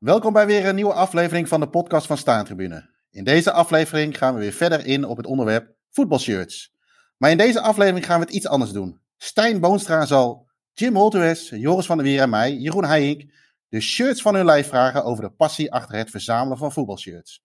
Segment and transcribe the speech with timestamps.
[0.00, 2.90] Welkom bij weer een nieuwe aflevering van de podcast van Staantribune.
[3.10, 6.72] In deze aflevering gaan we weer verder in op het onderwerp voetbalshirts.
[7.16, 9.00] Maar in deze aflevering gaan we het iets anders doen.
[9.16, 13.32] Stijn Boonstra zal Jim Holtues, Joris van der Wier en mij, Jeroen Heijink,
[13.68, 17.42] de shirts van hun lijf vragen over de passie achter het verzamelen van voetbalshirts.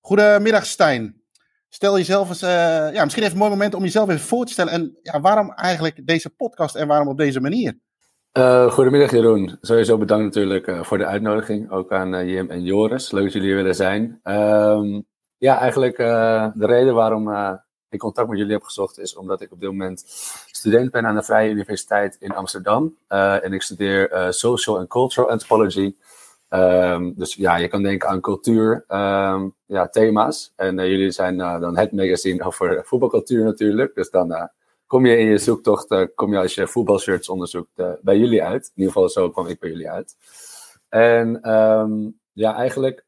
[0.00, 1.22] Goedemiddag Stijn.
[1.68, 2.48] Stel jezelf eens, uh,
[2.92, 4.72] ja, misschien even een mooi moment om jezelf even voor te stellen.
[4.72, 7.78] En ja, waarom eigenlijk deze podcast en waarom op deze manier?
[8.38, 9.58] Uh, goedemiddag Jeroen.
[9.60, 11.70] Sowieso bedankt natuurlijk uh, voor de uitnodiging.
[11.70, 13.10] Ook aan uh, Jim en Joris.
[13.10, 14.20] Leuk dat jullie hier willen zijn.
[14.24, 15.04] Um,
[15.38, 17.30] ja, eigenlijk de reden waarom
[17.88, 20.02] ik contact met jullie heb gezocht is omdat ik op dit moment
[20.46, 22.96] student ben aan de Vrije Universiteit in Amsterdam.
[23.08, 25.94] en ik studeer Social and Cultural Anthropology.
[26.48, 30.52] Um, dus ja, je kan denken aan cultuur, um, ja, thema's.
[30.56, 33.94] En jullie zijn dan het magazine over voetbalcultuur natuurlijk.
[33.94, 34.50] Dus dan
[34.94, 38.42] kom je in je zoektocht, uh, kom je als je voetbalshirts onderzoekt uh, bij jullie
[38.42, 38.64] uit.
[38.64, 40.16] In ieder geval zo kwam ik bij jullie uit.
[40.88, 43.04] En um, ja, eigenlijk,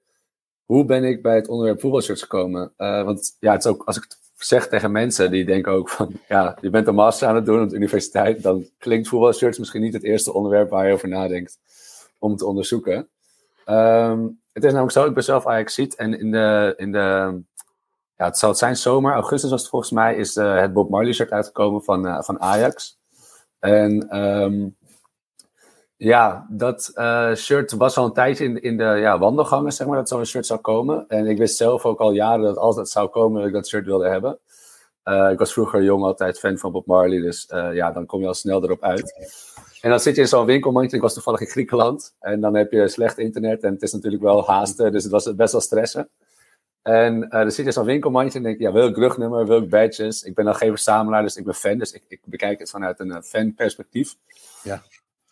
[0.64, 2.72] hoe ben ik bij het onderwerp voetbalshirts gekomen?
[2.78, 5.88] Uh, want ja, het is ook, als ik het zeg tegen mensen, die denken ook
[5.88, 9.58] van, ja, je bent een master aan het doen op de universiteit, dan klinkt voetbalshirts
[9.58, 11.58] misschien niet het eerste onderwerp waar je over nadenkt
[12.18, 13.08] om te onderzoeken.
[13.66, 17.40] Um, het is namelijk zo, ik ben zelf Ajax ziet en in de, in de
[18.16, 20.90] ja, het zal het zijn zomer, augustus was het volgens mij, is uh, het Bob
[20.90, 22.98] Marley shirt uitgekomen van, uh, van Ajax.
[23.58, 24.76] En um,
[25.96, 29.96] ja, dat uh, shirt was al een tijdje in, in de ja, wandelgangen, zeg maar,
[29.96, 31.04] dat zo'n shirt zou komen.
[31.08, 33.68] En ik wist zelf ook al jaren dat als dat zou komen, dat ik dat
[33.68, 34.38] shirt wilde hebben.
[35.32, 38.34] ik was vroeger jong altijd fan van Bob Marley, dus ja, dan kom je al
[38.34, 39.14] snel erop uit.
[39.80, 42.14] En dan zit je in zo'n winkelmandje, ik was toevallig in Griekenland.
[42.20, 45.34] En dan heb je slecht internet en het is natuurlijk wel haasten, dus het was
[45.34, 46.08] best wel stressen.
[46.86, 50.22] En uh, dan zit je zo'n winkelmandje en denk je, ja, welk rugnummer, welk badges.
[50.22, 51.78] Ik ben dan geen verzamelaar, dus ik ben fan.
[51.78, 54.16] Dus ik, ik bekijk het vanuit een uh, fanperspectief.
[54.62, 54.82] Ja.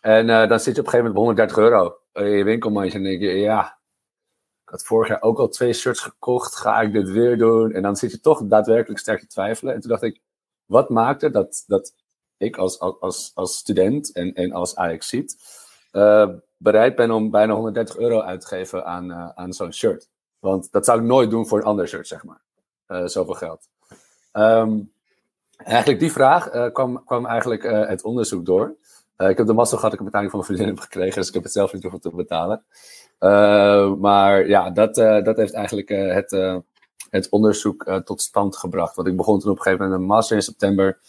[0.01, 2.97] En uh, dan zit je op een gegeven moment op 130 euro in je winkelmandje.
[2.97, 3.77] En denk je, ja,
[4.63, 6.55] ik had vorig jaar ook al twee shirts gekocht.
[6.55, 7.71] Ga ik dit weer doen?
[7.71, 9.73] En dan zit je toch daadwerkelijk sterk te twijfelen.
[9.73, 10.21] En toen dacht ik,
[10.65, 11.93] wat maakt er dat, dat
[12.37, 15.15] ik als, als, als student en, en als ajax
[16.57, 20.13] bereid ben om bijna 130 euro uit te geven aan, aan zo'n shirt?
[20.45, 22.41] Want dat zou ik nooit doen voor een ander shirt, zeg maar.
[22.87, 23.69] Uh, zoveel geld.
[24.33, 24.91] Um,
[25.57, 28.75] eigenlijk die vraag uh, kwam, kwam eigenlijk uh, het onderzoek door.
[29.17, 31.43] ik heb de massa gehad, ik heb betaling van mijn vriendin gekregen, dus ik heb
[31.43, 32.63] het zelf niet hoeven te betalen.
[33.99, 36.61] maar ja, dat, dat heeft eigenlijk het,
[37.09, 38.95] het onderzoek tot stand gebracht.
[38.95, 40.99] Want ik begon toen op een gegeven moment een master in september.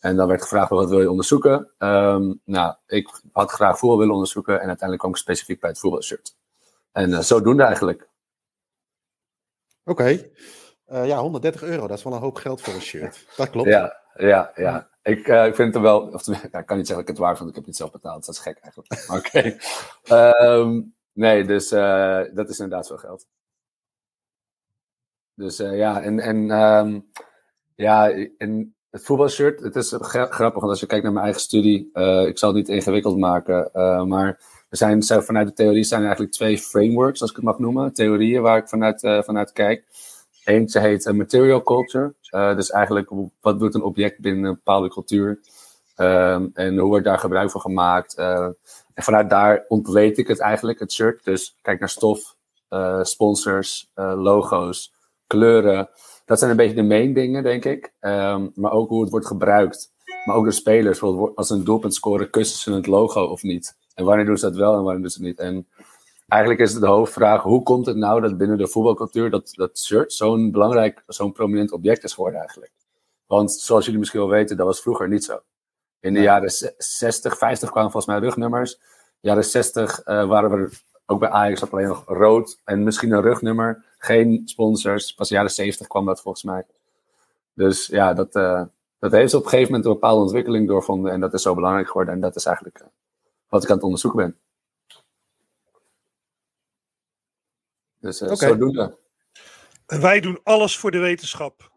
[0.00, 1.70] En dan werd gevraagd, wat wil je onderzoeken?
[1.78, 5.78] Um, nou, ik had graag voetbal willen onderzoeken en uiteindelijk kwam ik specifiek bij het
[5.78, 6.36] voetbalshirt.
[6.92, 8.10] En zodoende eigenlijk.
[9.84, 10.02] Oké.
[10.02, 10.32] Okay.
[10.92, 13.26] Uh, ja, 130 euro, dat is wel een hoop geld voor een shirt.
[13.36, 13.68] Dat klopt.
[13.68, 14.90] Ja, ja, ja.
[15.02, 17.18] Ik, uh, ik vind het wel, of, ja, ik kan niet zeggen dat ik het
[17.18, 18.26] waar vind, ik heb het zelf betaald.
[18.26, 19.04] Dat is gek eigenlijk.
[19.16, 19.56] Oké.
[20.02, 20.58] Okay.
[20.58, 23.26] Um, nee, dus uh, dat is inderdaad veel geld.
[25.34, 27.10] Dus ja, en, en um,
[27.74, 31.90] ja, en het voetbalshirt, het is grappig, want als je kijkt naar mijn eigen studie,
[32.26, 33.70] ik zal het niet ingewikkeld maken,
[34.08, 34.40] maar
[34.72, 37.92] er zijn, vanuit de theorie zijn er eigenlijk twee frameworks, als ik het mag noemen.
[37.92, 39.84] Theorieën waar ik vanuit, uh, vanuit kijk.
[40.44, 42.14] Eentje heet uh, material culture.
[42.30, 45.40] Uh, dus eigenlijk, wat doet een object binnen een bepaalde cultuur?
[45.96, 48.14] Um, en hoe wordt daar gebruik van gemaakt?
[48.14, 51.24] en vanuit daar ontleed ik het eigenlijk, het shirt.
[51.24, 52.36] Dus kijk naar stof,
[53.02, 54.92] sponsors, logo's,
[55.26, 55.88] kleuren.
[56.24, 57.92] Dat zijn een beetje de main dingen, denk ik.
[58.00, 59.90] Um, maar ook hoe het wordt gebruikt.
[60.24, 61.02] Maar ook de spelers.
[61.34, 63.80] Als een doelpunt scoren, kussen ze het logo of niet?
[63.94, 65.38] En wanneer doen ze dat wel en wanneer doen ze het niet?
[65.38, 65.68] En
[66.28, 69.78] eigenlijk is het de hoofdvraag: hoe komt het nou dat binnen de voetbalcultuur dat, dat
[69.78, 72.72] shirt zo'n belangrijk, zo'n prominent object is geworden eigenlijk?
[73.26, 75.40] Want zoals jullie misschien wel weten, dat was vroeger niet zo.
[76.00, 78.80] In de jaren 60, 50 kwamen volgens mij rugnummers.
[79.20, 80.70] jaren 60 uh, waren we
[81.06, 83.84] ook bij Ajax alleen nog rood en misschien een rugnummer.
[83.98, 85.14] Geen sponsors.
[85.14, 86.66] Pas in de jaren 70 kwam dat volgens mij.
[87.54, 88.62] Dus ja, dat, uh,
[88.98, 91.12] dat heeft op een gegeven moment een bepaalde ontwikkeling doorvonden.
[91.12, 92.14] En dat is zo belangrijk geworden.
[92.14, 92.86] En dat is eigenlijk uh,
[93.52, 94.38] wat ik aan het onderzoeken ben.
[97.98, 98.48] Dus uh, okay.
[98.48, 98.98] zodoende.
[99.86, 101.70] Wij doen alles voor de wetenschap.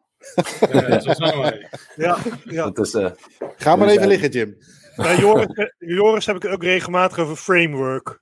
[0.72, 1.70] ja, zo zijn wij.
[1.96, 2.70] Ja, ja.
[2.70, 3.12] Dat is, uh,
[3.58, 4.58] Ga maar even liggen, Jim.
[4.96, 8.22] Bij Joris, Joris heb ik het ook regelmatig over framework.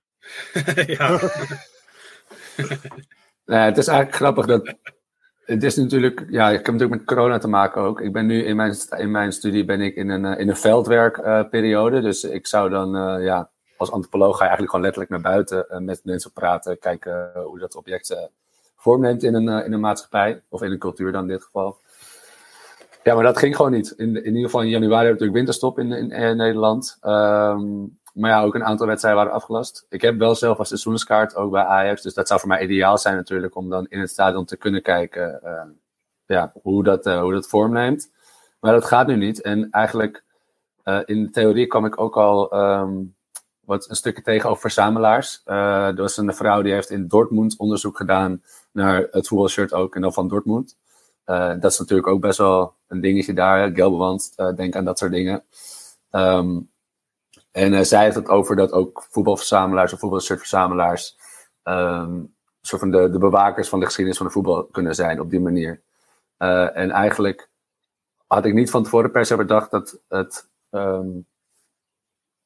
[0.97, 1.09] ja.
[3.45, 4.75] nee, het is eigenlijk grappig dat
[5.45, 8.01] het is natuurlijk, ja, ik heb natuurlijk met corona te maken ook.
[8.01, 10.55] Ik ben nu in mijn, in mijn studie ben ik in een, eh, in een
[10.55, 11.97] veldwerkperiode.
[11.97, 15.33] Uh, dus ik zou dan, uh, ja, als antropoloog ga je eigenlijk gewoon letterlijk naar
[15.33, 18.29] buiten met mensen praten, kijken hoe dat object
[18.75, 21.77] vorm neemt in een, in een maatschappij, of in een cultuur dan in dit geval.
[23.03, 23.93] Ja, maar dat ging gewoon niet.
[23.97, 26.97] In, in ieder geval in januari heb ik natuurlijk winterstop in, in, Nederland.
[27.01, 29.85] Um, maar ja, ook een aantal wedstrijden waren afgelast.
[29.89, 32.01] Ik heb wel zelf een seizoenskaart, ook bij Ajax.
[32.01, 34.81] Dus dat zou voor mij ideaal zijn natuurlijk, om dan in het stadion te kunnen
[34.81, 35.41] kijken
[36.25, 38.11] ja, hoe, dat, hoe dat vorm neemt.
[38.59, 39.41] Maar dat gaat nu niet.
[39.41, 40.23] En eigenlijk,
[41.05, 42.91] in de theorie kwam ik ook al ehm,
[43.59, 45.41] wat een stukje tegen over verzamelaars.
[45.45, 50.01] er was een vrouw die heeft in Dortmund onderzoek gedaan naar het voetbalshirt ook, en
[50.01, 50.77] dan van Dortmund.
[51.25, 55.43] dat is natuurlijk ook best wel een dingetje daar, Gelbewand, denk aan dat soort dingen.
[56.09, 56.59] Ehm,
[57.53, 61.17] en uh, zij heeft het over dat ook voetbalverzamelaars of voetbalshirtverzamelaars
[61.63, 65.29] um, soort van de, de bewakers van de geschiedenis van de voetbal kunnen zijn op
[65.29, 65.81] die manier.
[66.37, 67.49] Uh, en eigenlijk
[68.27, 71.27] had ik niet van tevoren per se bedacht dat het um,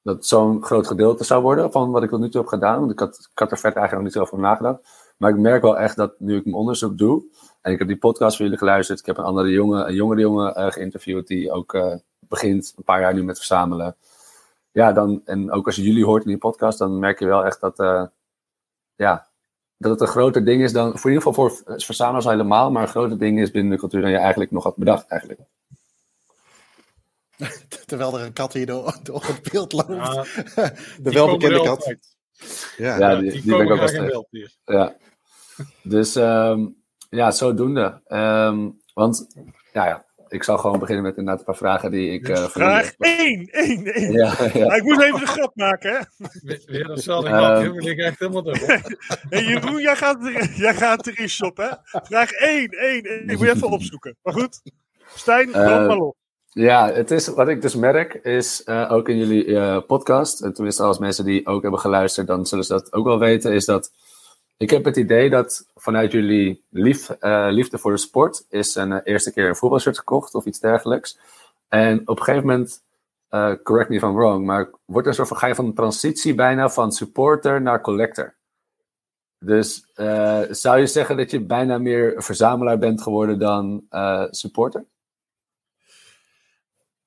[0.01, 2.79] dat zo'n groot gedeelte zou worden van wat ik tot nu toe heb gedaan.
[2.79, 5.13] Want ik had, ik er verder eigenlijk nog niet zo over nagedacht.
[5.17, 7.23] Maar ik merk wel echt dat nu ik mijn onderzoek doe.
[7.61, 8.99] En ik heb die podcast voor jullie geluisterd.
[8.99, 13.01] Ik heb een andere jongen, een jongere jongen uh, geïnterviewd die ook begint een paar
[13.01, 13.95] jaar nu met verzamelen.
[14.77, 17.45] Ja, dan, en ook als je jullie hoort in die podcast, dan merk je wel
[17.45, 18.05] echt dat, uh,
[18.95, 19.27] ja,
[19.77, 22.81] dat het een groter ding is dan, voor in ieder geval voor verzamelaars helemaal, maar
[22.81, 25.39] een groter ding is binnen de cultuur dan je eigenlijk nog had bedacht eigenlijk.
[27.85, 29.93] Terwijl er een kat hier door, door het beeld loopt.
[29.93, 30.23] Ja,
[31.03, 31.95] de welbekende kat.
[32.77, 34.27] Ja, ja, die, die, die ben ik ook wel.
[34.65, 34.95] Ja.
[35.83, 38.01] Dus um, ja, zodoende.
[38.07, 39.27] Um, want
[39.73, 42.29] ja, ja, ik zal gewoon beginnen met inderdaad een paar vragen die ik...
[42.29, 44.11] Uh, Vraag 1, 1, 1.
[44.11, 44.73] Ja, ja.
[44.73, 46.27] ik moet even de grap maken, hè?
[46.65, 48.57] Weer datzelfde grapje, um, ik echt helemaal door.
[49.29, 51.99] hey, Jeroen, jij gaat, er, jij gaat erin shoppen, hè?
[52.03, 53.29] Vraag 1, 1, 1.
[53.29, 54.15] Ik moet even opzoeken.
[54.23, 54.61] Maar goed,
[55.15, 56.15] Stijn, uh, maar op.
[56.49, 60.53] Ja, het is, wat ik dus merk is uh, ook in jullie uh, podcast, en
[60.53, 63.65] tenminste als mensen die ook hebben geluisterd, dan zullen ze dat ook wel weten, is
[63.65, 63.91] dat
[64.57, 68.91] ik heb het idee dat vanuit jullie lief, uh, liefde voor de sport is een
[68.91, 71.19] uh, eerste keer een voetbalshirt gekocht of iets dergelijks.
[71.67, 72.83] En op een gegeven moment,
[73.29, 75.73] uh, correct me if I'm wrong, maar wordt er soort van, ga je van een
[75.73, 78.35] transitie bijna van supporter naar collector.
[79.39, 79.91] Dus
[80.49, 83.83] zou je zeggen dat je bijna meer verzamelaar bent geworden dan
[84.31, 84.85] supporter?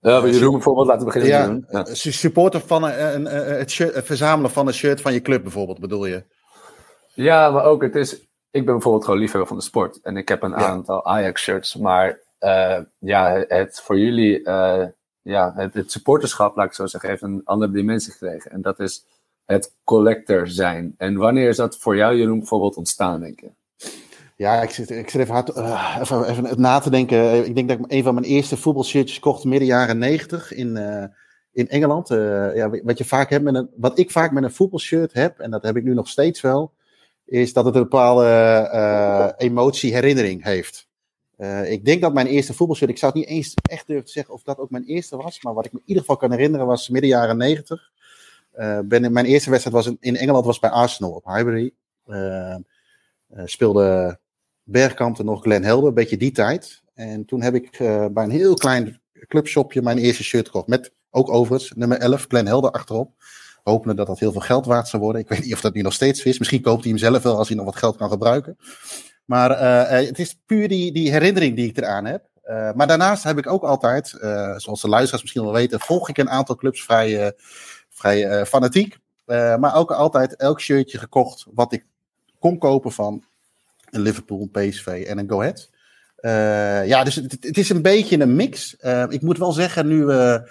[0.01, 1.67] Ja, uh, Jeroen bijvoorbeeld, laten we beginnen.
[1.71, 1.95] Ja, ja.
[1.95, 5.81] supporter van een, een, het, shirt, het verzamelen van een shirt van je club bijvoorbeeld,
[5.81, 6.25] bedoel je?
[7.21, 8.21] Ja, maar ook het is.
[8.51, 10.01] Ik ben bijvoorbeeld gewoon liefhebber van de sport.
[10.03, 11.77] En ik heb een aantal Ajax-shirts.
[11.77, 14.41] Maar uh, ja, het voor jullie.
[14.41, 14.85] Uh,
[15.23, 18.51] ja, het, het, supporterschap, laat ik zo zeggen, heeft een andere dimensie gekregen.
[18.51, 19.05] En dat is
[19.45, 20.95] het collector zijn.
[20.97, 23.51] En wanneer is dat voor jou, Jeroen, bijvoorbeeld ontstaan, denk je?
[24.37, 27.47] Ja, ik zit, ik zit even, hard, uh, even, even na te denken.
[27.47, 30.77] Ik denk dat ik een van mijn eerste voetbalshirtjes kocht midden jaren negentig in,
[31.53, 32.09] in Engeland.
[32.09, 35.51] ja, wat, je vaak hebt met een, wat ik vaak met een voetbalshirt heb, en
[35.51, 36.73] dat heb ik nu nog steeds wel,
[37.31, 38.25] is dat het een bepaalde
[38.75, 40.89] uh, emotie, herinnering heeft.
[41.39, 44.13] Uh, ik denk dat mijn eerste voetbalshirt, ik zou het niet eens echt durven te
[44.13, 46.31] zeggen of dat ook mijn eerste was, maar wat ik me in ieder geval kan
[46.31, 47.91] herinneren was midden jaren negentig.
[48.55, 51.73] Uh, mijn eerste wedstrijd was in, in, Engeland was bij Arsenal op Highbury.
[53.45, 54.19] speelde
[54.63, 56.83] Bergkamp en nog Glenn Helder, een beetje die tijd.
[56.95, 57.77] En toen heb ik
[58.13, 60.67] bij een heel klein clubshopje mijn eerste shirt gekocht.
[60.67, 63.13] Met ook overigens nummer 11, Glenn Helder achterop.
[63.63, 65.21] Hopende dat dat heel veel geld waard zou worden.
[65.21, 66.39] Ik weet niet of dat nu nog steeds is.
[66.39, 68.57] Misschien koopt hij hem zelf wel als hij nog wat geld kan gebruiken.
[69.25, 72.25] Maar uh, het is puur die, die herinnering die ik eraan heb.
[72.45, 74.09] Uh, maar daarnaast heb ik ook altijd,
[74.57, 77.33] zoals de luisteraars misschien wel weten, volg ik een aantal clubs vrij,
[77.89, 78.99] vrij fanatiek.
[79.27, 81.85] maar ook altijd elk shirtje gekocht wat ik
[82.39, 83.25] kon kopen van
[83.91, 85.71] een Liverpool, een PSV en een Go Ahead.
[86.87, 88.77] ja, dus het, het, is een beetje een mix.
[89.09, 90.51] ik moet wel zeggen, nu we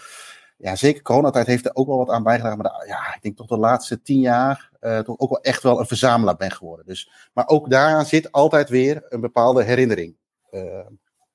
[0.62, 2.58] ja, zeker coronatijd heeft er ook wel wat aan bijgedragen.
[2.58, 5.80] Maar ja, ik denk toch de laatste tien jaar uh, toch ook wel echt wel
[5.80, 6.86] een verzamelaar ben geworden.
[6.86, 10.16] Dus, maar ook daar zit altijd weer een bepaalde herinnering.
[10.52, 10.86] Uh,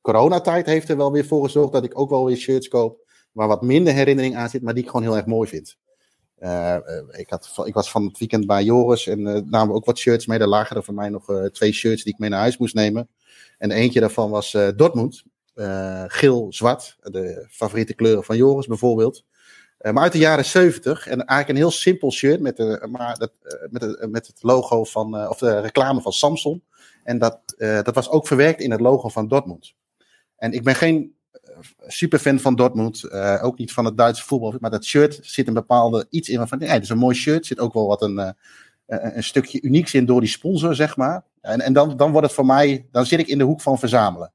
[0.01, 3.03] coronatijd heeft er wel weer voor gezorgd dat ik ook wel weer shirts koop
[3.33, 5.77] waar wat minder herinnering aan zit, maar die ik gewoon heel erg mooi vind.
[6.39, 6.77] Uh,
[7.11, 10.27] ik, had, ik was van het weekend bij Joris en namen we ook wat shirts
[10.27, 10.39] mee.
[10.39, 13.09] Daar lagen er voor mij nog twee shirts die ik mee naar huis moest nemen.
[13.59, 19.25] En eentje daarvan was Dortmund uh, geel-zwart, de favoriete kleuren van Joris bijvoorbeeld.
[19.81, 23.19] Uh, maar uit de jaren 70 en eigenlijk een heel simpel shirt met, de, maar
[23.19, 26.63] dat, uh, met, met het logo van, of de reclame van Samsung.
[27.05, 29.75] En dat, dat was ook verwerkt in het logo van Dortmund.
[30.37, 31.15] En ik ben geen
[31.87, 36.07] superfan van Dortmund, ook niet van het Duitse voetbal, maar dat shirt zit een bepaalde
[36.11, 38.35] iets in van, ja, het is een mooi shirt, zit ook wel wat een,
[38.87, 41.25] een stukje unieks in door die sponsor, zeg maar.
[41.41, 43.79] En, en dan, dan wordt het voor mij, dan zit ik in de hoek van
[43.79, 44.33] verzamelen.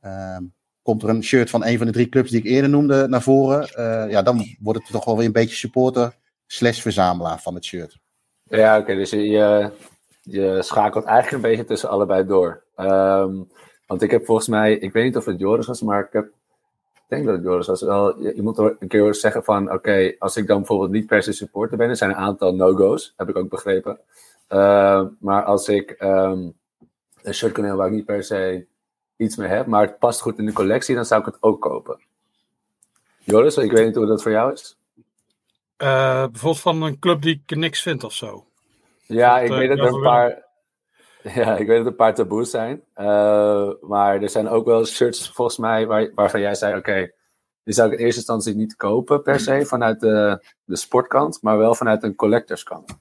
[0.00, 0.42] Ehm,
[0.82, 3.22] komt er een shirt van een van de drie clubs die ik eerder noemde naar
[3.22, 3.60] voren.
[3.78, 6.16] Uh, ja, dan wordt het toch wel weer een beetje supporter
[6.46, 7.98] slash verzamelaar van het shirt.
[8.42, 8.94] Ja, oké.
[8.94, 9.70] dus je,
[10.22, 12.62] je schakelt eigenlijk een beetje tussen allebei door.
[12.76, 13.48] Um,
[13.86, 16.28] want ik heb volgens mij, ik weet niet of het Joris was, maar ik heb
[17.10, 18.22] denk dat Joris als wel.
[18.22, 21.22] Je, je moet er een keer zeggen van: oké, als ik dan bijvoorbeeld niet per
[21.22, 23.98] se supporter ben, er zijn een aantal no-go's, heb ik ook begrepen.
[24.48, 26.54] Uh, maar als ik een
[27.34, 28.66] shirt kan hebben waar ik niet per se
[29.20, 31.60] iets mee heb, maar het past goed in de collectie, dan zou ik het ook
[31.60, 32.00] kopen.
[33.18, 34.76] Joris, ik weet niet hoe dat voor jou is.
[35.78, 38.44] Uh, bijvoorbeeld van een club die ik niks vind of zo.
[39.06, 40.48] Ja, ik weet dat er een paar.
[41.34, 42.82] Ja, ik weet dat er een paar taboes zijn.
[42.96, 47.10] Uh, maar er zijn ook wel shirts, volgens mij, waar, waarvan jij zei: Oké,
[47.64, 51.58] die zou ik in eerste instantie niet kopen per se vanuit de, de sportkant, maar
[51.58, 52.98] wel vanuit een collectorskant.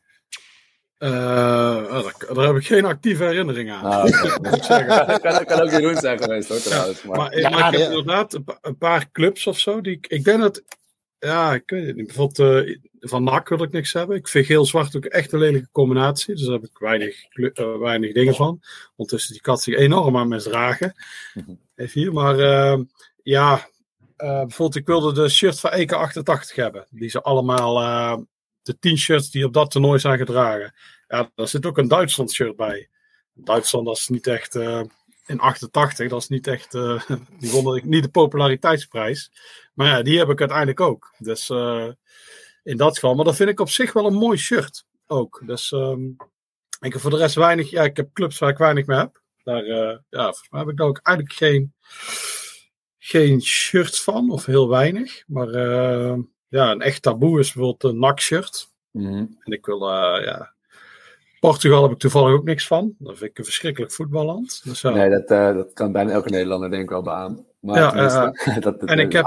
[0.99, 3.85] Uh, daar, daar, heb ik geen actieve herinnering aan.
[3.85, 4.87] Okay.
[4.87, 7.03] dat kan, kan ook Jeroen zijn geweest hoor, trouwens.
[7.03, 9.81] Maar, maar, ja, maar ik heb inderdaad een, een, paar clubs of zo.
[9.81, 10.63] Die ik, ik denk dat.
[11.19, 12.05] Ja, ik weet het niet.
[12.05, 14.15] Bijvoorbeeld uh, van NAC wil ik niks hebben.
[14.15, 16.35] Ik vind geel-zwart ook echt een lelijke combinatie.
[16.35, 18.61] Dus daar heb ik weinig, uh, weinig dingen van.
[18.95, 20.93] Ondertussen die kat zich enorm aan misdragen.
[21.75, 22.13] Even hier.
[22.13, 22.37] Maar
[23.23, 23.69] ja,
[24.17, 26.85] bijvoorbeeld ik wilde de shirt van EK88 hebben.
[26.89, 28.25] Die ze allemaal
[28.79, 30.73] de t-shirts die op dat toernooi zijn gedragen.
[31.07, 32.89] Ja, daar zit ook een Duitsland shirt bij.
[33.33, 34.55] Duitsland, dat is niet echt.
[34.55, 34.81] Uh,
[35.25, 36.73] in 88, dat is niet echt.
[36.73, 37.01] Uh,
[37.39, 39.31] die wonnen niet de populariteitsprijs.
[39.73, 41.13] Maar ja, die heb ik uiteindelijk ook.
[41.17, 41.87] Dus uh,
[42.63, 43.15] in dat geval.
[43.15, 44.85] Maar dat vind ik op zich wel een mooi shirt.
[45.07, 45.41] Ook.
[45.45, 46.15] Dus um,
[46.79, 47.69] ik heb voor de rest weinig.
[47.69, 49.21] Ja, ik heb clubs waar ik weinig mee heb.
[49.43, 51.73] Daar ja, volgens mij heb ik daar ook eigenlijk geen.
[53.01, 55.23] Geen shirts van, of heel weinig.
[55.27, 55.47] Maar
[56.49, 58.69] ja, een echt taboe is bijvoorbeeld een NAC-shirt.
[58.91, 59.25] Mhm.
[59.39, 60.53] En ik wil, uh, ja.
[61.39, 62.95] Portugal heb ik toevallig ook niks van.
[62.97, 64.61] Dat vind ik een verschrikkelijk voetballand.
[64.63, 67.45] Dus, nee, dat, uh, dat kan bijna elke Nederlander denk ik wel beamen.
[67.59, 67.91] Maar ja,
[68.59, 69.25] dat, dat, en ik heb,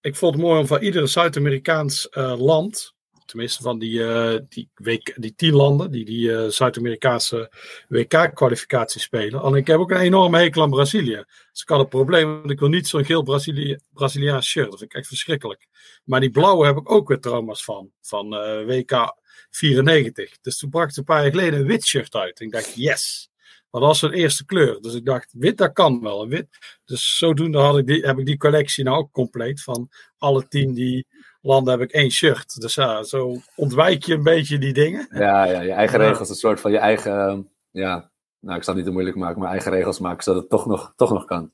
[0.00, 2.08] ik vond het mooi om van iedere Zuid-Amerikaans
[2.38, 2.93] land,
[3.24, 4.02] tenminste van die,
[4.48, 7.50] die, week, die tien landen, die die Zuid-Amerikaanse
[7.88, 9.40] WK-kwalificatie spelen.
[9.40, 11.24] Alleen ik heb ook een enorme hekel aan Brazilië.
[11.52, 14.70] Dus ik had het probleem, want ik wil niet zo'n geel Brazili Braziliaans shirt.
[14.70, 15.66] Dat vind ik echt verschrikkelijk.
[16.04, 17.90] Maar die blauwe heb ik ook weer trauma's van.
[18.00, 19.14] Van uh, WK
[19.50, 20.40] 94.
[20.40, 22.40] Dus toen bracht ze een paar jaar geleden een wit shirt uit.
[22.40, 23.30] En ik dacht, yes.
[23.70, 24.80] Maar dat was zijn eerste kleur.
[24.80, 26.28] Dus ik dacht, wit, dat kan wel.
[26.28, 26.78] Wit.
[26.84, 29.62] Dus zodoende had ik die, heb ik die collectie nou ook compleet.
[29.62, 31.06] Van alle tien die
[31.44, 32.60] landen heb ik één shirt.
[32.60, 35.08] Dus ja, zo ontwijk je een beetje die dingen.
[35.10, 36.08] Ja, ja je eigen ja.
[36.08, 36.28] regels.
[36.28, 38.10] Een soort van je eigen, ja,
[38.40, 40.66] nou ik zal het niet te moeilijk maken, maar eigen regels maken zodat het toch
[40.66, 41.50] nog, toch nog kan.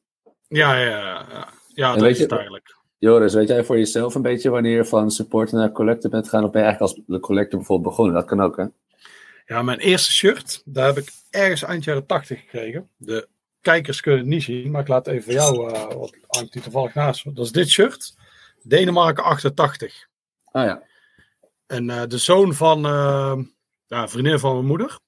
[0.49, 1.49] Ja, ja, ja.
[1.69, 2.77] ja dat is je, het eigenlijk.
[2.99, 6.45] Joris, weet jij voor jezelf een beetje wanneer je van supporter naar collector bent gaan?
[6.45, 8.15] Of ben je eigenlijk als de collector bijvoorbeeld begonnen?
[8.15, 8.65] Dat kan ook, hè?
[9.47, 12.89] Ja, mijn eerste shirt, daar heb ik ergens eind jaren 80 gekregen.
[12.97, 13.29] De
[13.61, 16.95] kijkers kunnen het niet zien, maar ik laat even jou, uh, wat hangt die toevallig
[16.95, 17.37] naast.
[17.37, 18.15] Dat is dit shirt.
[18.71, 20.09] Denemarken 88.
[20.45, 20.83] Ah ja.
[21.67, 23.39] En uh, de zoon van uh,
[23.87, 24.99] ja, vriendin van mijn moeder,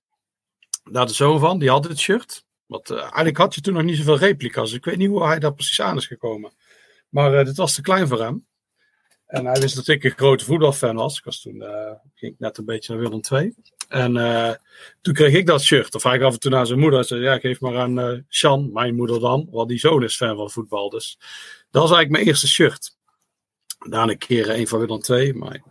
[0.91, 2.45] daar de zoon van, die had dit shirt.
[2.67, 4.69] Want uh, eigenlijk had je toen nog niet zoveel replica's.
[4.69, 6.53] Dus ik weet niet hoe hij daar precies aan is gekomen.
[7.09, 8.47] Maar dit was te klein voor hem.
[9.27, 11.19] En hij wist dat ik een grote voetbalfan was.
[11.19, 11.65] Ik was toen,
[12.15, 13.55] ging ik net een beetje naar Willem II.
[13.89, 14.13] En
[15.01, 15.95] toen kreeg ik dat shirt.
[15.95, 17.05] Of hij gaf het toen aan zijn moeder.
[17.05, 19.49] zei, ja, geef maar aan Sjan, mijn moeder dan.
[19.51, 20.91] Want die zoon is fan van voetbal.
[20.91, 21.19] Dus
[21.71, 22.97] dat was eigenlijk mijn eerste shirt.
[23.89, 25.35] Daarna een keer een van Willem II.
[25.35, 25.63] Maar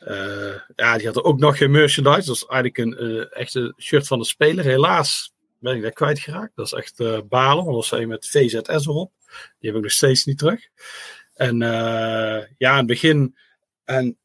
[0.00, 2.26] uh, ja, die had ook nog geen merchandise.
[2.26, 4.64] Dat was eigenlijk een uh, echte shirt van de speler.
[4.64, 6.56] Helaas ben ik dat kwijtgeraakt.
[6.56, 7.64] Dat is echt uh, balen.
[7.64, 9.12] Want dat een met VZS erop.
[9.58, 10.68] Die heb ik nog steeds niet terug.
[11.34, 11.58] En
[12.58, 13.36] ja, in het begin.
[13.84, 14.18] En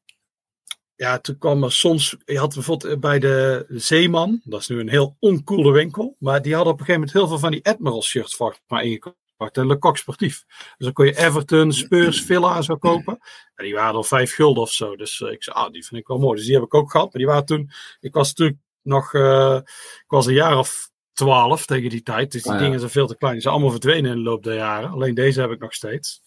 [0.95, 2.15] ja, toen kwam er soms.
[2.25, 4.41] Je had bijvoorbeeld bij de Zeeman.
[4.43, 6.15] Dat is nu een heel oncoole winkel.
[6.19, 8.37] Maar die hadden op een gegeven moment heel veel van die Admiral shirts
[8.67, 9.19] maar ingekomen.
[9.37, 10.43] En Le Coq Sportief.
[10.47, 13.19] Dus dan kon je Everton, Spurs, Villa zo kopen.
[13.55, 14.95] En die waren al vijf gulden of zo.
[14.95, 16.35] Dus uh, ik zei, ah, die vind ik wel mooi.
[16.35, 17.05] Dus die heb ik ook gehad.
[17.05, 19.55] Maar die waren toen, ik was natuurlijk nog, uh,
[20.03, 22.31] ik was een jaar of twaalf tegen die tijd.
[22.31, 22.63] Dus die ah, ja.
[22.63, 23.33] dingen zijn veel te klein.
[23.33, 24.89] Die zijn allemaal verdwenen in de loop der jaren.
[24.89, 26.21] Alleen deze heb ik nog steeds.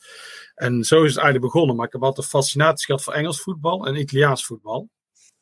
[0.55, 1.77] En zo is het eigenlijk begonnen.
[1.77, 4.89] Maar ik heb altijd fascinatie gehad voor Engels voetbal en Italiaans voetbal.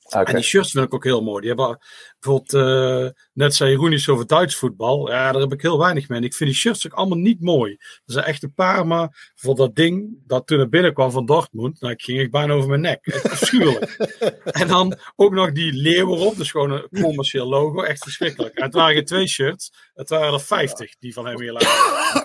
[0.09, 0.25] Okay.
[0.25, 1.41] En die shirts vind ik ook heel mooi.
[1.41, 1.79] Die hebben
[2.21, 5.11] bijvoorbeeld, uh, net zei Jeroen iets over Duits voetbal.
[5.11, 6.19] Ja, daar heb ik heel weinig mee.
[6.19, 7.73] En ik vind die shirts ook allemaal niet mooi.
[7.73, 11.81] Er zijn echt een paar, maar voor dat ding dat toen er binnenkwam van Dortmund,
[11.81, 13.07] nou, ik ging echt bijna over mijn nek.
[13.07, 13.91] Echt afschuwelijk.
[14.61, 17.83] en dan ook nog die leeuw erop, dus gewoon een commercieel logo.
[17.83, 18.55] Echt verschrikkelijk.
[18.55, 22.25] En het waren geen twee shirts, het waren er vijftig die van hem hier lagen.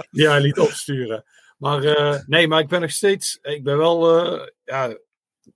[0.10, 1.24] die hij liet opsturen.
[1.58, 4.96] Maar uh, nee, maar ik ben nog steeds, ik ben wel, uh, ja,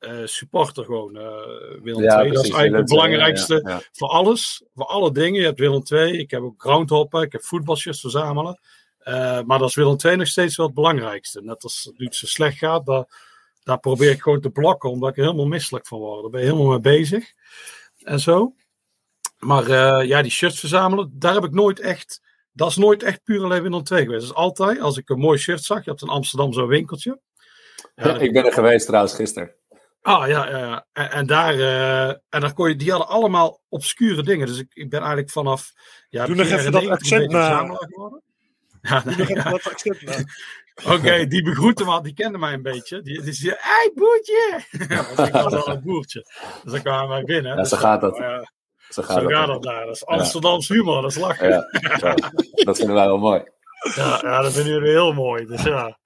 [0.01, 1.17] uh, supporter gewoon.
[1.17, 2.33] Uh, Willem ja, II.
[2.33, 3.81] Dat is eigenlijk het belangrijkste ja, ja.
[3.93, 4.63] voor alles.
[4.75, 5.41] Voor alle dingen.
[5.41, 6.19] Je hebt Willem II.
[6.19, 7.23] Ik heb ook groundhoppen.
[7.23, 8.61] Ik heb voetbalshirts verzamelen.
[9.05, 11.43] Uh, maar dat is Willem II nog steeds wel het belangrijkste.
[11.43, 12.87] Net als het nu zo slecht gaat.
[12.87, 13.05] Daar,
[13.63, 14.91] daar probeer ik gewoon te blokken.
[14.91, 16.23] Omdat ik er helemaal misselijk van word.
[16.23, 17.33] Daar ben je helemaal mee bezig.
[17.99, 18.55] En zo.
[19.39, 19.71] Maar
[20.07, 21.11] ja, die shirts verzamelen.
[21.15, 22.21] Daar heb ik nooit echt
[22.53, 24.27] dat is nooit echt puur alleen Willem II geweest.
[24.27, 27.21] Dus altijd, als ik een mooi shirt zag, je hebt in Amsterdam zo'n winkeltje.
[27.95, 29.55] Ja, ik ben er geweest trouwens gisteren.
[30.03, 30.87] Ah ja, ja, ja.
[30.93, 34.47] En, en daar, uh, en daar kon je, die hadden allemaal obscure dingen.
[34.47, 35.73] Dus ik, ik ben eigenlijk vanaf.
[36.09, 37.79] Ja, Doe nog even dat accent na.
[38.83, 39.51] Ja, nee, ja.
[39.51, 40.15] dat accent na.
[40.85, 43.03] Oké, okay, die begroette me, die kende mij een beetje.
[43.03, 44.65] Die, die zei, hey boertje!
[45.17, 46.27] Want ik was al een boertje.
[46.63, 47.51] Dus dan kwamen wij binnen.
[47.51, 48.19] Ja, dus zo gaat dat.
[48.19, 48.39] Uh,
[48.89, 49.87] zo gaat, zo dat, gaat dat daar.
[49.87, 50.75] Dat is Amsterdams ja.
[50.75, 51.49] humor, dat is lachen.
[51.49, 52.15] Ja, ja,
[52.65, 53.43] dat vinden wij wel mooi.
[53.95, 55.47] Ja, ja, dat vinden jullie heel mooi.
[55.47, 55.99] Dus ja.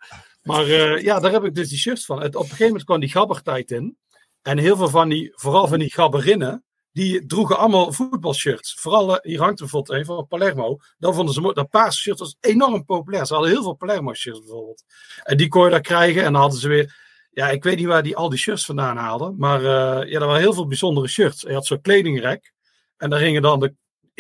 [0.47, 2.23] Maar uh, ja, daar heb ik dus die shirts van.
[2.23, 3.99] Het, op een gegeven moment kwam die gabbertijd in.
[4.43, 8.77] En heel veel van die, vooral van die gabberinnen, die droegen allemaal voetbalshirts.
[8.81, 10.79] Vooral, uh, hier hangt bijvoorbeeld een van Palermo.
[10.99, 11.53] Dat vonden ze.
[11.55, 13.27] Dat paarse shirt was enorm populair.
[13.27, 14.85] Ze hadden heel veel Palermo shirts bijvoorbeeld.
[15.23, 16.25] En die kon je daar krijgen.
[16.25, 16.97] En dan hadden ze weer,
[17.31, 19.35] ja, ik weet niet waar die al die shirts vandaan haalden.
[19.39, 21.41] Maar uh, ja, er waren heel veel bijzondere shirts.
[21.41, 22.53] Je had zo'n kledingrek.
[22.97, 23.75] En daar gingen dan de,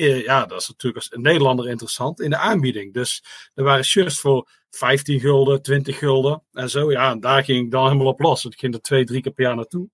[0.04, 2.94] ja, dat is natuurlijk als Nederlander interessant, in de aanbieding.
[2.94, 3.24] Dus
[3.54, 6.90] er waren shirts voor 15 gulden, 20 gulden en zo.
[6.90, 8.44] Ja, en daar ging ik dan helemaal op los.
[8.44, 9.88] Ik ging er twee, drie keer per jaar naartoe.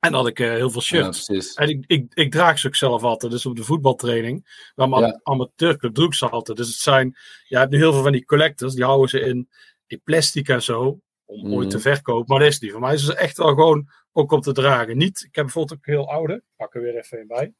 [0.00, 1.26] En dan had ik uh, heel veel shirts.
[1.26, 3.32] Ja, en ik, ik, ik, draag ze ook zelf altijd.
[3.32, 4.70] Dus op de voetbaltraining.
[4.74, 5.20] Maar mijn ja.
[5.22, 6.56] amateurclub ze altijd.
[6.56, 7.16] Dus het zijn,
[7.48, 8.74] je hebt nu heel veel van die collectors.
[8.74, 9.48] Die houden ze in,
[9.86, 11.00] in plastic en zo.
[11.24, 11.52] Om Mhm.
[11.52, 12.24] ooit te verkopen.
[12.26, 12.70] Maar dat is niet.
[12.70, 14.96] Voor mij is het echt wel gewoon ook om te dragen.
[14.96, 16.42] Niet, ik heb bijvoorbeeld ook heel oude.
[16.56, 17.52] Pak er weer even een bij.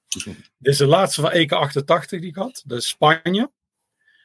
[0.58, 2.62] Dit is de laatste van EK 88 die ik had.
[2.66, 3.50] Dat is Spanje.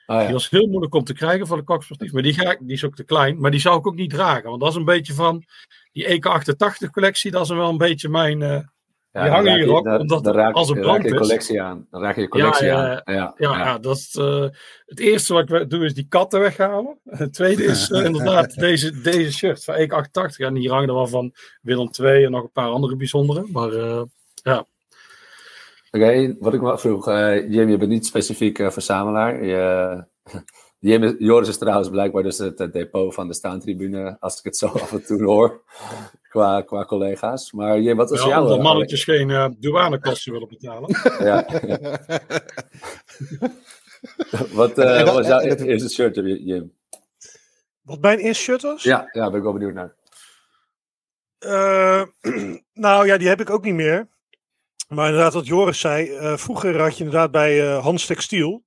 [0.05, 0.33] Ah, Die ja.
[0.33, 2.11] was heel moeilijk om te krijgen voor de koksportief.
[2.11, 3.39] Maar die, ga ik, die is ook te klein.
[3.39, 4.49] Maar die zou ik ook niet dragen.
[4.49, 5.43] Want dat is een beetje van
[5.91, 7.31] die EK 88 collectie.
[7.31, 8.41] Dat is wel een beetje mijn...
[8.41, 8.59] eh,
[9.15, 11.87] Ja, die hangen hier ook, omdat dan raak- als een brand raak je collectie aan.
[11.91, 12.89] Dan raak je collectie Ja, aan.
[12.89, 14.45] ja, Ja, ja, ja, dat is eh,
[14.85, 16.99] het eerste wat ik doe is die katten weghalen.
[17.03, 20.45] Het tweede is eh, inderdaad deze, deze shirt van EK 88.
[20.47, 23.45] En hier hangen er wel van Willem II en nog een paar andere bijzondere.
[23.51, 24.01] Maar eh,
[25.91, 29.43] Oké, wat ik me vroeg, eh Jim, je bent niet specifiek verzamelaar.
[29.45, 30.03] Je,
[30.87, 34.57] Jim is- Joris is trouwens blijkbaar dus het, depot van de staantribune, als ik het
[34.57, 35.61] zo af en toe hoor,
[36.29, 37.51] qua, qua collega's.
[37.51, 38.41] Maar Jim, wat was ja, jouw...
[38.41, 40.89] omdat eh, mannetjes geen eh douanekosten willen betalen.
[41.27, 41.45] Ja.
[44.53, 46.73] wat eh, dat- was jouw dat- eerste shirt, Jim?
[47.81, 48.83] Wat mijn eerste shirt was?
[48.83, 49.95] Ja, ja, ben ik wel benieuwd naar.
[51.39, 52.03] Eh,
[52.73, 54.07] nou ja, die heb ik ook niet meer.
[54.87, 56.09] Maar inderdaad, wat Joris zei.
[56.15, 58.63] eh, vroeger had je inderdaad bij eh, Hans Textiel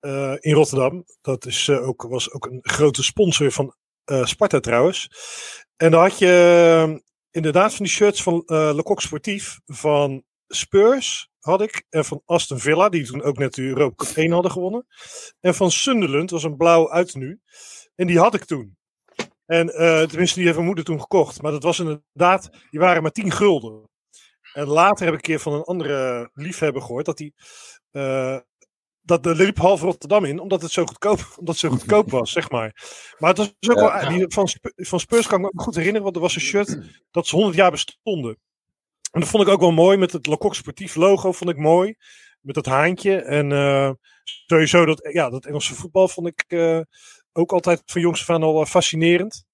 [0.00, 1.04] eh, in Rotterdam.
[1.20, 5.08] Dat is, eh, ook, was ook een grote sponsor van eh, Sparta trouwens.
[5.76, 6.96] En dan had je eh,
[7.30, 11.84] inderdaad van die shirts van eh Le Coq Sportief van Spurs had ik.
[11.88, 14.86] En van Aston Villa, die toen ook net de Europa Cup 1 hadden gewonnen.
[15.40, 17.40] En van Sunderland, was een blauw uit nu.
[17.94, 18.76] En die had ik toen.
[19.46, 21.42] En eh, tenminste, die heeft mijn moeder toen gekocht.
[21.42, 23.88] Maar dat was inderdaad, die waren maar 10 gulden.
[24.52, 27.20] En later heb ik een keer van een andere liefhebber gehoord dat
[27.90, 28.38] eh,
[29.08, 32.32] dat de liep half Rotterdam in, omdat het zo goedkoop, omdat het zo goedkoop was,
[32.32, 32.74] zeg maar.
[33.18, 34.00] Maar het was ook Ja.
[34.00, 36.40] wel, die, van, van Spurs kan ik me ook goed herinneren, want er was een
[36.40, 36.78] shirt
[37.10, 38.38] dat ze 100 jaar bestonden.
[39.12, 41.56] En dat vond ik ook wel mooi, met het Le Coq Sportief logo vond ik
[41.56, 41.94] mooi.
[42.40, 43.16] Met dat haantje.
[43.16, 43.90] En eh,
[44.46, 46.80] sowieso dat, ja, dat Engelse voetbal vond ik eh,
[47.32, 49.44] ook altijd van jongs af aan al eh, fascinerend.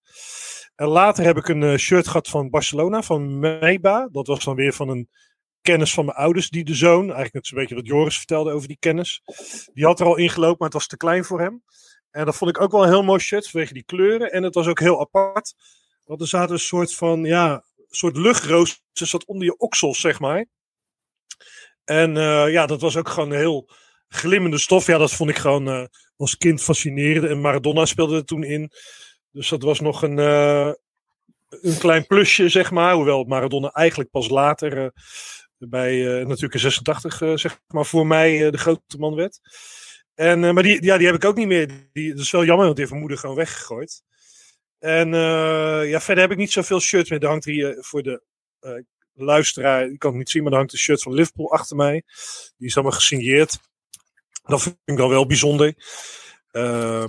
[0.75, 4.09] En later heb ik een shirt gehad van Barcelona, van Meiba.
[4.13, 5.09] Dat was dan weer van een
[5.65, 7.03] kennis van mijn ouders, die de zoon.
[7.03, 9.23] Eigenlijk net zo'n beetje wat Joris vertelde over die kennis.
[9.73, 11.63] Die had er al ingelopen, maar het was te klein voor hem.
[12.11, 14.33] En dat vond ik ook wel een heel mooi shirt, vanwege die kleuren.
[14.33, 15.55] En het was ook heel apart.
[16.05, 17.65] Want er zaten een soort van, ja,
[17.97, 20.47] soort luchtrooster zat onder je oksels, zeg maar.
[21.85, 23.69] En eh, ja, dat was ook gewoon heel
[24.09, 24.87] glimmende stof.
[24.87, 25.85] Ja, dat vond ik gewoon eh,
[26.17, 27.25] als kind fascinerend.
[27.25, 28.71] En Maradona speelde er toen in.
[29.31, 30.73] Dus dat was nog een, eh,
[31.49, 32.95] een klein plusje, zeg maar.
[32.95, 34.93] Hoewel Maradona eigenlijk pas later
[35.69, 39.41] bij eh, natuurlijk in 86, eh, zeg maar, voor mij eh, de grote man werd.
[40.15, 41.89] En, maar die, ja, die heb ik ook niet meer.
[41.93, 44.03] Die, dat is wel jammer, want die heeft mijn moeder gewoon weggegooid.
[44.79, 45.09] En
[45.89, 47.23] ja, verder heb ik niet zoveel shirts meer.
[47.23, 48.23] Er hangt hier voor de
[49.15, 52.03] luisteraar, ik kan het niet zien, maar er hangt een shirt van Liverpool achter mij.
[52.57, 53.59] Die is allemaal gesigneerd.
[54.43, 55.75] Dat vind ik dan wel bijzonder.
[56.51, 57.03] Eh,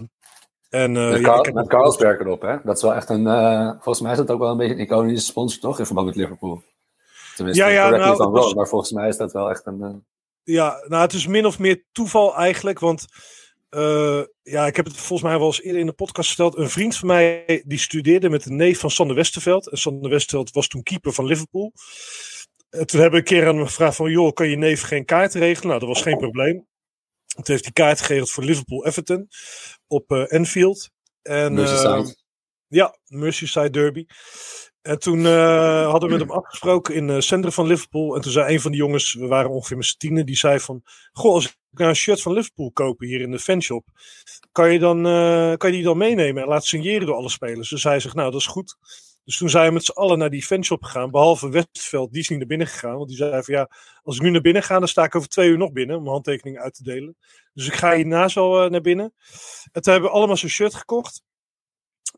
[0.70, 2.58] en, Met, ja, Carl, met Carlsberg erop, hè?
[2.64, 3.26] Dat is wel echt een...
[3.74, 5.80] volgens mij is dat ook wel een beetje een iconische sponsor, toch?
[5.80, 6.64] In verband met Liverpool.
[7.36, 9.82] Tenminste, Ja, ja, nou, wrong, maar volgens mij is dat wel echt een...
[9.82, 9.94] eh,
[10.44, 12.80] Ja, nou, het is min of meer toeval eigenlijk.
[12.80, 13.06] Want
[13.70, 16.58] eh, ja, ik heb het volgens mij wel eens eerder in de podcast verteld.
[16.58, 19.70] Een vriend van mij die studeerde met een neef van Sander Westerveld.
[19.70, 21.72] En Sander Westerveld was toen keeper van Liverpool.
[22.70, 24.12] En toen hebben we een keer aan hem gevraagd van...
[24.12, 25.68] joh, kan je neef geen kaart regelen?
[25.68, 26.68] Nou, dat was geen probleem.
[27.26, 29.28] Toen heeft hij kaart geregeld voor Liverpool-Everton
[29.88, 30.90] op eh Anfield.
[31.22, 31.90] En, Merseyside.
[31.94, 32.14] eh,
[32.68, 34.06] ja, Merseyside Derby.
[34.86, 38.16] En toen eh, hadden we met hem afgesproken in het centrum van Liverpool.
[38.16, 40.60] En toen zei een van de jongens, we waren ongeveer met z'n tienen, die zei
[40.60, 40.82] van...
[41.12, 43.86] Goh, als ik nou een shirt van Liverpool kopen hier in de fanshop,
[44.52, 47.70] kan je, dan, eh, kan je die dan meenemen en laten signeren door alle spelers?
[47.70, 48.78] Dus hij zegt, nou dat is goed.
[49.24, 52.30] Dus toen zijn we met z'n allen naar die fanshop gegaan, behalve Westveld, die is
[52.30, 52.96] niet naar binnen gegaan.
[52.96, 53.70] Want die zei van ja,
[54.04, 56.02] als ik nu naar binnen ga, dan sta ik over twee uur nog binnen om
[56.02, 57.18] mijn handtekening uit te delen.
[57.54, 59.14] Dus ik ga hierna zo uh, naar binnen.
[59.72, 61.24] En toen hebben we allemaal zo'n shirt gekocht.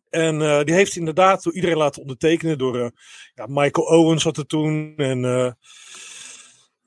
[0.09, 2.57] En uh, die heeft inderdaad door iedereen laten ondertekenen.
[2.57, 2.87] Door uh,
[3.33, 4.93] ja, Michael Owens had er toen.
[4.95, 5.51] En uh,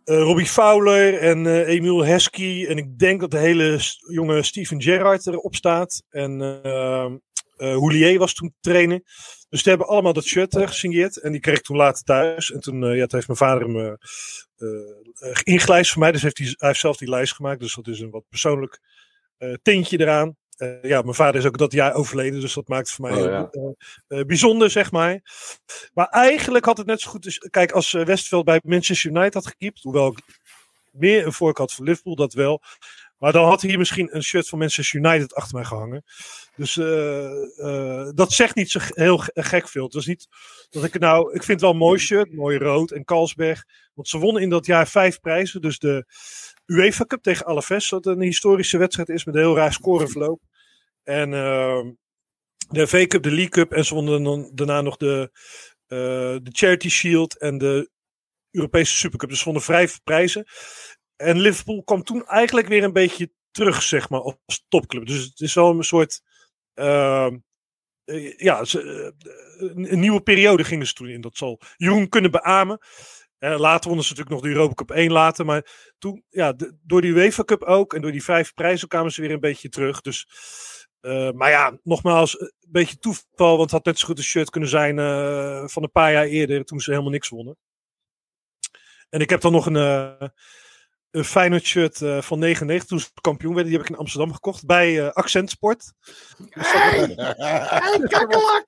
[0.04, 2.66] Robbie Fowler en Emil Heskey.
[2.66, 3.78] En ik denk dat de hele
[4.12, 6.02] jonge Steven Gerrard erop staat.
[6.10, 6.40] En
[7.56, 9.00] Houlier was toen trainer.
[9.48, 11.20] Dus die hebben allemaal dat shirt gesigneerd.
[11.20, 12.52] En die kreeg ik toen later thuis.
[12.52, 13.98] En toen, ja, toen heeft mijn vader hem
[15.42, 16.12] ingelijst voor mij.
[16.12, 17.60] Dus heeft hij, hij heeft zelf die lijst gemaakt.
[17.60, 18.80] Dus dat is een wat persoonlijk
[19.62, 20.36] tintje eraan.
[20.62, 23.22] Uh, ja, mijn vader is ook dat jaar overleden, dus dat maakt het voor mij
[23.22, 23.48] oh, ja.
[23.52, 25.20] uh, uh, bijzonder, zeg maar.
[25.94, 27.22] Maar eigenlijk had het net zo goed.
[27.22, 30.18] Dus, kijk, als Westveld bij Manchester United had gekiept, hoewel ik
[30.90, 32.62] meer een voorkeur had voor Liverpool, dat wel.
[33.18, 36.04] Maar dan had hier misschien een shirt van Manchester United achter mij gehangen.
[36.56, 36.74] Dus
[38.14, 39.84] dat zegt niet zo heel gek veel.
[39.84, 40.26] Het was niet
[40.70, 41.26] dat ik nou.
[41.34, 43.64] Ik vind het wel een mooi shirt, mooi rood en Kalsberg.
[43.94, 45.60] Want ze wonnen in dat jaar vijf prijzen.
[45.60, 46.04] Dus de
[46.66, 50.40] UEFA Cup tegen Alaves, wat een historische wedstrijd is met een heel raar scoreverloop.
[51.10, 51.82] En uh,
[52.68, 53.72] de V Cup, de League Cup.
[53.72, 55.30] En ze wonnen dan daarna nog de,
[55.88, 55.98] uh,
[56.42, 57.90] de Charity Shield en de
[58.50, 59.28] Europese Supercup.
[59.28, 60.46] Dus ze wonnen vijf prijzen.
[61.16, 65.06] En Liverpool kwam toen eigenlijk weer een beetje terug, zeg maar, als topclub.
[65.06, 66.20] Dus het is wel een soort.
[66.74, 67.30] Uh,
[68.36, 69.12] ja, ze,
[69.58, 71.20] een nieuwe periode gingen ze toen in.
[71.20, 72.78] Dat zal Jeroen kunnen beamen.
[73.38, 75.44] Later wonnen ze natuurlijk nog de Europa Cup 1 later.
[75.44, 79.20] Maar toen, ja, door die UEFA Cup ook en door die vijf prijzen kwamen ze
[79.20, 80.00] weer een beetje terug.
[80.00, 80.26] Dus
[81.02, 84.50] uh, maar ja, nogmaals, een beetje toeval, want het had net zo goed een shirt
[84.50, 87.56] kunnen zijn uh, van een paar jaar eerder, toen ze helemaal niks wonnen.
[89.08, 90.28] En ik heb dan nog een, uh,
[91.10, 93.70] een Feyenoord shirt van 99, toen ze kampioen werden.
[93.70, 95.92] Die heb ik in Amsterdam gekocht, bij Accent Sport.
[96.50, 98.66] Hey, kakkelak!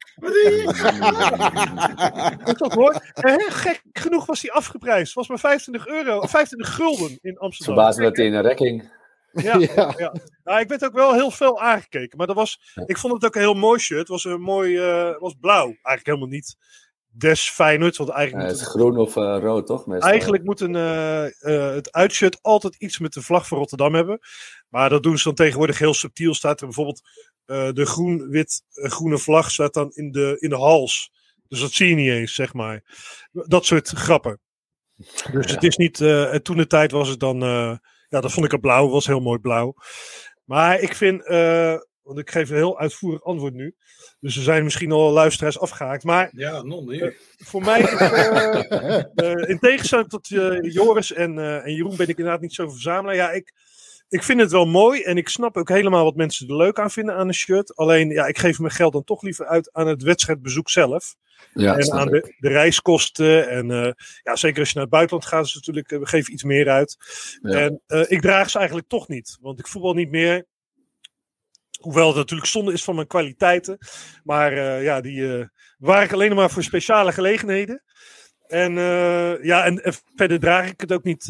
[2.59, 2.93] dat hoor.
[3.13, 5.15] En gek genoeg was die afgeprijsd.
[5.15, 7.75] Was maar 25 euro, 25 gulden in Amsterdam.
[7.75, 9.01] Verbaasd dat hij in een rekking...
[9.33, 9.95] Ja, ja.
[9.97, 10.15] ja.
[10.45, 12.19] Nou, ik werd ook wel heel veel aangekeken.
[12.19, 13.99] Maar dat was, ik vond het ook een heel mooi shirt.
[13.99, 15.65] Het was een mooi, uh, was blauw.
[15.67, 16.57] Eigenlijk helemaal niet
[17.09, 17.97] des Feyenoord.
[17.97, 19.87] Want eigenlijk ja, het is groen of uh, rood, toch?
[19.87, 20.11] Meestal.
[20.11, 24.19] Eigenlijk moet een, uh, het uitshirt altijd iets met de vlag van Rotterdam hebben.
[24.69, 26.35] Maar dat doen ze dan tegenwoordig heel subtiel.
[26.35, 27.01] Staat er bijvoorbeeld
[27.75, 31.13] de groen-wit-groene vlag staat dan in de, in de hals.
[31.49, 32.83] Dus dat zie je niet eens, zeg maar.
[33.33, 34.41] Dat soort grappen.
[35.33, 35.55] Dus ja.
[35.55, 35.97] het is niet.
[36.45, 37.41] toen de tijd was het dan
[38.13, 38.89] ja, dat vond ik het blauw.
[38.89, 39.75] was heel mooi blauw.
[40.45, 43.75] Maar ik vind, uh, want ik geef een heel uitvoerig antwoord nu.
[44.21, 46.05] Dus er zijn misschien al luisteraars afgehaakt.
[46.05, 50.29] Maar ja, non, uh, voor mij, uh, in tegenstelling tot
[50.63, 53.17] Joris en, en Jeroen, ben ik inderdaad niet zo verzamelaar.
[53.17, 53.53] Ja, ik,
[54.09, 56.91] ik vind het wel mooi en ik snap ook helemaal wat mensen er leuk aan
[56.91, 57.77] vinden aan een shirt.
[57.77, 61.15] Alleen, ja, ik geef mijn geld dan toch liever uit aan het wedstrijdbezoek zelf.
[61.55, 63.49] Ja, en aan de, de, reiskosten.
[63.49, 63.91] En uh,
[64.23, 66.97] ja, zeker als je naar het buitenland gaat, is natuurlijk, we geven iets meer uit.
[67.43, 67.59] Ja.
[67.59, 70.47] En uh, ik draag ze eigenlijk toch niet, want ik voetbal niet meer.
[71.81, 73.79] Hoewel het natuurlijk zonde is van mijn kwaliteiten.
[74.25, 77.83] Maar uh, ja, die waar ik alleen maar voor speciale gelegenheden.
[78.47, 78.75] En
[79.43, 81.27] ja, en, en, verder draag ik het ook niet,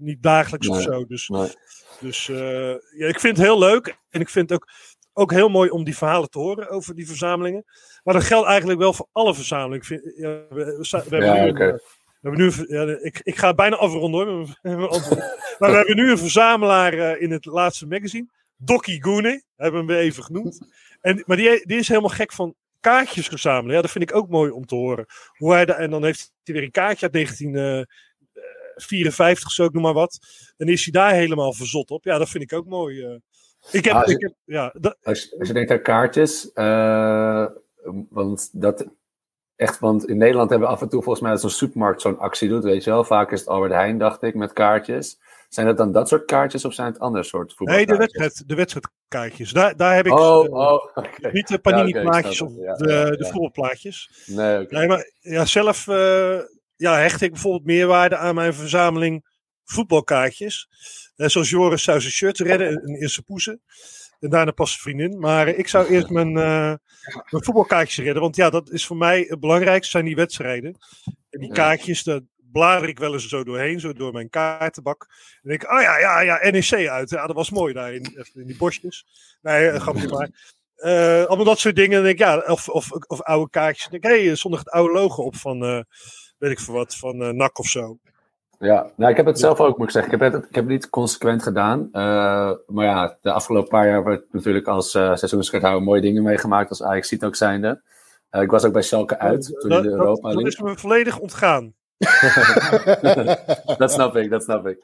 [0.00, 1.04] niet dagelijks nee, of zo.
[1.04, 1.52] Dus, nee.
[2.00, 2.26] dus
[2.96, 3.96] ja, ik vind het heel leuk.
[4.10, 4.68] En ik vind ook
[5.18, 7.64] ook heel mooi om die verhalen te horen over die verzamelingen.
[8.02, 9.86] Maar dat geldt eigenlijk wel voor alle verzamelingen.
[9.88, 11.66] We, we, we, ja, okay.
[11.66, 11.80] nu, we
[12.20, 14.58] hebben nu ja, ik, ik ga bijna afronden hoor.
[15.58, 18.28] maar we hebben nu een verzamelaar uh, in het laatste magazine.
[18.56, 20.66] Doki Goene, hebben we hem weer even genoemd.
[21.00, 23.74] En, maar die, die is helemaal gek van kaartjes verzamelen.
[23.74, 25.06] Ja, dat vind ik ook mooi om te horen.
[25.36, 29.82] Hoe hij de, en dan heeft hij weer een kaartje uit 1954, zo ik noem
[29.82, 30.18] maar wat.
[30.56, 32.04] En is hij daar helemaal verzot op.
[32.04, 32.96] Ja, dat vind ik ook mooi.
[32.96, 33.16] Uh,
[33.70, 37.46] ik heb, als, je, ik heb, ja, dat, als, als, je denkt aan kaartjes, uh,
[38.10, 38.86] want dat
[39.56, 42.18] echt, want in Nederland hebben we af en toe volgens mij dat zo'n supermarkt zo'n
[42.18, 43.04] actie doet, weet je wel.
[43.04, 45.18] Vaak is het Albert Heijn, dacht ik, met kaartjes.
[45.48, 47.98] Zijn dat dan dat soort kaartjes of zijn het andere soort voetbalkaartjes?
[47.98, 49.52] Nee, de, wedstrijd, de wedstrijdkaartjes.
[49.52, 51.30] Daar, daar heb ik oh, oh, okay.
[51.32, 54.24] niet de panini-plaatjes ja, okay, of ja, de, ja, de voetbalplaatjes.
[54.26, 54.78] Nee, okay.
[54.78, 56.38] nee, maar ja, zelf uh,
[56.76, 59.24] ja, hecht ik bijvoorbeeld meerwaarde aan mijn verzameling
[59.64, 60.68] voetbalkaartjes.
[61.16, 63.60] Uh, zoals Joris zou zijn shirt redden in, in zijn poezen.
[64.20, 65.18] En daarna pas zijn vriendin.
[65.18, 66.74] Maar ik zou eerst mijn, uh,
[67.30, 68.22] mijn voetbalkaartjes redden.
[68.22, 70.76] Want ja, dat is voor mij het belangrijkste, zijn die wedstrijden.
[71.30, 72.20] En die kaartjes, daar
[72.52, 75.06] blader ik wel eens zo doorheen, zo door mijn kaartenbak.
[75.42, 77.10] En denk ik, oh ja, ja, ja, NEC uit.
[77.10, 79.06] Ja, dat was mooi daar in, in die bosjes.
[79.42, 80.30] Nee, grapje maar.
[80.76, 82.02] Uh, allemaal dat soort dingen.
[82.02, 83.88] denk ik, ja, of, of, of oude kaartjes.
[83.88, 85.80] denk ik, hé, hey, zondag het oude logo op van, uh,
[86.38, 87.98] weet ik veel wat, van uh, NAC of zo.
[88.58, 90.12] Ja, nou, ik heb het zelf ook, moet ik zeggen.
[90.12, 91.88] Ik heb het, ik heb het niet consequent gedaan.
[92.66, 96.82] maar ja, de afgelopen paar jaar ik natuurlijk als uh, seizoenskaarthouder mooie dingen meegemaakt als
[96.82, 97.80] Ajax ziet ook zijnde.
[98.30, 101.18] ik was ook bij Schalke uit toen dat, in de Europa Dat is me volledig
[101.18, 101.74] ontgaan.
[103.78, 104.78] dat snap ik, dat snap ik.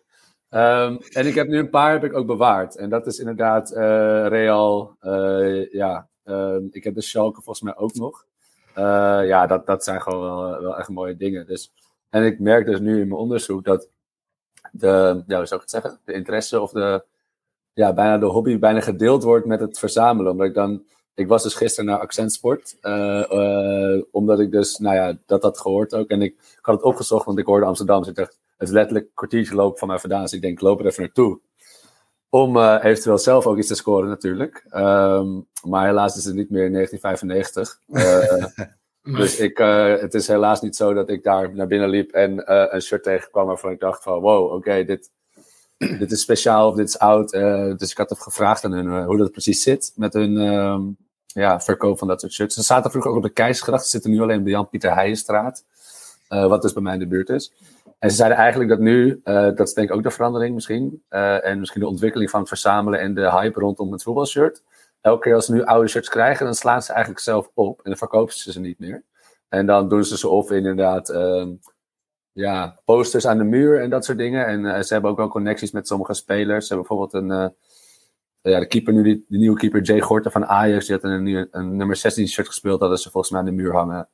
[0.51, 2.77] Um, en ik heb nu een paar heb ik ook bewaard.
[2.77, 3.79] En dat is inderdaad uh,
[4.29, 4.97] Real.
[5.71, 8.25] Ja, uh, ik heb de Schalke volgens mij ook nog.
[9.25, 11.47] ja, dat, dat zijn gewoon wel, wel echt mooie dingen.
[11.47, 11.73] Dus,
[12.13, 13.89] en ik merk dus nu in mijn onderzoek dat
[14.73, 16.01] de, ja, hoe zou ik het zeggen?
[16.05, 17.05] De interesse of de,
[17.73, 20.33] ja, bijna de hobby bijna gedeeld wordt met het verzamelen.
[20.33, 22.77] Omdat ik dan, ik was dus gisteren naar Accentsport.
[24.11, 26.09] omdat ik dus, nou ja, dat had gehoord ook.
[26.09, 27.99] En ik, ik had het opgezocht, want ik hoorde Amsterdam.
[27.99, 30.23] Dus ik dacht, het is letterlijk een kwartiertje van mij vandaan.
[30.23, 31.41] Dus ik denk, loop er even naartoe.
[32.29, 34.65] Om uh, eventueel zelf ook iets te scoren natuurlijk.
[34.75, 37.81] Um, maar helaas is het niet meer in 1995.
[39.03, 42.53] Dus ik, uh, het is helaas niet zo dat ik daar naar binnen liep en
[42.75, 45.11] een shirt tegenkwam waarvan ik dacht van wow, oké, okay, dit,
[45.99, 47.31] dit is speciaal of dit is oud.
[47.79, 51.61] dus ik had even gevraagd aan hun hoe dat precies zit met hun um, ja,
[51.61, 52.55] verkoop van dat soort shirts.
[52.55, 53.83] Ze zaten vroeger ook op de Keizersgracht.
[53.83, 55.65] Ze zitten nu alleen op de Jan-Pieter Heijenstraat.
[56.29, 57.53] wat dus bij mij in de buurt is.
[57.99, 61.59] En ze zeiden eigenlijk dat nu, dat is denk ik ook de verandering misschien, en
[61.59, 64.63] misschien de ontwikkeling van het verzamelen en de hype rondom het voetbalshirt.
[65.03, 67.85] Elke keer als ze nu oude shirts krijgen, dan slaan ze eigenlijk zelf op en
[67.85, 69.05] dan verkopen ze ze niet meer.
[69.49, 71.47] En dan doen ze ze of inderdaad uh,
[72.33, 74.47] ja, posters aan de muur en dat soort dingen.
[74.47, 76.67] En uh, ze hebben ook wel connecties met sommige spelers.
[76.67, 77.55] Ze hebben bijvoorbeeld een,
[78.43, 81.77] ja, de keeper nu, de nieuwe keeper Jay Gorten van Ajax, die had een, een,
[81.77, 84.09] nummer 16 shirt gespeeld, dat ze volgens mij aan de muur hangen.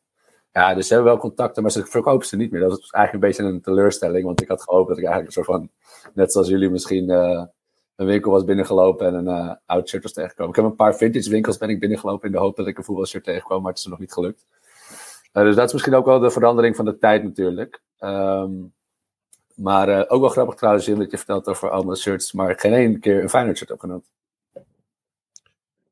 [0.53, 2.61] Ja, dus ze hebben wel contacten, maar ze verkopen ze niet meer.
[2.61, 5.44] Dat is eigenlijk een beetje een teleurstelling, want ik had gehoopt dat ik eigenlijk een
[5.44, 5.70] soort van,
[6.14, 7.42] net zoals jullie misschien, uh,
[7.99, 10.51] een winkel was binnengelopen en een uh, oud shirt was tegengekomen.
[10.51, 12.85] Ik heb een paar vintage winkels ben ik binnengelopen in de hoop dat ik een
[12.85, 14.47] voetbalshirt tegenkwam, maar het is nog niet gelukt.
[15.33, 17.83] Uh, dus dat is misschien ook wel de verandering van de tijd natuurlijk.
[18.01, 18.73] Um,
[19.55, 23.01] maar ook wel grappig trouwens, Jim, dat je vertelt over allemaal shirts, maar geen één
[23.01, 24.05] keer een Feyenoord shirt opgenomen.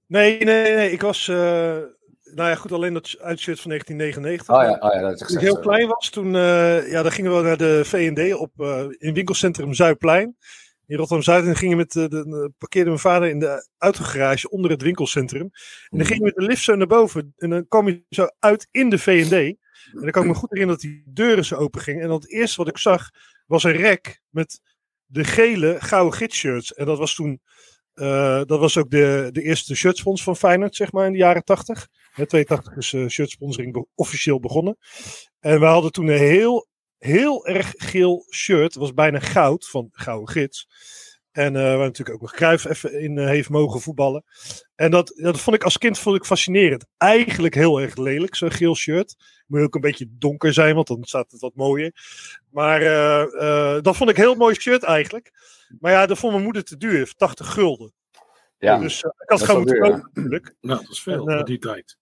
[0.07, 0.91] Nee, nee, nee.
[0.91, 4.49] Ik was nou ja, goed, alleen dat uitshirt van 1999.
[4.49, 6.33] Oh ja, oh ja dat is Toen ik heel klein was, toen
[6.91, 8.51] ja, dan gingen we naar de V&D op,
[8.99, 10.37] in winkelcentrum Zuidplein.
[10.87, 11.45] In Rotterdam-Zuid.
[11.47, 15.41] En gingen met, uh, de, parkeerde mijn vader in de autogarage onder het winkelcentrum.
[15.43, 15.51] En
[15.89, 16.09] dan Mhm.
[16.09, 17.33] gingen we met de lift zo naar boven.
[17.37, 19.33] En dan kwam je zo uit in de V&D.
[19.33, 19.59] En
[19.93, 22.03] dan kan ik me goed herinneren dat die deuren zo open gingen.
[22.03, 23.11] En dan het eerste wat ik zag,
[23.47, 24.61] was een rek met
[25.07, 26.75] de gele gouden gidsshirts.
[26.75, 27.41] En dat was toen...
[27.95, 31.45] Uh, dat was ook de, de eerste shirtspons van Feyenoord, zeg maar, in de jaren
[31.45, 31.89] 80.
[32.11, 34.77] Hè, 82 is uh, shirtsponsoring be officieel begonnen.
[35.41, 36.67] En we hadden toen een heel,
[36.99, 38.75] heel erg geel shirt.
[38.75, 40.69] Het was bijna goud, van Gouden Gids.
[41.37, 44.25] En uh, waar natuurlijk ook nog Cruijff even in uh, heeft mogen voetballen.
[44.75, 46.87] En dat, dat vond ik als kind vond ik fascinerend.
[46.97, 49.17] Eigenlijk heel erg lelijk, zo'n geel shirt.
[49.47, 51.93] Moet ook een beetje donker zijn, want dan staat het wat mooier.
[52.51, 55.33] Maar uh, dat vond ik een heel mooi shirt eigenlijk.
[55.81, 57.13] Maar ja, dat vond mijn moeder te duur.
[57.17, 57.93] 80 gulden.
[58.59, 60.55] Ja, dus uh, ik had het gewoon moeten kopen natuurlijk.
[60.61, 61.97] Nou, dat is veel en, uh, die tijd.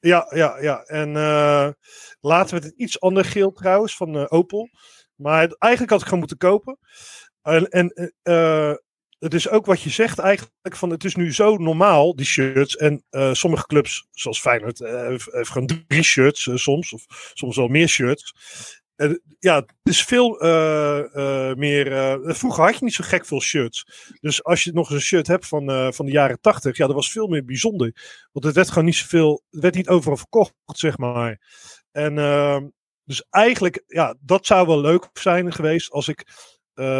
[0.00, 0.82] Ja, ja, ja.
[0.82, 1.68] En uh,
[2.20, 4.68] later werd het iets ander geel trouwens, van uh, Opel.
[5.14, 6.78] Maar eigenlijk had ik gewoon moeten kopen.
[7.42, 8.74] En, en uh,
[9.18, 12.76] het is ook wat je zegt eigenlijk, van het is nu zo normaal, die shirts.
[12.76, 16.92] En sommige clubs, zoals Feyenoord, heeft gewoon drie shirts soms.
[16.92, 18.34] Of soms wel meer shirts.
[19.38, 21.92] Ja, het is veel uh, meer.
[21.92, 24.08] Uh, vroeger had je niet zo gek veel shirts.
[24.20, 26.94] Dus als je nog eens een shirt hebt van, van de jaren tachtig, ja, dat
[26.94, 27.92] was veel meer bijzonder.
[28.32, 29.42] Want het werd gewoon niet zoveel.
[29.50, 31.40] Het werd niet overal verkocht, zeg maar.
[31.90, 32.68] En ehm,
[33.04, 36.26] dus eigenlijk, ja, dat zou wel leuk zijn geweest als ik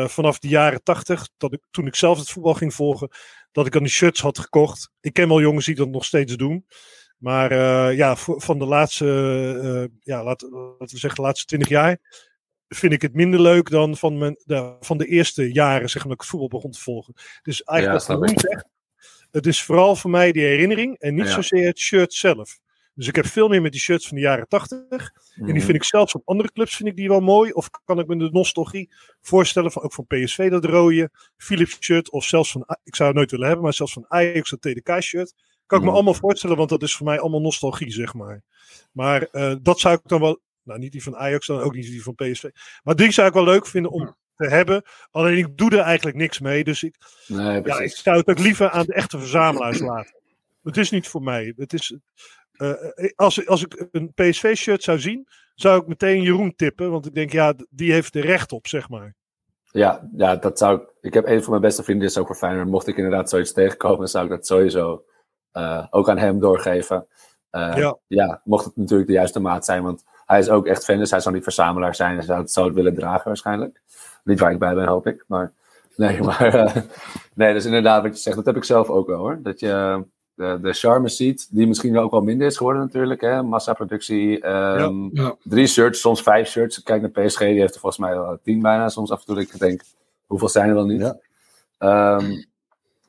[0.07, 1.29] vanaf de jaren tachtig,
[1.71, 3.11] toen ik zelf het voetbal ging volgen,
[3.53, 4.91] dat ik dan die shirts had gekocht.
[5.01, 6.67] Ik ken wel jongens die dat nog steeds doen.
[7.18, 9.04] Maar uh, ja, van de laatste,
[9.62, 11.98] uh, ja, laten, laten we zeggen, de laatste twintig jaar
[12.68, 16.16] vind ik het minder leuk dan van, mijn, de, van de eerste jaren, zeg maar,
[16.16, 17.14] dat ik voetbal begon te volgen.
[17.42, 18.66] Dus eigenlijk ja, wat
[19.31, 21.33] het is vooral voor mij die herinnering en niet Ja.
[21.33, 22.59] zozeer het shirt zelf.
[22.94, 25.12] Dus ik heb veel meer met die shirts van de jaren tachtig.
[25.35, 27.52] En die vind ik zelfs op andere clubs vind ik die wel mooi.
[27.52, 32.11] Of kan ik me de nostalgie voorstellen van ook van PSV dat rode Philips shirt.
[32.11, 35.00] Of zelfs van, ik zou het nooit willen hebben, maar zelfs van Ajax dat TDK
[35.02, 35.35] shirt.
[35.68, 35.94] Kan ik me Mhm.
[35.94, 38.42] allemaal voorstellen, want dat is voor mij allemaal nostalgie, zeg maar.
[38.92, 41.87] Maar eh, dat zou ik dan wel, nou niet die van Ajax, dan ook niet
[41.87, 42.44] die van PSV.
[42.83, 44.83] Maar die zou ik wel leuk vinden om te hebben.
[45.11, 46.64] Alleen ik doe er eigenlijk niks mee.
[46.64, 50.16] Dus ik, Nee, ja, ik zou het ook liever aan de echte verzamelaars laten.
[50.62, 51.52] Het is niet voor mij.
[51.57, 51.96] Het is,
[52.52, 52.72] eh,
[53.16, 56.90] als, als ik een PSV-shirt zou zien, zou ik meteen Jeroen tippen.
[56.90, 59.14] Want ik denk, ja, die heeft er recht op, zeg maar.
[59.70, 60.88] Ja, ja, dat zou ik.
[61.00, 62.68] Ik heb een van mijn beste vrienden, die is ook voor Feyenoord.
[62.68, 65.17] Mocht ik inderdaad zoiets tegenkomen, zou ik dat sowieso eh,
[65.90, 67.07] ook aan hem doorgeven.
[67.51, 67.97] Eh, Ja.
[68.07, 71.11] ja, mocht het natuurlijk de juiste maat zijn, want hij is ook echt fan, dus
[71.11, 72.16] hij zal niet verzamelaar zijn.
[72.16, 73.81] Hij zou het, zou het willen dragen waarschijnlijk.
[74.25, 75.25] Niet waar ik bij ben, hoop ik.
[75.27, 75.53] Maar
[75.97, 76.77] nee, maar eh,
[77.35, 79.38] nee, dus inderdaad wat je zegt, dat heb ik zelf ook wel hoor.
[79.42, 79.99] Dat je eh,
[80.35, 83.21] de, de charme ziet, die misschien ook wel minder is geworden natuurlijk.
[83.21, 83.42] Hè?
[83.42, 85.35] Massaproductie, ehm, Ja.
[85.42, 86.83] drie shirts, soms vijf shirts.
[86.83, 88.88] Kijk naar PSG, die heeft er volgens mij wel tien bijna.
[88.88, 89.83] Soms af en toe dat ik denk,
[90.27, 91.01] hoeveel zijn er wel niet?
[91.01, 91.18] Ja.
[91.79, 92.31] Ehm,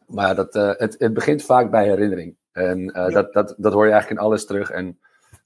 [0.07, 2.35] maar dat, eh, het, het begint vaak bij herinnering.
[2.51, 3.09] En eh, Ja.
[3.21, 4.69] dat, dat, dat hoor je eigenlijk in alles terug.
[4.69, 4.99] En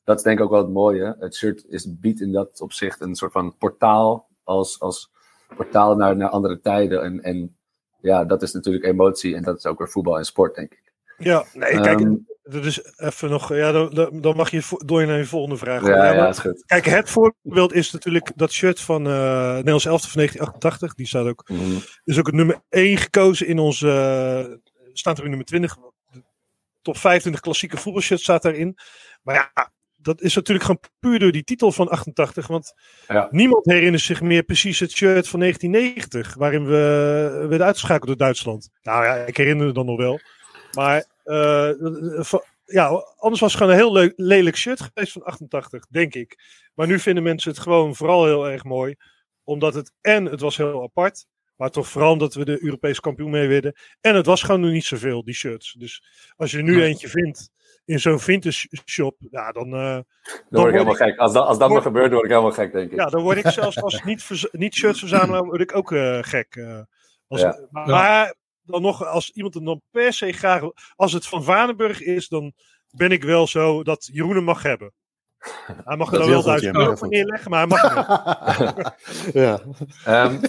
[0.04, 1.16] dat is denk ik ook wel het mooie.
[1.20, 5.12] Het shirt is, biedt in dat opzicht een soort van portaal als, als
[5.56, 7.04] portaal naar, naar andere tijden.
[7.04, 7.58] En, en
[8.02, 10.82] ja, dat is natuurlijk emotie en dat is ook weer voetbal en sport, denk ik.
[11.18, 13.54] Ja, nee, kijk, Ehm, dat is even nog.
[13.54, 15.82] Ja, dan, dan- mag je door je naar je volgende vraag.
[15.82, 16.64] ja, maar- ja, is goed.
[16.66, 20.94] Kijk, het voorbeeld is natuurlijk dat shirt van eh Nederlands Elftal van 1988.
[20.94, 21.78] Die staat ook, Mhm.
[22.04, 23.90] is ook het nummer 1 gekozen in onze.
[23.90, 25.78] eh staat er in nummer 20.
[26.84, 28.78] Top 25 klassieke voetbalshirts staat daarin.
[29.22, 32.48] Maar ja, dat is natuurlijk gewoon puur door die titel van 88.
[32.48, 32.74] Want
[33.08, 33.28] Ja.
[33.32, 36.34] niemand herinnert zich meer precies het shirt van 1990.
[36.34, 38.70] Waarin we werden uitgeschakeld door Duitsland.
[38.82, 40.20] Nou ja, ik herinner me dan nog wel.
[40.72, 41.70] Maar eh,
[42.16, 46.14] van- ja, anders was het gewoon een heel leuk, lelijk shirt geweest van 88, denk
[46.14, 46.38] ik.
[46.74, 48.96] Maar nu vinden mensen het gewoon vooral heel erg mooi.
[49.44, 51.26] Omdat het en het was heel apart.
[51.56, 53.76] Maar toch vooral omdat we de Europese kampioen mee werden.
[54.02, 55.74] En het was gewoon nog niet zoveel, die shirts.
[55.74, 56.04] Dus
[56.36, 57.50] als je er nu eentje vindt
[57.86, 59.16] in zo'n vintage shop.
[59.32, 60.04] Ja, dan, eh, Dan
[60.50, 61.18] word ik helemaal ik- gek.
[61.18, 62.98] Als dat, als dat word- nog gebeurt, word ik helemaal gek, denk ik.
[62.98, 66.56] ja, dan word ik zelfs als niet, niet shirts verzamelaar, word ik ook eh, gek.
[66.56, 66.80] eh.
[67.28, 67.68] als, Ja.
[67.72, 70.62] maar, maar dan nog, als iemand het dan per se graag...
[70.96, 72.54] Als het van Vanenburg is, dan
[72.90, 74.94] ben ik wel zo dat Jeroen hem mag hebben.
[75.84, 77.82] Hij mag er dan wel duizend euro neerleggen, maar hij mag
[79.34, 79.62] ja.
[80.06, 80.42] Ehm,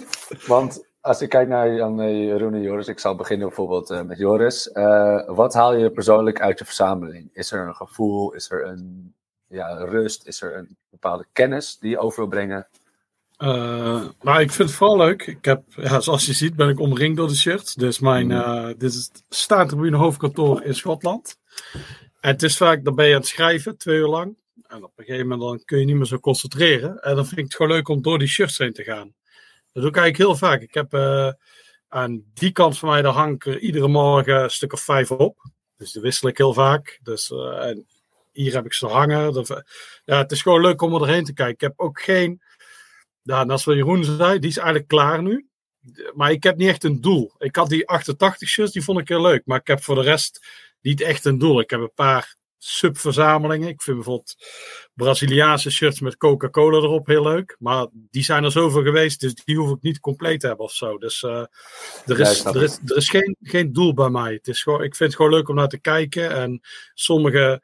[0.47, 4.19] want als ik kijk naar eh, Jeroen en Joris, ik zal beginnen bijvoorbeeld eh, met
[4.19, 4.73] Joris.
[4.73, 7.31] Eh, wat haal je persoonlijk uit je verzameling?
[7.33, 8.33] Is er een gevoel?
[8.33, 9.15] Is er een
[9.49, 10.27] ja, rust?
[10.27, 12.67] Is er een bepaalde kennis die je over wil brengen?
[14.23, 15.27] Maar ik vind het vooral leuk.
[15.27, 17.75] Ik heb, ja, zoals je ziet, ben ik omringd door de shirts.
[17.75, 21.39] Dus mijn, eh, dit is het staantribune hoofdkantoor in Schotland.
[22.21, 24.37] En het is vaak, dan ben je aan het schrijven, twee uur lang.
[24.67, 27.03] En op een gegeven moment dan kun je niet meer zo concentreren.
[27.03, 29.15] En dan vind ik het gewoon leuk om door die shirts heen te gaan.
[29.75, 30.61] Dat doe ik eigenlijk heel vaak.
[30.61, 31.33] Ik heb eh,
[31.89, 35.11] aan die kant van mij, daar hang ik er iedere morgen een stuk of vijf
[35.11, 35.51] op.
[35.77, 36.99] Dus die wissel ik heel vaak.
[37.03, 37.87] Dus, eh, en
[38.33, 39.33] hier heb ik ze hangen.
[39.33, 39.63] Dat-
[40.05, 41.55] ja, het is gewoon leuk om erheen te kijken.
[41.55, 42.43] Ik heb ook geen
[43.25, 45.49] en als wat Jeroen zei, die is eigenlijk klaar nu.
[46.15, 47.35] Maar ik heb niet echt een doel.
[47.39, 49.43] Ik had die 88 shirts, die vond ik heel leuk.
[49.47, 50.47] Maar ik heb voor de rest
[50.81, 51.61] niet echt een doel.
[51.61, 53.69] Ik heb een paar subverzamelingen.
[53.69, 54.37] Ik vind bijvoorbeeld
[54.95, 57.57] Braziliaanse shirts met Coca-Cola erop heel leuk.
[57.59, 60.73] Maar die zijn er zoveel geweest, dus die hoef ik niet compleet te hebben of
[60.73, 60.99] zo.
[60.99, 61.45] Dus eh,
[62.07, 64.33] er, is, er, is, er is geen, geen doel bij mij.
[64.33, 66.31] Het is gewoon, ik vind het gewoon leuk om naar te kijken.
[66.31, 66.61] En
[66.95, 67.63] sommige,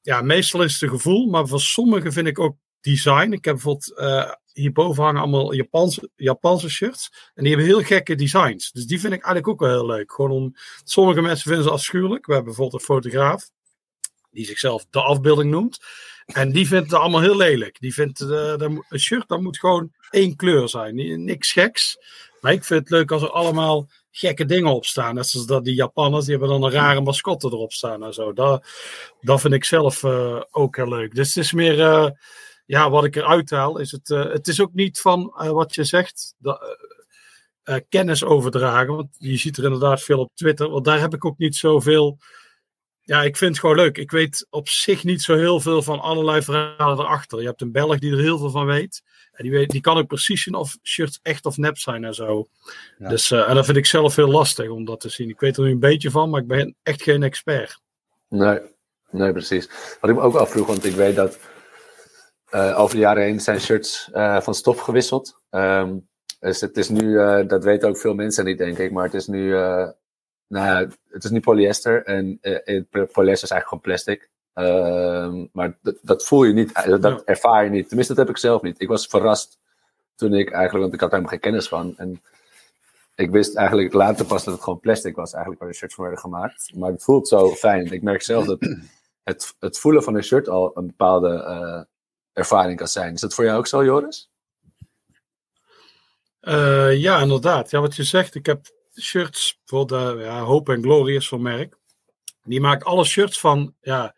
[0.00, 1.26] ja, meestal is het een gevoel.
[1.26, 3.32] Maar voor sommige vind ik ook design.
[3.32, 7.30] Ik heb bijvoorbeeld eh, hierboven hangen allemaal Japanse, Japanse shirts.
[7.34, 8.70] En die hebben heel gekke designs.
[8.70, 10.12] Dus die vind ik eigenlijk ook wel heel leuk.
[10.12, 12.26] Gewoon om, sommige mensen vinden ze afschuwelijk.
[12.26, 13.50] We hebben bijvoorbeeld een fotograaf.
[14.30, 15.78] Die zichzelf de afbeelding noemt.
[16.26, 17.80] En die vindt het allemaal heel lelijk.
[17.80, 18.20] Die vindt
[18.68, 20.94] moet- een shirt dat moet gewoon één kleur zijn.
[20.94, 21.96] Ni- Niks geks.
[22.40, 25.14] Maar ik vind het leuk als er allemaal gekke dingen op staan.
[25.14, 28.32] Net zoals dat die Japanners, die hebben dan een rare mascotte erop staan en zo.
[28.32, 28.64] Dat,
[29.20, 31.14] vind ik zelf eh, ook heel leuk.
[31.14, 32.10] Dus het is meer, eh,
[32.66, 36.34] ja, wat ik eruit haal, is het, het is ook niet van wat je zegt,
[36.38, 36.76] dat,
[37.88, 38.96] kennis overdragen.
[38.96, 42.18] Want je ziet er inderdaad veel op Twitter, want daar heb ik ook niet zoveel.
[43.10, 43.98] Ja, ik vind het gewoon leuk.
[43.98, 47.40] Ik weet op zich niet zo heel veel van allerlei verhalen erachter.
[47.40, 49.02] Je hebt een Belg die er heel veel van weet.
[49.32, 52.14] En die, weet, die kan ook precies zien of shirts echt of nep zijn en
[52.14, 52.48] zo.
[52.98, 53.08] Ja.
[53.08, 55.28] Dus, eh, en dat vind ik zelf heel lastig om dat te zien.
[55.28, 57.80] Ik weet er nu een beetje van, maar ik ben echt geen expert.
[58.28, 58.58] Nee,
[59.10, 59.68] nee, precies.
[60.00, 61.38] Wat ik me ook afvroeg, want ik weet dat
[62.44, 65.40] eh, over de jaren heen zijn shirts eh, van stof gewisseld.
[65.50, 65.96] Ehm,
[66.40, 67.14] dus het is nu,
[67.46, 69.54] dat weten ook veel mensen niet, denk ik, maar het is nu,
[70.50, 74.28] nou het is nu polyester en eh, het polyester is eigenlijk gewoon plastic.
[74.54, 77.22] Ehm, maar dat, dat voel je niet, eh, dat Ja.
[77.24, 77.86] ervaar je niet.
[77.88, 78.80] Tenminste, dat heb ik zelf niet.
[78.80, 79.58] Ik was verrast
[80.14, 81.94] toen ik eigenlijk, want ik had er helemaal geen kennis van.
[81.96, 82.22] En
[83.14, 86.04] ik wist eigenlijk later pas dat het gewoon plastic was, eigenlijk waar de shirts van
[86.04, 86.70] werden gemaakt.
[86.74, 87.92] Maar het voelt zo fijn.
[87.92, 88.58] Ik merk zelf dat
[89.30, 91.82] het, het voelen van een shirt al een bepaalde eh,
[92.32, 93.14] ervaring kan zijn.
[93.14, 94.30] Is dat voor jou ook zo, Joris?
[96.40, 97.70] Eh, ja, inderdaad.
[97.70, 98.66] Ja, wat je zegt, ik heb
[99.00, 101.76] shirts, bijvoorbeeld uh, ja, Hope and Glory is zo'n merk.
[102.44, 104.14] Die maakt alle shirts van ja,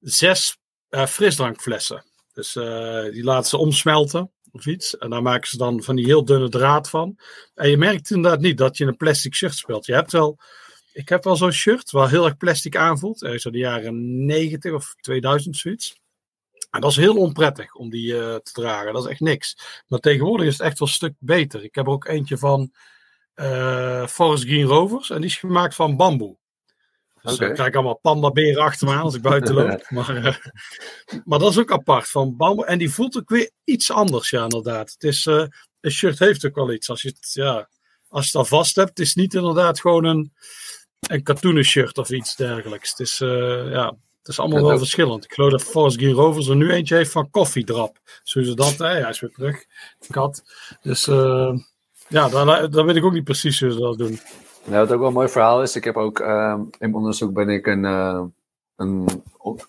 [0.00, 0.58] zes
[0.90, 2.04] uh, frisdrankflessen.
[2.32, 4.96] Dus uh, die laten ze omsmelten of iets.
[4.96, 7.18] En daar maken ze dan van die heel dunne draad van.
[7.54, 9.86] En je merkt inderdaad niet dat je een plastic shirt speelt.
[9.86, 10.38] Je hebt wel
[10.92, 13.22] Ik heb wel zo'n shirt waar heel erg plastic aanvoelt.
[13.22, 16.00] Ergens uit de jaren 90 of 2000 zoiets.
[16.70, 18.92] En dat is heel onprettig om die uh, te dragen.
[18.92, 19.56] Dat is echt niks.
[19.86, 21.64] Maar tegenwoordig is het echt wel een stuk beter.
[21.64, 22.72] Ik heb er ook eentje van
[24.08, 25.10] Forest Green Rovers.
[25.10, 26.36] En die is gemaakt van bamboe.
[27.22, 27.46] Dus okay.
[27.46, 29.90] dan krijg ik allemaal pandaberen achter me aan als ik buiten loop.
[29.90, 30.36] maar, uh,
[31.24, 32.66] maar dat is ook apart van bamboe.
[32.66, 34.92] En die voelt ook weer iets anders, ja, inderdaad.
[34.92, 35.26] Het is,
[35.80, 36.90] een shirt heeft ook wel iets.
[36.90, 37.68] Als je het, ja,
[38.08, 40.32] als je het al vast hebt, het is niet inderdaad gewoon een,
[41.00, 42.90] een katoenen shirt of iets dergelijks.
[42.90, 45.24] Het is, ja, het is allemaal wel verschillend.
[45.24, 47.98] Ik geloof dat Forest Green Rovers er nu eentje heeft van koffiedrap.
[48.22, 48.86] Zo is dat, hè?
[48.86, 49.64] hij is weer terug.
[50.08, 50.42] Kat.
[50.82, 51.06] Dus
[52.08, 52.28] ja,
[52.68, 54.18] dan, weet ik ook niet precies hoe ze dat doen.
[54.64, 57.32] Nou, wat ook wel een mooi verhaal is, ik heb ook uh, in mijn onderzoek
[57.32, 58.22] ben ik een, uh,
[58.76, 59.06] een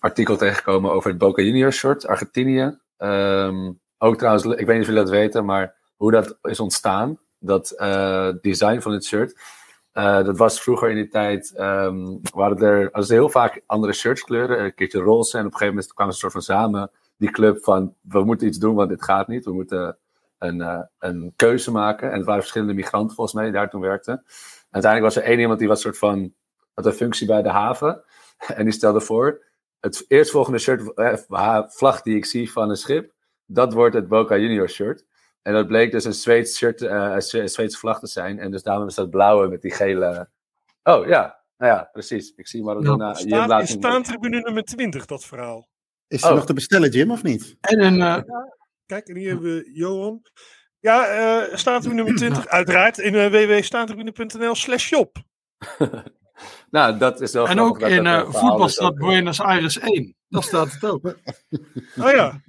[0.00, 2.78] artikel tegengekomen over het Boca Juniors shirt, Argentinië.
[2.98, 7.18] Um, ook trouwens, ik weet niet of jullie dat weten, maar hoe dat is ontstaan,
[7.38, 7.68] dat
[8.40, 9.34] design van het shirt.
[9.94, 14.64] Uh, dat was vroeger in die tijd, um, waren er was heel vaak andere shirtskleuren,
[14.64, 15.38] een keertje roze.
[15.38, 18.46] En op een gegeven moment kwam een soort van samen die club van, we moeten
[18.46, 19.44] iets doen, want dit gaat niet.
[19.44, 19.98] We moeten
[20.40, 22.10] een, uh, een keuze maken.
[22.10, 24.14] En het waren verschillende migranten volgens mij die daar toen werkten.
[24.14, 24.24] En
[24.70, 26.34] uiteindelijk was er één iemand die was soort van,
[26.74, 28.02] had een functie bij de haven.
[28.56, 29.44] En die stelde voor,
[29.80, 33.12] het eerstvolgende shirt, eh, vlag die ik zie van een schip,
[33.46, 35.04] dat wordt het Boca Junior shirt.
[35.42, 38.38] En dat bleek dus een Zweeds shirt, uh, een Zweedse vlag te zijn.
[38.38, 40.28] En dus daarom is dat blauwe met die gele.
[40.82, 42.32] Oh ja, nou ja, precies.
[42.36, 43.04] Ik zie Maradona.
[43.04, 45.68] Nou, staat, laat in staantribune nummer 20, dat verhaal.
[46.08, 46.34] Is er oh.
[46.34, 47.56] nog te bestellen, Jim, of niet?
[47.60, 47.98] En een.
[47.98, 48.16] Uh...
[48.90, 50.22] Kijk, en hier hebben we Johan.
[50.78, 55.16] Ja, uh, nummer 20, uiteraard in uh, www.staantribune.nl slash shop.
[56.70, 60.16] nou, dat is wel En ook in uh, voetbalstad Buenos Aires 1.
[60.28, 61.04] Daar staat het ook.
[62.04, 62.42] oh ja.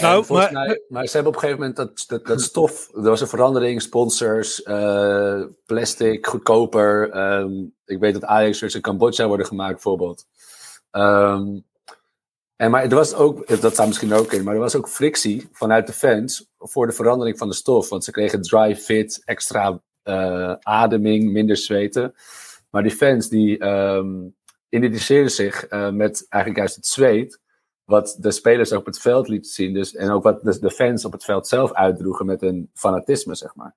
[0.00, 3.02] Nou, maar, mij, maar ze hebben op een gegeven moment dat, dat, dat stof, er
[3.02, 7.16] was een verandering, sponsors, uh, plastic, goedkoper.
[7.16, 10.24] Um, ik weet dat Ajax-shirts in Cambodja worden gemaakt, bijvoorbeeld.
[10.90, 11.64] Um,
[12.56, 15.48] en maar er was ook, dat staat misschien ook in, maar er was ook frictie
[15.52, 17.88] vanuit de fans voor de verandering van de stof.
[17.88, 22.14] Want ze kregen dry fit, extra uh, ademing, minder zweten.
[22.70, 24.34] Maar die fans die um,
[25.26, 27.40] zich uh, met eigenlijk juist het zweet
[27.84, 29.72] wat de spelers op het veld lieten zien.
[29.74, 33.34] Dus, en ook wat de, de fans op het veld zelf uitdroegen met hun fanatisme,
[33.34, 33.74] zeg maar.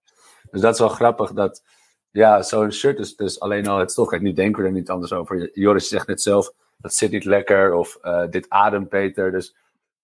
[0.51, 1.63] Dus dat is wel grappig dat,
[2.11, 4.07] ja, zo'n shirt is dus alleen al het stof.
[4.07, 5.49] Kijk, nu denken we er niet anders over.
[5.53, 9.31] Joris zegt net zelf, dat zit niet lekker of uh, dit ademt beter.
[9.31, 9.55] Dus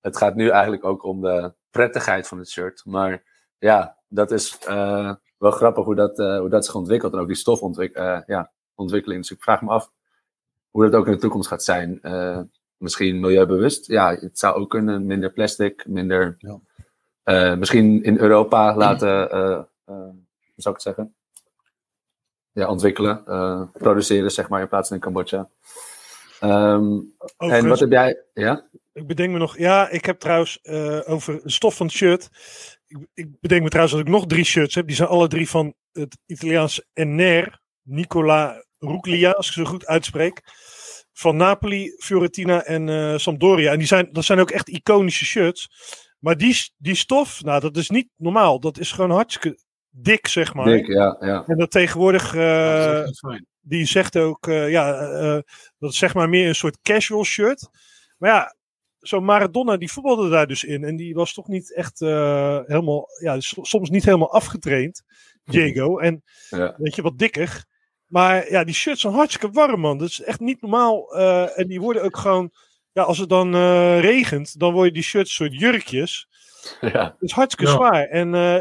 [0.02, 2.82] het gaat nu eigenlijk ook om de prettigheid van het shirt.
[2.86, 3.24] Maar
[3.60, 7.14] ja, dat is uh, wel grappig hoe dat, uh, hoe dat zich ontwikkelt.
[7.14, 7.98] En ook die stof ontwik
[8.28, 9.22] ja, ontwikkeling.
[9.22, 9.92] Dus ik vraag me af
[10.72, 12.00] hoe dat ook in de toekomst gaat zijn
[12.78, 13.88] misschien milieubewust.
[13.88, 15.06] Ja, het zou ook kunnen.
[15.06, 16.38] Minder plastic, minder.
[17.24, 17.56] Ja.
[17.56, 19.30] Misschien in Europa laten.
[19.86, 21.16] Hoe zou ik het zeggen?
[22.56, 23.24] Ja, ontwikkelen,
[23.74, 25.50] produceren, zeg maar, in plaats van in Cambodja.
[26.42, 28.22] Um, en wat heb jij?
[28.34, 28.68] Ja?
[28.94, 29.58] Ik bedenk me nog.
[29.58, 30.60] Ja, ik heb trouwens
[31.06, 32.30] over de stof van het shirt.
[32.88, 34.88] Ik, ik, bedenk me trouwens dat ik nog drie shirts heb.
[34.88, 37.60] Die zijn alle drie van het Italiaanse NR.
[37.82, 40.42] Nicola Ruglia, als ik zo goed uitspreek
[41.14, 43.72] van Napoli, Fiorentina en uh, Sampdoria.
[43.72, 45.70] En die zijn, dat zijn ook echt iconische shirts.
[46.20, 48.60] Maar die, die stof, nou, dat is niet normaal.
[48.60, 49.60] Dat is gewoon hartstikke
[49.96, 50.66] dik, zeg maar.
[50.66, 51.18] Dik, ja.
[51.20, 51.44] ja.
[51.48, 53.04] En dat tegenwoordig, uh,
[53.62, 54.92] die zegt ook, uh, ja,
[55.78, 57.70] dat is zeg maar meer een soort casual shirt.
[58.18, 58.56] Maar ja,
[59.00, 60.84] zo'n Maradona, die voetbalde daar dus in.
[60.84, 65.04] En die was toch niet echt helemaal, ja, soms niet helemaal afgetraind,
[65.44, 65.98] Diego.
[65.98, 66.76] En ja.
[66.78, 67.66] weet je, wat dikker.
[68.06, 69.98] Maar ja, die shirts zijn hartstikke warm, man.
[69.98, 71.18] Dat is echt niet normaal.
[71.18, 72.52] Uh, en die worden ook gewoon.
[72.92, 76.28] Ja, als het dan uh, regent, dan worden die shirts soort jurkjes.
[76.94, 77.16] Ja.
[77.20, 77.78] Is hartstikke ja.
[77.78, 78.08] zwaar.
[78.08, 78.60] En uh,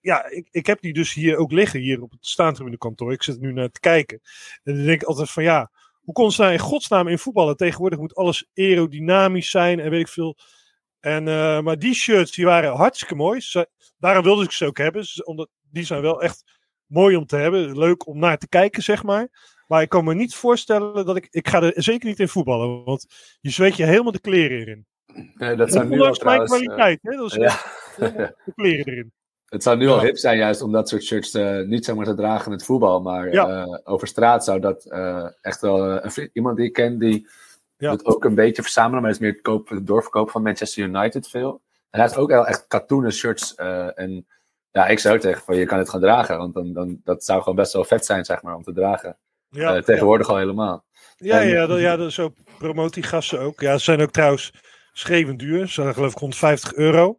[0.00, 3.12] ja, ik, ik heb die dus hier ook liggen, hier op het kantoor.
[3.12, 4.20] Ik zit nu naar te kijken.
[4.62, 5.70] En dan denk ik altijd van ja,
[6.00, 7.56] hoe kon ze nou in godsnaam in voetballen?
[7.56, 10.36] Tegenwoordig moet alles aerodynamisch zijn en weet ik veel.
[11.00, 11.24] En,
[11.64, 13.40] maar die shirts, die waren hartstikke mooi.
[13.40, 13.68] Ze,
[13.98, 15.04] daarom wilde ik ze ook hebben.
[15.24, 16.44] Omdat die zijn wel echt
[16.86, 17.78] mooi om te hebben.
[17.78, 19.28] Leuk om naar te kijken, zeg maar.
[19.66, 21.26] Maar ik kan me niet voorstellen dat ik...
[21.30, 22.84] Ik ga er zeker niet in voetballen.
[22.84, 23.06] Want
[23.40, 24.86] je zweet je helemaal de kleren erin.
[25.34, 26.50] Nee, dat zijn nu al trouwens...
[26.50, 27.16] kwaliteit, hè.
[27.16, 27.60] Dat is ja.
[27.96, 29.12] de kleren erin.
[29.44, 32.14] Het zou nu al hip zijn juist om dat soort shirts uh, niet zomaar te
[32.14, 33.00] dragen in het voetbal.
[33.00, 33.48] Maar ja.
[33.48, 36.02] uh, over straat zou dat uh, echt wel...
[36.32, 37.28] iemand die ik ken, die
[37.76, 37.90] ja.
[37.90, 39.02] doet ook een beetje verzamelen.
[39.02, 41.62] Maar is meer het, koop, het doorverkoop van Manchester United veel.
[41.90, 43.54] En hij heeft ook wel echt katoenen shirts
[43.94, 44.26] en
[44.70, 46.38] ja, ik zou zeggen van je kan het gaan dragen.
[46.38, 49.16] Want dan, dan, dat zou gewoon best wel vet zijn, zeg maar, om te dragen.
[49.48, 50.84] Ja, tegenwoordig al helemaal.
[51.16, 53.60] Ja, en, ja, dat, ja dat, zo promoot die gasten ook.
[53.60, 54.52] Ja, ze zijn ook trouwens
[54.98, 55.66] schreeuwend duur.
[55.66, 57.18] Ze zijn geloof ik 150 euro.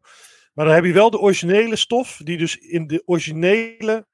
[0.54, 4.08] Maar dan heb je wel de originele stof, die dus in de originele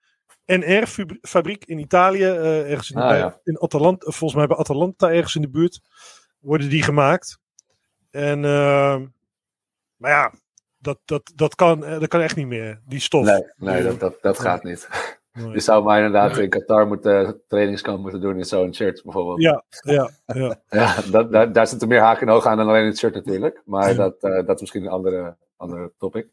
[0.45, 3.39] NR-fabriek in Italië, uh, ergens in, Ah, bij- ja.
[3.43, 5.79] in Atalanta, volgens mij bij Atalanta, ergens in de buurt,
[6.39, 7.39] worden die gemaakt.
[8.09, 9.01] En, eh,
[9.95, 10.33] maar ja,
[10.77, 13.25] dat, dat, dat, kan, eh, dat kan echt niet meer, die stof.
[13.25, 14.87] Nee, nee Die, dat, dat, dat gaat niet.
[15.31, 19.41] Je zou maar inderdaad in Qatar moeten trainingskamp moeten doen in zo'n shirt bijvoorbeeld.
[19.41, 20.55] Ja, ja, ja.
[20.69, 23.61] Ja, dat, daar, daar zitten meer haken en ogen aan dan alleen het shirt natuurlijk.
[23.65, 26.27] Maar dat, eh, dat is misschien een andere, andere topic.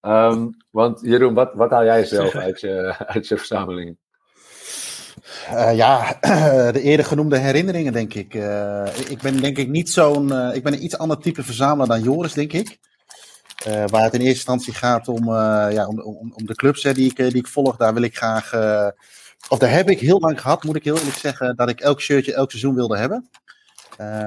[0.00, 3.96] Ehm, want Jeroen, wat, wat haal jij zelf uit je, uit je verzameling?
[5.48, 6.18] Eh, ja,
[6.72, 8.34] de eerder genoemde herinneringen, denk ik.
[8.34, 10.32] Eh, ik ben denk ik niet zo'n.
[10.32, 12.78] eh, ik ben een iets ander type verzamelaar dan Joris, denk ik.
[13.64, 16.82] Eh, waar het in eerste instantie gaat om, eh, ja, om, om, om de clubs
[16.82, 17.76] hè, die, ik, eh, die ik volg.
[17.76, 18.54] Daar wil ik graag.
[19.48, 21.56] of daar heb ik heel lang gehad, moet ik heel eerlijk zeggen.
[21.56, 23.28] Dat ik elk shirtje elk seizoen wilde hebben.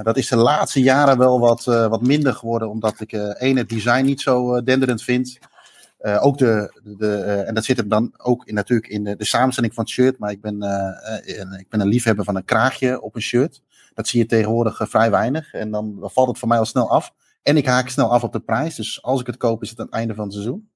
[0.04, 2.70] Dat is de laatste jaren wel wat, wat minder geworden.
[2.70, 5.38] Omdat ik één, het design niet zo denderend vind.
[6.20, 9.74] Ook de, de en dat zit hem dan ook in, natuurlijk in de, de samenstelling
[9.74, 10.18] van het shirt.
[10.18, 10.56] Maar ik ben,
[11.60, 13.62] ik ben een liefhebber van een kraagje op een shirt.
[13.94, 15.54] Dat zie je tegenwoordig vrij weinig.
[15.54, 17.14] En dan valt het voor mij al snel af.
[17.46, 18.76] En ik haak snel af op de prijs.
[18.76, 20.70] Dus als ik het koop, is het aan het einde van het seizoen.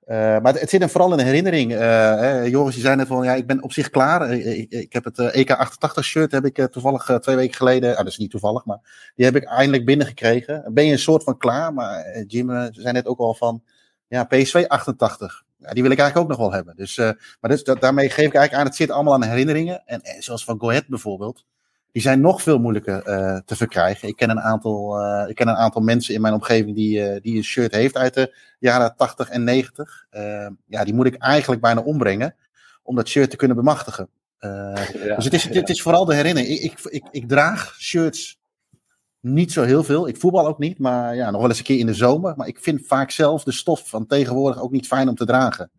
[0.00, 1.72] Eh, maar het, zit hem vooral in de herinnering.
[1.72, 4.20] Eh, eh, Joris, die zei net van, ja, ik ben op zich klaar.
[4.20, 7.90] Eh, ik, heb het eh, EK88 shirt heb ik toevallig twee weken geleden.
[7.90, 10.70] Ah, dat is niet toevallig, maar die heb ik eindelijk binnengekregen.
[10.74, 11.74] Ben je een soort van klaar?
[11.74, 13.62] Maar Jim zei net ook al van,
[14.08, 15.44] ja, PSV 88.
[15.58, 16.76] Ja, die wil ik eigenlijk ook nog wel hebben.
[16.76, 16.96] Dus,
[17.40, 19.82] maar dus, daarmee geef ik eigenlijk aan, het zit allemaal aan herinneringen.
[19.86, 21.44] En, zoals van Go Ahead bijvoorbeeld.
[21.96, 24.08] Die zijn nog veel moeilijker eh, te verkrijgen.
[24.08, 27.22] Ik ken, een aantal, eh, ik ken een aantal mensen in mijn omgeving die, eh,
[27.22, 30.06] die een shirt heeft uit de jaren 80 en 90.
[30.10, 32.34] Eh, ja, die moet ik eigenlijk bijna ombrengen
[32.82, 34.08] om dat shirt te kunnen bemachtigen.
[34.38, 34.74] Ja,
[35.16, 36.58] dus het is, het is vooral de herinnering.
[36.58, 38.40] Ik, ik, ik, ik draag shirts
[39.20, 40.08] niet zo heel veel.
[40.08, 42.36] Ik voetbal ook niet, maar ja, nog wel eens een keer in de zomer.
[42.36, 45.70] Maar ik vind vaak zelf de stof van tegenwoordig ook niet fijn om te dragen.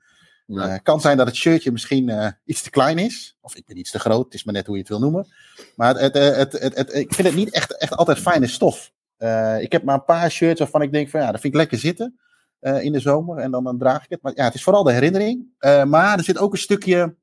[0.47, 0.67] Nee.
[0.67, 3.37] Het kan zijn dat het shirtje misschien eh, iets te klein is.
[3.41, 5.27] Of ik ben iets te groot, het is maar net hoe je het wil noemen.
[5.75, 8.91] Maar het, het, het, het, ik vind het niet echt, echt altijd fijne stof.
[9.17, 11.59] Eh, ik heb maar een paar shirts waarvan ik denk van ja, dat vind ik
[11.59, 12.19] lekker zitten
[12.59, 13.37] eh, in de zomer.
[13.37, 14.21] En dan, dan draag ik het.
[14.21, 15.45] Maar ja, het is vooral de herinnering.
[15.57, 17.15] Eh, maar er zit ook een stukje...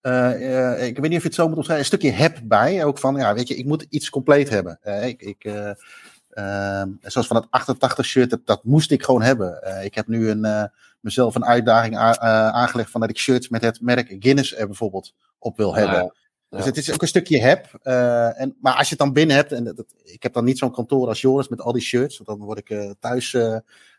[0.00, 1.84] eh, eh, ik weet niet of je het zo moet omschrijven.
[1.84, 2.84] Een stukje heb bij.
[2.84, 4.78] Ook van, ja, weet je, ik moet iets compleet hebben.
[4.82, 9.62] Eh, ik, ik, eh, zoals van het 88 shirt, dat, dat moest ik gewoon hebben.
[9.62, 10.64] Eh, ik heb nu een, eh,
[11.04, 12.00] mezelf een uitdaging eh,
[12.48, 15.94] aangelegd van dat ik shirts met het merk Guinness er bijvoorbeeld op wil hebben.
[15.94, 16.02] Ja,
[16.48, 16.56] ja.
[16.56, 17.68] Dus het is ook een stukje heb.
[17.82, 20.44] eh, en, maar als je het dan binnen hebt, en dat, dat- ik heb dan
[20.44, 23.36] niet zo'n kantoor als Joris met al die shirts, want dan word ik eh, thuis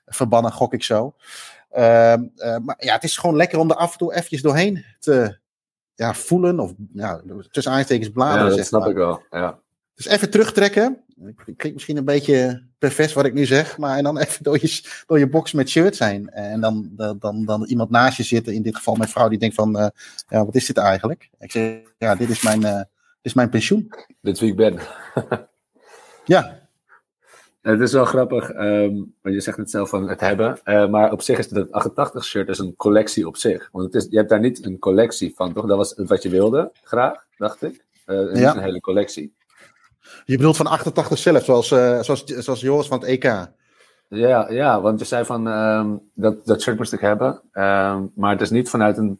[0.05, 1.15] verbannen, gok ik zo.
[1.69, 4.85] Ehm, eh, maar ja, het is gewoon lekker om er af en toe eventjes doorheen
[4.99, 5.37] te
[5.95, 8.47] ja, voelen, of ja, tussen aanstekens Ja, bladeren.
[8.47, 9.23] dat zeg snap ik wel.
[9.29, 9.59] Ja.
[9.95, 11.03] Dus even terugtrekken.
[11.21, 14.57] Ik klinkt misschien een beetje pervers wat ik nu zeg, maar en dan even door
[14.61, 16.29] je, door je box met shirts heen.
[16.29, 19.39] En dan, dan, dan, dan iemand naast je zitten, in dit geval mijn vrouw, die
[19.39, 19.87] denkt van, eh,
[20.27, 21.29] ja, wat is dit eigenlijk?
[21.39, 22.85] Ik zeg, ja, dit is mijn, eh, dit
[23.21, 23.91] is mijn pensioen.
[24.21, 24.79] Dit is wie ik ben.
[26.25, 26.67] Ja,
[27.61, 30.59] Het is wel grappig, ehm, want je zegt het zelf van het hebben.
[30.63, 33.69] eh, maar op zich is dat 88 shirt is een collectie op zich.
[33.71, 35.65] Want het is, je hebt daar niet een collectie van, toch?
[35.67, 37.85] Dat was wat je wilde, graag, dacht ik.
[38.05, 38.55] Niet Ja.
[38.55, 39.33] een hele collectie.
[40.25, 43.23] Je bedoelt van 88 zelf, zoals, eh, zoals, zoals Joris van het EK.
[44.09, 47.41] Ja, ja, want je zei van ehm, dat, dat shirt moest ik hebben.
[47.51, 49.19] ehm, maar het is niet vanuit een.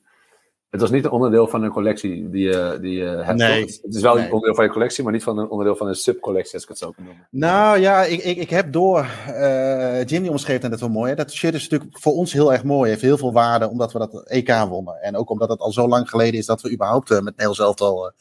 [0.69, 3.37] Het was niet een onderdeel van een collectie die je, die je hebt.
[3.37, 3.61] Nee.
[3.61, 4.25] Het is wel Nee.
[4.25, 6.69] een onderdeel van je collectie, maar niet van een onderdeel van een subcollectie, als ik
[6.69, 7.27] het zo kan noemen.
[7.31, 9.07] Nou ja, ik, ik, ik heb door.
[9.27, 11.09] eh Jim die omschreef net wel mooi.
[11.09, 11.15] Hè?
[11.15, 12.89] Dat shirt is natuurlijk voor ons heel erg mooi.
[12.89, 15.01] Heeft heel veel waarde omdat we dat EK wonnen.
[15.01, 17.55] En ook omdat het al zo lang geleden is dat we überhaupt eh, met Nederland
[17.55, 18.11] zelf al eh,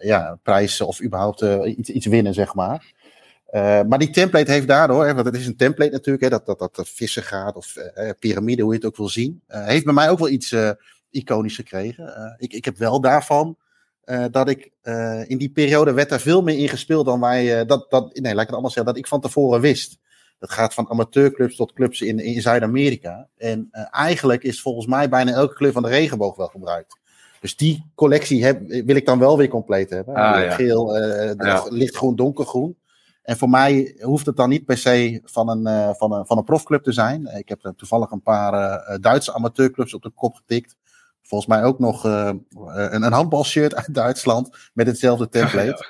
[0.00, 2.92] ja, prijzen of überhaupt eh, iets, iets winnen, zeg maar.
[3.46, 6.46] Eh, maar die template heeft daardoor, hè, want het is een template natuurlijk, hè, dat,
[6.46, 9.42] dat, dat, vissen gaat of eh, piramide, hoe je het ook wil zien.
[9.46, 10.70] eh, heeft bij mij ook wel iets eh,
[11.10, 12.16] iconisch gekregen.
[12.16, 13.56] Eh, ik, ik heb wel daarvan
[14.04, 17.60] eh, dat ik eh, in die periode werd daar veel meer in gespeeld dan wij.
[17.60, 19.98] eh, dat, dat, nee, laat ik het anders zeggen, dat ik van tevoren wist.
[20.38, 23.28] Dat gaat van amateurclubs tot clubs in, in Zuid-Amerika.
[23.36, 26.96] En eh, eigenlijk is volgens mij bijna elke kleur van de regenboog wel gebruikt.
[27.40, 30.14] Dus die collectie heb, wil ik dan wel weer compleet hebben.
[30.14, 30.50] Ah, ja.
[30.50, 31.66] Geel, eh, Ja.
[31.68, 32.76] lichtgroen, donkergroen.
[33.22, 36.38] En voor mij hoeft het dan niet per se van een, eh, van een, van
[36.38, 37.26] een profclub te zijn.
[37.26, 40.76] Ik heb toevallig een paar eh, Duitse amateurclubs op de kop getikt.
[41.22, 42.46] Volgens mij ook nog een,
[43.04, 45.86] een handbalshirt uit Duitsland met hetzelfde template.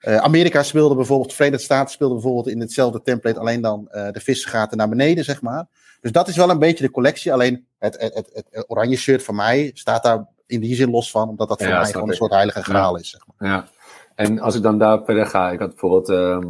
[0.00, 4.76] Amerika speelde bijvoorbeeld, de Verenigde Staten speelde bijvoorbeeld in hetzelfde template, alleen dan de visgaten
[4.76, 5.66] naar beneden, zeg maar.
[6.00, 7.32] Dus dat is wel een beetje de collectie.
[7.32, 11.10] Alleen het, het, het, het oranje shirt van mij staat daar in die zin los
[11.10, 13.10] van, omdat dat voor Ja, mij gewoon een soort heilige graal is.
[13.10, 13.50] Zeg maar.
[13.50, 13.68] Ja.
[14.14, 16.08] En als ik dan daar verder ga, ik had bijvoorbeeld.
[16.08, 16.46] ehm,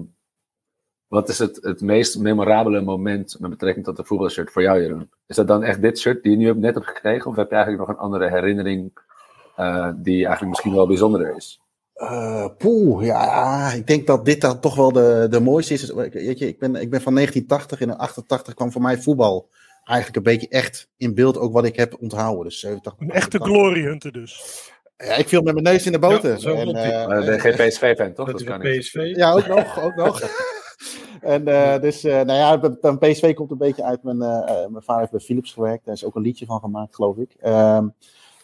[1.08, 5.10] Wat is het, het meest memorabele moment met betrekking tot de voetbalshirt voor jou, Jeroen?
[5.26, 7.30] Is dat dan echt dit shirt die je nu net hebt gekregen?
[7.30, 8.90] Of heb je eigenlijk nog een andere herinnering
[9.58, 11.60] uh, die eigenlijk misschien wel bijzonderder is?
[11.96, 15.90] Uh, poeh, ja, ik denk dat dit dan toch wel de, de mooiste is.
[15.92, 19.48] Weet je, ik ben, ik ben van 1980 en in 88 kwam voor mij voetbal
[19.88, 22.44] eigenlijk een beetje echt in beeld ook wat ik heb onthouden.
[22.44, 24.62] Dus 87, een echte glory hunter dus.
[24.96, 26.30] Ja, ik viel met mijn neus in de boter.
[26.30, 28.32] Ja, zo en, uh, ben geen PSV-fan, toch?
[28.32, 29.12] Dat, dat PSV.
[29.14, 30.22] Ja, ook nog, ook nog.
[31.20, 34.98] en uh, dus, uh, nou ja, een PSV komt een beetje uit mijn, mijn vader
[34.98, 35.84] heeft bij Philips gewerkt.
[35.84, 37.34] Daar is ook een liedje van gemaakt, geloof ik.
[37.46, 37.94] Um,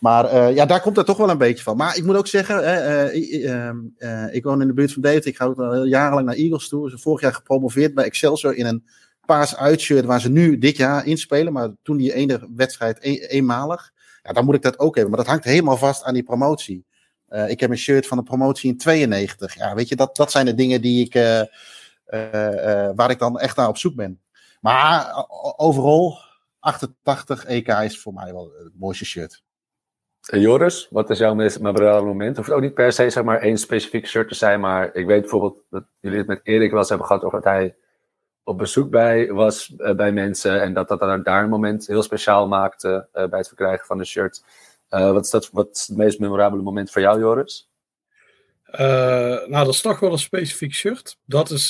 [0.04, 1.76] maar uh, ja, daar komt het toch wel een beetje van.
[1.76, 5.30] Maar ik moet ook zeggen, uh, uh, ik woon in de buurt van Deventer.
[5.30, 6.90] Ik ga ook al jarenlang naar Eagles toe.
[6.90, 8.84] Ze vorig jaar gepromoveerd bij Excelsior in een
[9.26, 11.52] paars uitshirt waar ze nu dit jaar inspelen.
[11.52, 13.92] Maar toen die ene wedstrijd een, eenmalig.
[14.22, 15.12] Ja, dan moet ik dat ook hebben.
[15.14, 16.84] Maar dat hangt helemaal vast aan die promotie.
[17.46, 19.54] ik heb een shirt van de promotie in 92.
[19.54, 21.14] Ja, weet je, dat, dat zijn de dingen die ik,
[22.94, 24.20] waar ik dan echt naar op zoek ben.
[24.60, 26.18] Maar overal,
[26.58, 29.42] 88 EK is voor mij wel het mooiste shirt.
[30.24, 32.36] En Joris, wat is jouw meest memorabele moment?
[32.36, 35.20] Hoeft ook niet per se zeg maar één specifiek shirt te zijn, maar ik weet
[35.20, 37.76] bijvoorbeeld dat jullie het met Erik wel eens hebben gehad over dat hij
[38.44, 42.48] op bezoek bij was uh, bij mensen en dat dat daar een moment heel speciaal
[42.48, 44.44] maakte uh, bij het verkrijgen van een shirt.
[44.90, 47.68] Uh, wat, is dat, wat is het meest memorabele moment voor jou, Joris?
[48.76, 51.18] nou, dat is toch wel een specifiek shirt.
[51.24, 51.68] Dat is,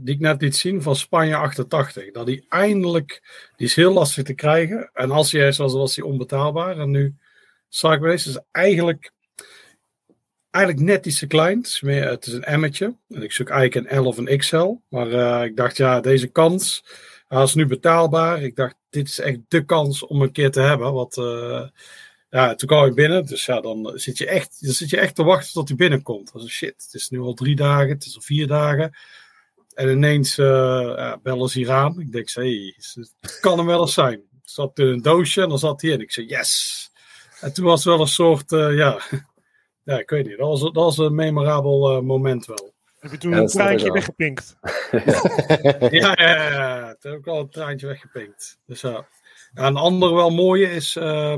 [0.00, 2.10] die ik net liet zien, van Spanje 88.
[2.10, 3.22] Dat die eindelijk,
[3.56, 4.90] die is heel lastig te krijgen.
[4.92, 6.78] En als hij is, was hij onbetaalbaar.
[6.78, 7.14] En nu
[7.68, 9.12] Sideways is eigenlijk,
[10.52, 11.56] eigenlijk net iets te klein.
[11.58, 12.96] Het is, meer, het is een emmetje.
[13.08, 14.74] En ik zoek eigenlijk een L of een XL.
[14.88, 16.84] Maar uh, ik dacht, ja, deze kans
[17.32, 18.42] hij is nu betaalbaar.
[18.42, 20.92] Ik dacht, dit is echt de kans om een keer te hebben.
[20.92, 21.62] Want uh,
[22.30, 23.26] ja, toen kwam ik binnen.
[23.26, 26.32] Dus ja, dan zit je echt, dan zit je echt te wachten tot hij binnenkomt.
[26.34, 26.82] Is shit.
[26.84, 28.96] Het is nu al drie dagen, het is al vier dagen.
[29.74, 32.00] En ineens uh, bellen ze hier aan.
[32.00, 32.74] Ik denk, hé,
[33.20, 34.22] het kan hem wel eens zijn.
[34.40, 36.00] Het zat in een doosje en dan zat hij in.
[36.00, 36.90] Ik zei, yes,
[37.40, 39.00] en toen was het wel een soort, ja,
[39.84, 42.72] ja, ik weet niet, dat was, dat was een memorabel uh, moment wel.
[42.98, 44.56] Heb je toen een traantje weggepinkt?
[45.90, 48.58] ja, ja, ja, toen heb ik al een traantje weggepinkt.
[48.66, 49.06] Dus ja.
[49.54, 51.36] een ander wel mooie is, uh,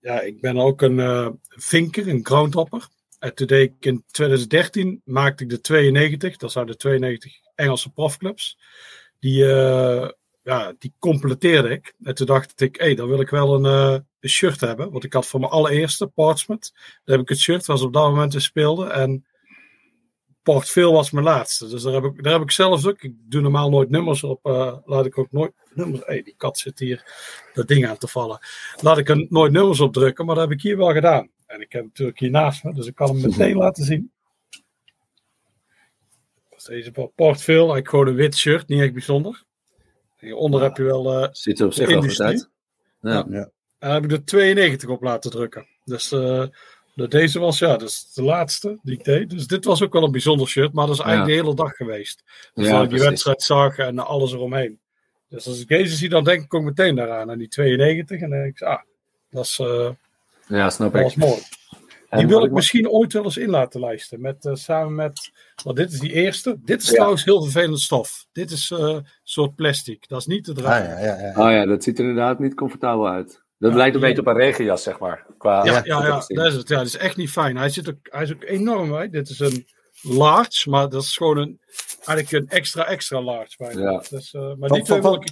[0.00, 2.88] ja, ik ben ook een vinker, een groundhopper.
[3.18, 7.92] En toen deed ik in 2013 maakte ik de 92, dat zijn de 92 Engelse
[7.92, 8.58] profclubs.
[9.18, 9.44] Die
[10.46, 11.94] ja, die completeerde ik.
[12.02, 14.90] En toen dacht ik, hé, hey, dan wil ik wel een, uh, een, shirt hebben.
[14.90, 16.72] Want ik had voor mijn allereerste Portsmouth.
[16.74, 18.86] Daar heb ik het shirt, was op dat moment te speelde.
[18.86, 19.26] En
[20.42, 21.68] Port Phil was mijn laatste.
[21.68, 23.02] Dus daar heb ik, daar heb ik zelfs ook.
[23.02, 24.46] Ik doe normaal nooit nummers op.
[24.46, 26.00] Uh, laat ik ook nooit nummers.
[26.00, 27.04] Hé, hey, die kat zit hier
[27.54, 28.38] dat ding aan te vallen.
[28.80, 30.26] Laat ik er nooit nummers op drukken.
[30.26, 31.30] Maar dat heb ik hier wel gedaan.
[31.46, 32.74] En ik heb hem natuurlijk hier naast me.
[32.74, 34.12] Dus ik kan hem meteen laten zien.
[36.66, 37.56] Deze Port Phil.
[37.56, 38.68] Eigenlijk gewoon een wit shirt.
[38.68, 39.45] Niet echt bijzonder.
[40.26, 41.22] Hieronder heb je wel.
[41.22, 42.48] Uh, Ziet er op zich wel uit.
[43.00, 43.26] Ja.
[43.30, 43.50] ja.
[43.78, 45.66] Daar heb ik de 92 op laten drukken.
[45.84, 46.44] Dus uh,
[46.94, 49.30] deze was, ja, is de laatste die ik deed.
[49.30, 51.72] Dus dit was ook wel een bijzonder shirt, maar dat is eigenlijk de hele dag
[51.72, 52.22] geweest.
[52.54, 54.80] Dus ja, ik die wedstrijd zag en alles eromheen.
[55.28, 58.20] Dus als ik deze zie, dan denk ik ook meteen daaraan, aan die 92.
[58.20, 58.82] En dan denk ik, ah,
[59.30, 59.90] dat is, uh,
[60.46, 61.06] ja, snap dat ik.
[61.06, 61.42] was mooi.
[62.10, 64.20] Die wil ik misschien ooit wel eens in laten lijsten.
[64.20, 65.30] Met, uh, samen met.
[65.64, 66.56] Want dit is die eerste.
[66.64, 68.26] Dit is trouwens heel vervelend stof.
[68.32, 70.08] Dit is uh, een soort plastic.
[70.08, 70.96] Dat is niet te dragen.
[70.96, 71.46] Ah, ja, ja, ja.
[71.46, 73.44] Oh ja, dat ziet er inderdaad niet comfortabel uit.
[73.58, 75.26] Dat lijkt een beetje op een regenjas, zeg maar.
[75.38, 76.68] Qua ja, ja, ja, dat is het.
[76.68, 77.56] Ja, dat is echt niet fijn.
[77.56, 79.10] Hij, zit ook, hij is ook enorm.
[79.10, 79.66] Dit is een
[80.02, 81.60] large, maar dat is gewoon een,
[82.04, 83.54] eigenlijk een extra, extra large.
[83.56, 83.90] Bijna.
[83.90, 84.02] Ja.
[84.10, 85.24] Dus, uh, maar van, van, van,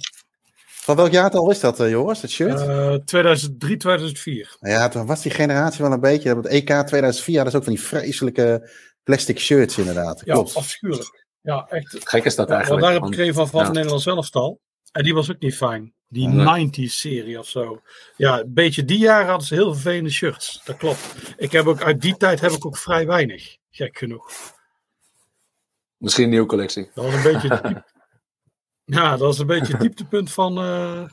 [0.85, 2.61] van, welk jaartal is dat, uh, Joris, het shirt?
[2.61, 4.55] Uh, 2003, 2004.
[4.59, 6.35] Ja, toen was die generatie wel een beetje.
[6.35, 8.69] Het EK 2004 dat is ook van die vreselijke
[9.03, 10.21] plastic shirts, inderdaad.
[10.25, 10.55] Ja, Klopt.
[10.55, 11.25] afschuwelijk.
[11.41, 12.09] Ja, echt.
[12.09, 12.81] Gek is dat eigenlijk.
[12.81, 13.71] daar heb ik gekregen van, van ja.
[13.71, 14.59] Nederland zelf al.
[14.91, 15.93] En die was ook niet fijn.
[16.07, 16.69] Die nee.
[16.69, 17.81] 90s serie of zo.
[18.15, 20.61] Ja, een beetje die jaren hadden ze heel vervelende shirts.
[20.63, 21.15] Dat klopt.
[21.37, 23.57] Ik heb ook, uit die tijd heb ik ook vrij weinig.
[23.69, 24.31] Gek genoeg.
[25.97, 26.89] Misschien een nieuwe collectie.
[26.93, 27.83] Dat was een beetje.
[28.85, 30.57] ja, dat was een beetje het dieptepunt van.
[30.57, 31.03] Uh,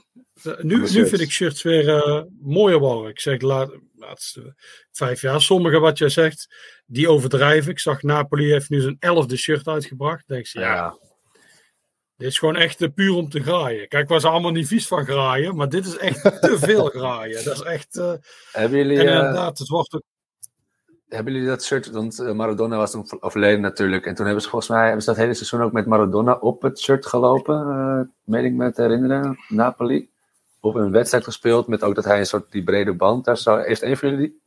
[0.60, 3.10] nu, nu vind ik shirts weer uh, mooier worden.
[3.10, 4.54] Ik zeg laat, laatste
[4.92, 5.40] vijf jaar.
[5.40, 6.54] Sommige wat jij zegt,
[6.86, 7.70] die overdrijven.
[7.70, 10.28] Ik zag Napoli heeft nu zijn elfde shirt uitgebracht.
[10.28, 10.74] Denk je, ja.
[10.74, 10.98] ja.
[12.16, 13.88] Dit is gewoon echt puur om te graaien.
[13.88, 17.44] Kijk, was allemaal niet vies van graaien, maar dit is echt te veel graaien.
[17.44, 17.96] Dat is echt.
[17.96, 18.12] Uh,
[18.52, 18.98] hebben jullie.
[18.98, 20.02] En inderdaad, het wordt ook.
[21.14, 21.90] Hebben jullie dat shirt?
[21.90, 24.06] Want Maradona was toen overleden natuurlijk.
[24.06, 26.62] En toen hebben ze volgens mij hebben ze dat hele seizoen ook met Maradona op
[26.62, 27.66] het shirt gelopen.
[27.66, 29.38] Uh, meen ik me te herinneren.
[29.48, 30.08] Napoli.
[30.60, 33.62] Op een wedstrijd gespeeld met ook dat hij een soort die brede band daar zou.
[33.62, 34.40] Heeft een van jullie die?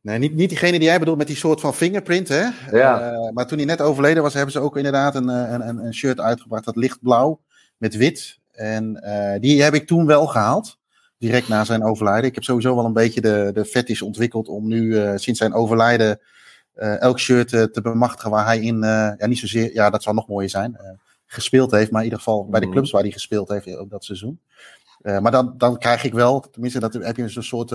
[0.00, 2.48] Nee, niet, niet diegene die jij bedoelt met die soort van fingerprint, hè?
[2.70, 3.12] Ja.
[3.12, 6.20] Uh, maar toen hij net overleden was, hebben ze ook inderdaad een, een, een, shirt
[6.20, 7.40] uitgebracht, dat lichtblauw
[7.76, 8.38] met wit.
[8.52, 10.78] En uh, die heb ik toen wel gehaald,
[11.22, 12.28] direct na zijn overlijden.
[12.28, 15.54] Ik heb sowieso wel een beetje de, de fetish ontwikkeld om nu, uh, sinds zijn
[15.54, 16.20] overlijden,
[16.74, 18.80] elk shirt te bemachtigen waar hij in,
[19.18, 20.78] ja niet zozeer, ja dat zou nog mooier zijn,
[21.26, 21.90] gespeeld heeft.
[21.90, 24.40] Maar in ieder geval bij de clubs waar hij gespeeld heeft op dat seizoen.
[25.02, 27.74] maar dan, dan krijg ik wel, tenminste dat heb je een soort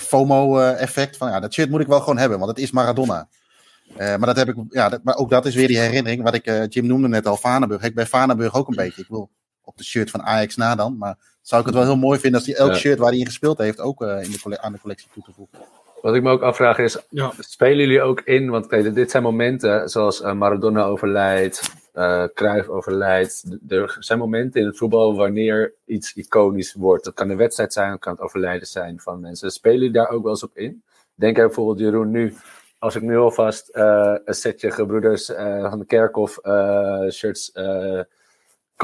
[0.00, 1.16] FOMO-effect.
[1.16, 3.28] Van ja, dat shirt moet ik wel gewoon hebben, want het is Maradona.
[3.96, 6.22] Maar, dat heb ik, ja, dat, maar ook dat is weer die herinnering.
[6.22, 7.82] Wat ik, Jim noemde net al, Vanenburg.
[7.82, 9.02] Ik bij Vanenburg ook een beetje.
[9.02, 9.30] Ik wil
[9.62, 10.98] op de shirt van Ajax na dan.
[10.98, 12.76] Maar zou ik het wel heel mooi vinden als hij elk ja.
[12.76, 15.32] shirt waar hij in gespeeld heeft ook uh, in de aan de collectie toe te
[15.32, 15.58] voegen.
[16.02, 17.32] Wat ik me ook afvraag is, ja.
[17.38, 18.50] spelen jullie ook in?
[18.50, 23.44] Want kijk, dit zijn momenten zoals Maradona overlijdt, uh, Cruijff overlijdt.
[23.68, 27.04] Er zijn momenten in het voetbal wanneer iets iconisch wordt.
[27.04, 29.50] Dat kan een wedstrijd zijn, dat kan het overlijden zijn van mensen.
[29.50, 30.82] Spelen jullie daar ook wel eens op in?
[31.14, 32.34] Denk bijvoorbeeld, Jeroen, nu,
[32.78, 36.38] als ik nu alvast uh, een setje gebroeders uh, van de Kerkhof
[37.10, 37.52] shirts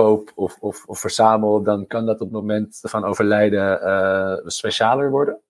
[0.02, 5.40] koop of, of, of, verzamel, dan kan dat op het moment van overlijden specialer worden?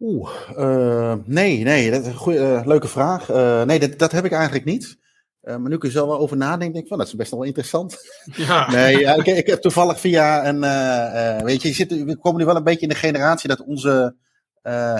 [0.00, 3.30] Oeh, uh, nee, nee, dat is een goeie, uh, leuke vraag.
[3.30, 4.98] Uh, nee, dat, dat heb ik eigenlijk niet.
[5.42, 7.42] maar nu kun je er wel over nadenken, denk ik van, dat is best wel
[7.42, 7.96] interessant.
[8.36, 8.70] Ja.
[8.70, 10.60] nee, ik, ik, heb toevallig via een,
[11.44, 14.14] weet je, je zit, we komen nu wel een beetje in de generatie dat onze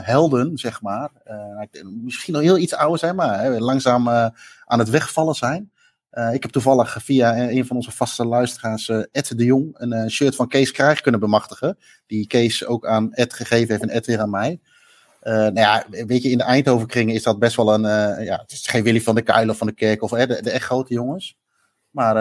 [0.03, 1.11] helden, zeg maar,
[2.05, 4.09] misschien nog heel iets ouder zijn, maar langzaam
[4.65, 5.73] aan het wegvallen zijn.
[6.11, 10.49] Ik heb toevallig via een van onze vaste luisteraars, Ed de Jong, een shirt van
[10.49, 11.79] Kees Krijg kunnen bemachtigen.
[12.07, 14.61] Die Kees ook aan Ed gegeven heeft en Ed weer aan mij.
[15.23, 17.83] Nou ja, weet je, in de Eindhoven-kringen is dat best wel een.
[18.25, 20.65] Ja, het is geen Willy van de Kuil of van de Kerk of de, echt
[20.65, 21.37] grote jongens.
[21.99, 22.17] Maar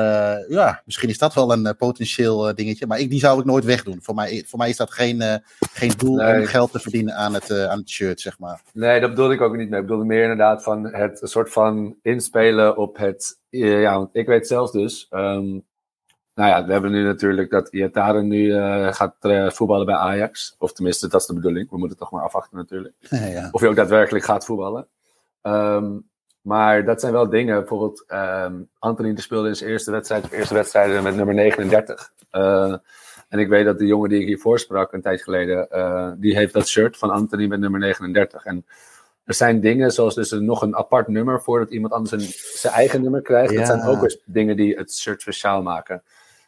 [0.50, 2.88] ja, misschien is dat wel een potentieel dingetje.
[2.88, 4.00] Maar ik, die zou ik nooit wegdoen.
[4.02, 5.42] Voor mij, voor mij is dat geen,
[5.74, 6.40] geen doel nee.
[6.40, 8.62] om geld te verdienen aan het, aan het shirt, zeg maar.
[8.74, 9.80] Nee, dat bedoelde ik ook niet mee.
[9.80, 13.40] Ik bedoelde meer inderdaad van het soort van inspelen op het.
[13.50, 15.08] Ja, want ik weet zelfs dus.
[15.10, 15.66] Um,
[16.38, 20.56] nou ja, we hebben nu natuurlijk dat Iataren nu uh, gaat uh, voetballen bij Ajax.
[20.58, 21.70] Of tenminste, dat is de bedoeling.
[21.70, 22.96] We moeten toch maar afwachten natuurlijk.
[23.10, 23.50] Ja.
[23.52, 24.88] Of hij ook daadwerkelijk gaat voetballen.
[25.42, 26.07] Um,
[26.48, 27.60] maar dat zijn wel dingen.
[27.60, 32.12] Bijvoorbeeld, um, Anthony speelde in zijn eerste wedstrijd, of eerste wedstrijden met nummer 39.
[32.32, 32.76] Uh,
[33.30, 35.68] en ik weet dat de jongen die ik hiervoor sprak een tijd geleden,
[36.20, 38.46] die heeft dat shirt van Anthony met nummer 39.
[38.46, 38.66] En
[39.28, 42.30] er zijn dingen zoals dus nog een apart nummer voordat iemand anders een,
[42.60, 43.52] zijn eigen nummer krijgt.
[43.52, 43.58] Ja.
[43.58, 46.04] Dat zijn ook weer dingen die het shirt speciaal maken.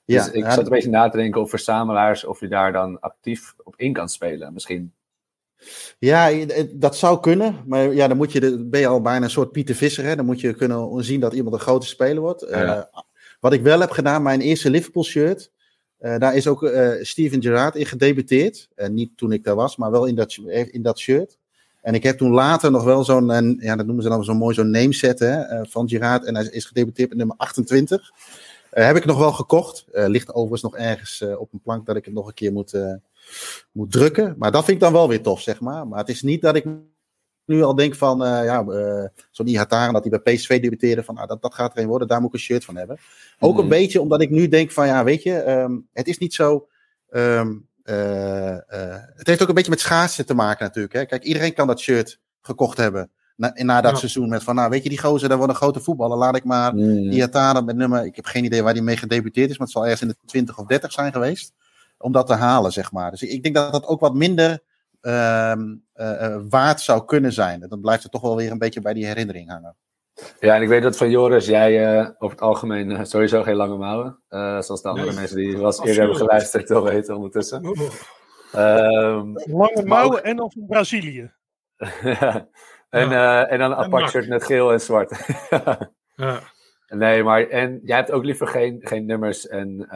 [0.05, 2.71] Dus ja, ik ja, zat een beetje na te denken over verzamelaars, of je daar
[2.71, 4.93] dan actief op in kan spelen, misschien.
[5.99, 7.63] Ja, dat zou kunnen.
[7.65, 10.03] Maar ja, dan moet je de, ben je al bijna een soort Pieter Visser.
[10.03, 10.15] Hè?
[10.15, 12.45] Dan moet je kunnen zien dat iemand een grote speler wordt.
[12.49, 12.77] Ja.
[12.77, 13.01] Uh,
[13.39, 15.51] wat ik wel heb gedaan, mijn eerste Liverpool shirt.
[15.99, 18.69] Uh, daar is ook uh, Steven Gerrard in gedebuteerd.
[18.89, 21.37] niet toen ik daar was, maar wel in dat, in dat shirt.
[21.81, 24.55] En ik heb toen later nog wel zo'n, ja, dat noemen ze dan zo mooi,
[24.55, 26.25] zo'n nameset hè, van Gerrard.
[26.25, 28.11] En hij is gedebuteerd met nummer 28.
[28.73, 29.85] Uh, heb ik nog wel gekocht.
[29.91, 32.71] Ligt overigens nog ergens op een plank dat ik het nog een keer moet,
[33.71, 34.35] moet drukken.
[34.37, 35.87] Maar dat vind ik dan wel weer tof, zeg maar.
[35.87, 36.65] Maar het is niet dat ik
[37.45, 38.63] nu al denk van, ja,
[39.31, 42.07] zo'n Ihataren dat hij bij PSV debuteerde, van ah, dat, dat gaat er een worden,
[42.07, 42.97] daar moet ik een shirt van hebben.
[43.39, 43.59] Ook mm.
[43.59, 46.67] een beetje omdat ik nu denk van, ja, weet je, um, het is niet zo...
[47.09, 50.93] Um, het heeft ook een beetje met schaatsen te maken natuurlijk.
[50.93, 51.05] Hè?
[51.05, 53.97] Kijk, iedereen kan dat shirt gekocht hebben na, na dat ja.
[53.97, 56.17] seizoen met van, nou weet je, die gozer, daar wordt een grote voetballer.
[56.17, 57.65] Laat ik maar mm.
[57.65, 60.01] Met nummer, ik heb geen idee waar die mee gedebuteerd is, maar het zal ergens
[60.01, 61.53] in de 20 of 30 zijn geweest.
[61.99, 63.11] Om dat te halen, zeg maar.
[63.11, 64.59] Dus ik, ik denk dat dat ook wat minder
[65.01, 65.53] uh,
[65.95, 67.65] uh, waard zou kunnen zijn.
[67.69, 69.75] Dan blijft het toch wel weer een beetje bij die herinnering hangen.
[70.39, 73.55] Ja, en ik weet dat van Joris, jij uh, over het algemeen uh, sowieso geen
[73.55, 74.19] lange mouwen.
[74.29, 77.65] Uh, zoals de andere nee, mensen die wel eens eerder hebben geluisterd, toch weten ondertussen.
[78.55, 81.31] Um, lange mouwen en of van Brazilië.
[82.89, 83.45] En, ja.
[83.45, 85.25] uh, en dan een apart shirt met geel en zwart.
[86.15, 86.41] ja.
[86.87, 89.87] Nee, maar en jij hebt ook liever geen, geen nummers en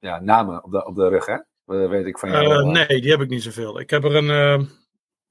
[0.00, 1.36] ja, namen op de, op de rug, hè?
[1.66, 2.64] Dat weet ik van jou.
[2.64, 3.80] nee, die heb ik niet zoveel.
[3.80, 4.68] Ik heb er een,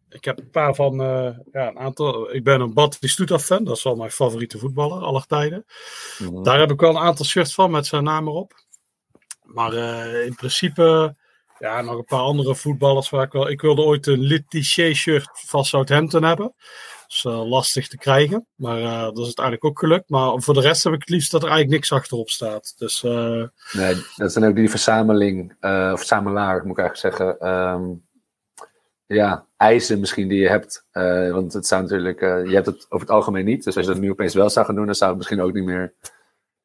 [0.09, 0.95] ik heb een paar van,
[1.51, 2.33] ja, een aantal.
[2.33, 5.65] Ik ben een Batistuta fan, dat is wel mijn favoriete voetballer aller tijden.
[6.17, 6.43] Mm -hmm.
[6.43, 8.53] Daar heb ik wel een aantal shirts van met zijn naam erop.
[9.43, 9.73] Maar
[10.25, 11.15] in principe
[11.59, 13.49] ja, nog een paar andere voetballers waar ik wel.
[13.49, 16.53] Ik wilde ooit een Litiché shirt van Southampton hebben.
[17.09, 18.45] Is uh, lastig te krijgen.
[18.55, 20.09] Maar uh, dat is uiteindelijk ook gelukt.
[20.09, 22.73] Maar voor de rest heb ik het liefst dat er eigenlijk niks achterop staat.
[22.77, 23.43] Dus, uh...
[23.71, 25.51] Nee, dat zijn ook die verzameling.
[25.61, 27.47] of verzamelaar, moet ik eigenlijk zeggen.
[27.47, 28.07] Um,
[29.05, 30.85] ja, eisen misschien die je hebt.
[31.31, 32.19] want het zou natuurlijk.
[32.19, 33.63] je hebt het over het algemeen niet.
[33.63, 35.53] Dus als je dat nu opeens wel zou gaan doen, dan zou het misschien ook
[35.53, 35.93] niet meer.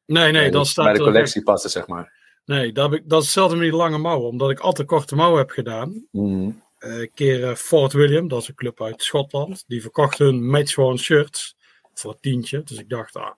[0.05, 2.11] Nee, nee, dan staat bij de collectie passen, zeg maar.
[2.45, 4.29] Nee, dat, heb ik, dat is hetzelfde met die lange mouwen.
[4.29, 6.07] Omdat ik altijd korte mouwen heb gedaan.
[6.11, 6.63] Mm.
[6.85, 9.63] Een keer eh, Fort William, dat is een club uit Schotland.
[9.67, 11.55] Die verkocht hun match shirts
[11.93, 12.63] voor een tientje.
[12.63, 13.31] Dus ik dacht, ah,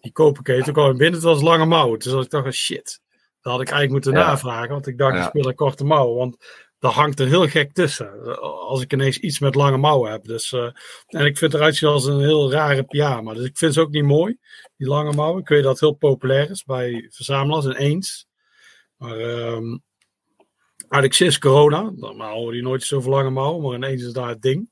[0.00, 0.64] die koop ik even.
[0.64, 1.98] Toen kwam ik binnen, het was lange mouwen.
[1.98, 3.00] Dus ik dacht, ah, shit.
[3.40, 4.28] Dat had ik eigenlijk moeten Ja.
[4.28, 4.68] navragen.
[4.68, 5.22] Want ik dacht, Ja.
[5.22, 6.16] ik speel een korte mouwen.
[6.16, 6.36] Want
[6.78, 8.36] daar hangt er heel gek tussen.
[8.40, 10.24] Als ik ineens iets met lange mouwen heb.
[10.24, 10.62] Dus, eh,
[11.06, 13.34] en ik vind het eruit zien als een heel rare pyjama.
[13.34, 14.38] Dus ik vind ze ook niet mooi,
[14.76, 15.40] die lange mouwen.
[15.40, 18.26] Ik weet dat het heel populair is bij verzamelaars en eens.
[18.96, 19.76] Maar ehm
[20.90, 24.42] eigenlijk sinds corona, normaal hoor je nooit zoveel lange mouwen, maar ineens is daar het
[24.42, 24.70] ding.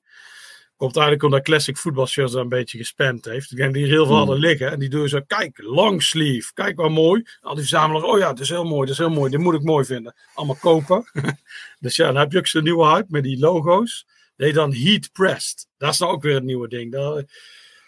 [0.76, 3.50] Komt eigenlijk omdat Classic voetbalshirts daar een beetje gespamd heeft.
[3.50, 4.16] Ik denk die er heel veel Hmm.
[4.16, 4.70] hadden liggen.
[4.70, 6.52] En die doen zo, kijk, long sleeve.
[6.52, 7.22] Kijk wat mooi.
[7.40, 9.30] Al die verzamelaars, oh ja, dat is heel mooi, dat is heel mooi.
[9.30, 10.14] Dit moet ik mooi vinden.
[10.34, 11.10] Allemaal kopen.
[11.80, 14.06] dus ja, dan heb je ook zo'n nieuwe hype met die logo's.
[14.36, 15.68] Die dan heat pressed.
[15.78, 16.92] Dat is nou ook weer het nieuwe ding.
[16.92, 17.24] Dat,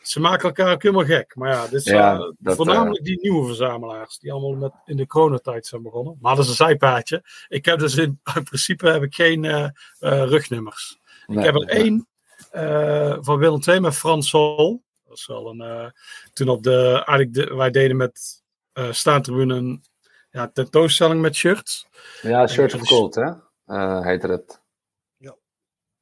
[0.09, 1.35] ze maken elkaar ook helemaal gek.
[1.37, 4.19] Maar ja, dit Ja, eh, dat, voornamelijk die nieuwe verzamelaars.
[4.19, 6.17] Die allemaal met, in de coronatijd zijn begonnen.
[6.21, 7.25] Maar dat is een zijpaadje.
[7.49, 9.65] Ik heb dus in, in principe heb ik geen eh,
[9.99, 10.99] eh, rugnummers.
[11.27, 11.83] Nee, Ik heb er nee.
[11.83, 12.09] één
[12.51, 14.83] eh, van Willem II met Frans Sol.
[15.05, 15.61] Dat is wel een.
[15.61, 15.91] eh,
[16.33, 16.93] toen op de.
[16.93, 18.43] Eigenlijk de, wij deden met
[18.73, 19.83] eh staantribune een
[20.31, 21.87] ja, tentoonstelling met shirts.
[22.23, 23.31] Ja, Shirt Ja, of Gold, hè?
[23.67, 24.61] Eh heette het.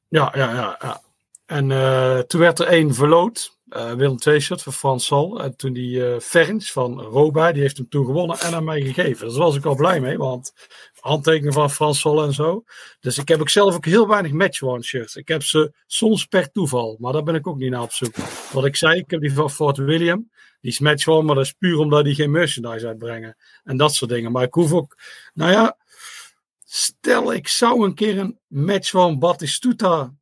[0.09, 0.77] Ja, ja, ja.
[0.81, 1.01] ja.
[1.45, 3.56] En eh, toen werd er één verloot.
[3.69, 5.41] Eh, Willem II shirt van Frans Sol.
[5.43, 9.27] En toen die Ferns van Roba, die heeft hem toen gewonnen en aan mij gegeven.
[9.27, 10.53] Daar was ik al blij mee, want
[10.99, 12.63] handtekeningen van Frans Sol en zo.
[12.99, 15.15] Dus ik heb ook zelf ook heel weinig match-worn shirts.
[15.15, 18.15] Ik heb ze soms per toeval, maar daar ben ik ook niet naar op zoek.
[18.51, 20.29] Wat ik zei, ik heb die van Fort William.
[20.61, 23.37] Die is match-worn, maar dat is puur omdat die geen merchandise uitbrengen.
[23.63, 24.31] En dat soort dingen.
[24.31, 24.97] Maar ik hoef ook,
[25.33, 25.77] nou ja,
[26.65, 30.13] stel ik zou een keer een match-worn Batistuta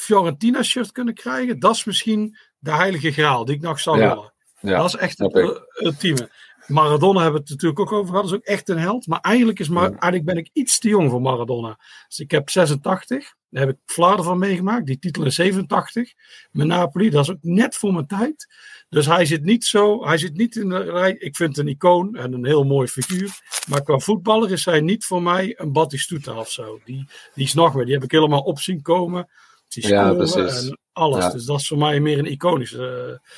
[0.00, 1.58] Fiorentina shirt kunnen krijgen.
[1.58, 4.32] Dat is misschien de heilige graal die ik nog zou Ja, willen.
[4.60, 6.30] Ja, dat is echt het ultieme.
[6.66, 8.22] Maradona hebben we het natuurlijk ook over gehad.
[8.22, 9.06] Dat is ook echt een held.
[9.06, 9.88] Maar eigenlijk, is Mar- Ja.
[9.88, 11.78] eigenlijk ben ik iets te jong voor Maradona.
[12.08, 13.34] Dus ik heb 86.
[13.50, 14.86] Daar heb ik Vlaarden van meegemaakt.
[14.86, 16.12] Die titel in 87.
[16.50, 17.10] Met Napoli.
[17.10, 18.48] Dat is ook net voor mijn tijd.
[18.88, 20.04] Dus hij zit niet zo.
[20.06, 21.12] Hij zit niet in de rij.
[21.18, 23.38] Ik vind een icoon en een heel mooi figuur.
[23.68, 26.80] Maar qua voetballer is hij niet voor mij een Batistuta of zo.
[26.84, 27.84] Die, die is nog weer.
[27.84, 29.28] Die heb ik helemaal op zien komen.
[29.70, 31.24] Die Ja, scoren en alles.
[31.24, 31.30] Ja.
[31.30, 33.30] Dus dat is voor mij meer een iconische eh,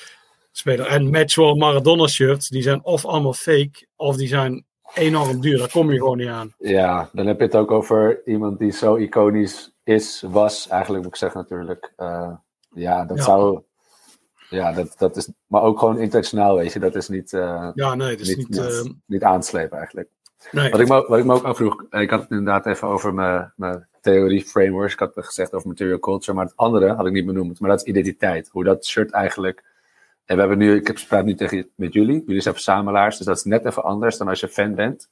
[0.52, 0.86] speler.
[0.86, 4.64] En matchwall Maradona shirts, die zijn of allemaal fake, of die zijn
[4.94, 5.58] enorm duur.
[5.58, 6.54] Daar kom je gewoon niet aan.
[6.58, 11.12] Ja, dan heb je het ook over iemand die zo iconisch is, was, eigenlijk moet
[11.12, 11.92] ik zeggen natuurlijk.
[11.96, 12.32] Eh,
[12.74, 13.22] ja, dat Ja.
[13.24, 13.62] zou...
[14.48, 15.28] Ja, dat, dat is...
[15.46, 16.78] Maar ook gewoon internationaal, weet je.
[16.78, 18.82] Dat is niet, eh, Ja, nee, dat is niet, niet...
[18.82, 20.08] niet, niet aanslepen eigenlijk.
[20.50, 23.52] Wat ik, me, wat ik me ook afvroeg, ik had het inderdaad even over mijn,
[23.56, 24.92] mijn theorie frameworks.
[24.92, 27.60] Ik had het gezegd over material culture, maar het andere had ik niet benoemd.
[27.60, 28.48] Maar dat is identiteit.
[28.52, 29.64] Hoe dat shirt eigenlijk.
[30.24, 32.22] En we hebben nu, ik heb praat nu tegen met jullie.
[32.26, 35.08] Jullie zijn verzamelaars, dus dat is net even anders dan als je fan bent.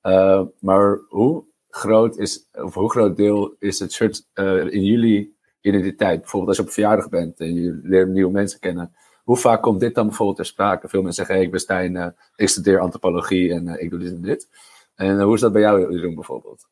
[0.00, 5.36] Eh, maar hoe groot is, of hoe groot deel is het shirt eh, in jullie
[5.60, 6.20] identiteit?
[6.20, 8.94] Bijvoorbeeld als je op verjaardag bent en je leert nieuwe mensen kennen.
[9.24, 10.88] Hoe vaak komt dit dan bijvoorbeeld ter sprake?
[10.88, 12.06] Veel mensen zeggen, hey, ik ben Stijn, eh,
[12.36, 14.48] ik studeer antropologie en eh, ik doe dit en dit.
[14.94, 16.68] En eh, hoe is dat bij jou, Jeroen, bijvoorbeeld?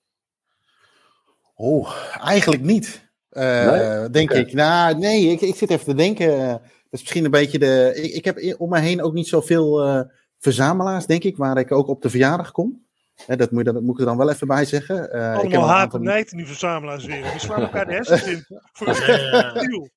[1.55, 3.11] Oh, eigenlijk niet.
[3.28, 4.11] Eh, Nee?
[4.11, 4.53] Denk ik.
[4.53, 6.46] Nou, nee, ik, ik zit even te denken.
[6.48, 7.92] dat is misschien een beetje de.
[7.94, 10.00] Ik, ik heb om me heen ook niet zoveel eh
[10.42, 12.86] verzamelaars, denk ik, waar ik ook op de verjaardag kom.
[13.26, 15.12] Hè, dat, moet, dat moet ik er dan wel even bij zeggen.
[15.12, 17.22] Eh, ik heb Allemaal haat en nijd in die verzamelaars weer.
[17.22, 18.44] Die slaan elkaar de hersens in.
[18.72, 18.88] Voor
[19.55, 19.90] een.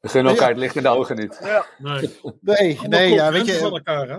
[0.00, 1.38] We gunnen elkaar het licht in de ogen niet.
[1.42, 1.66] Ja.
[1.78, 2.10] Nee,
[2.40, 3.60] Nee, nee ja, weet van je.
[3.60, 4.16] elkaar, hè?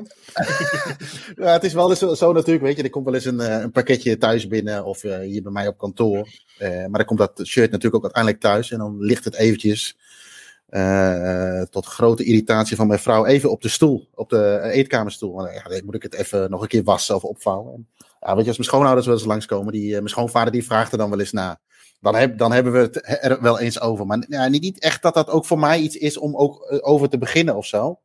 [1.43, 2.83] Ja, het is wel eens zo, zo natuurlijk, weet je.
[2.83, 5.67] Er komt wel eens een, eh, een pakketje thuis binnen of eh, hier bij mij
[5.67, 6.27] op kantoor.
[6.57, 8.71] Eh, maar dan komt dat shirt natuurlijk ook uiteindelijk thuis.
[8.71, 9.97] En dan ligt het eventjes,
[10.69, 14.09] eh, tot grote irritatie van mijn vrouw, even op de stoel.
[14.13, 15.33] Op de eetkamerstoel.
[15.33, 17.73] Maar, ja, dan moet ik het even nog een keer wassen of opvouwen.
[17.73, 17.87] En,
[18.19, 20.91] ja, weet je, als mijn schoonouders wel eens langskomen, die, eh, mijn schoonvader die vraagt
[20.91, 21.59] er dan wel eens na.
[22.03, 24.05] Dan, heb, dan hebben we het er wel eens over.
[24.05, 27.09] Maar ja, niet, echt dat dat ook voor mij iets is om ook eh, over
[27.09, 27.99] te beginnen of zo.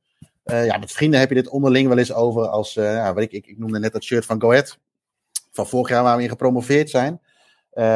[0.44, 2.48] Eh, ja, met vrienden heb je dit onderling wel eens over.
[2.48, 4.78] Als, eh, ja, ik, ik, ik noemde net dat shirt van Go Ahead.
[5.52, 7.20] Van vorig jaar waar we in gepromoveerd zijn.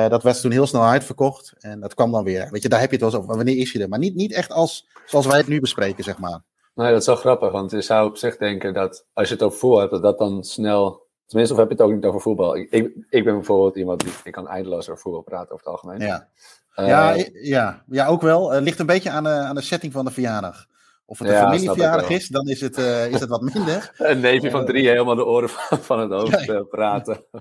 [0.08, 1.54] Dat werd toen heel snel uitverkocht.
[1.58, 2.48] En dat kwam dan weer.
[2.50, 3.36] Weet je, daar heb je het wel eens over.
[3.36, 3.88] Wanneer is je er?
[3.88, 6.42] Maar niet, niet echt als, zoals wij het nu bespreken, zeg maar.
[6.74, 9.42] Nee, dat is wel grappig, want je zou op zich denken dat als je het
[9.42, 11.06] over voetbal hebt, dat dat dan snel.
[11.32, 12.56] Tenminste, of heb je het ook niet over voetbal?
[12.56, 14.12] Ik, ik, ik ben bijvoorbeeld iemand die.
[14.24, 16.00] Ik kan eindeloos over voetbal praten over het algemeen.
[16.00, 16.28] Ja,
[16.74, 18.50] Eh, ja, ja, ja ook wel.
[18.50, 20.66] Het ligt een beetje aan de, aan de setting van de verjaardag.
[21.04, 23.92] Of het een Ja, familieverjaardag is, dan is het, eh, is het wat minder.
[23.98, 27.24] Een neefje van Eh, drie helemaal de oren van, van het hoofd eh, praten.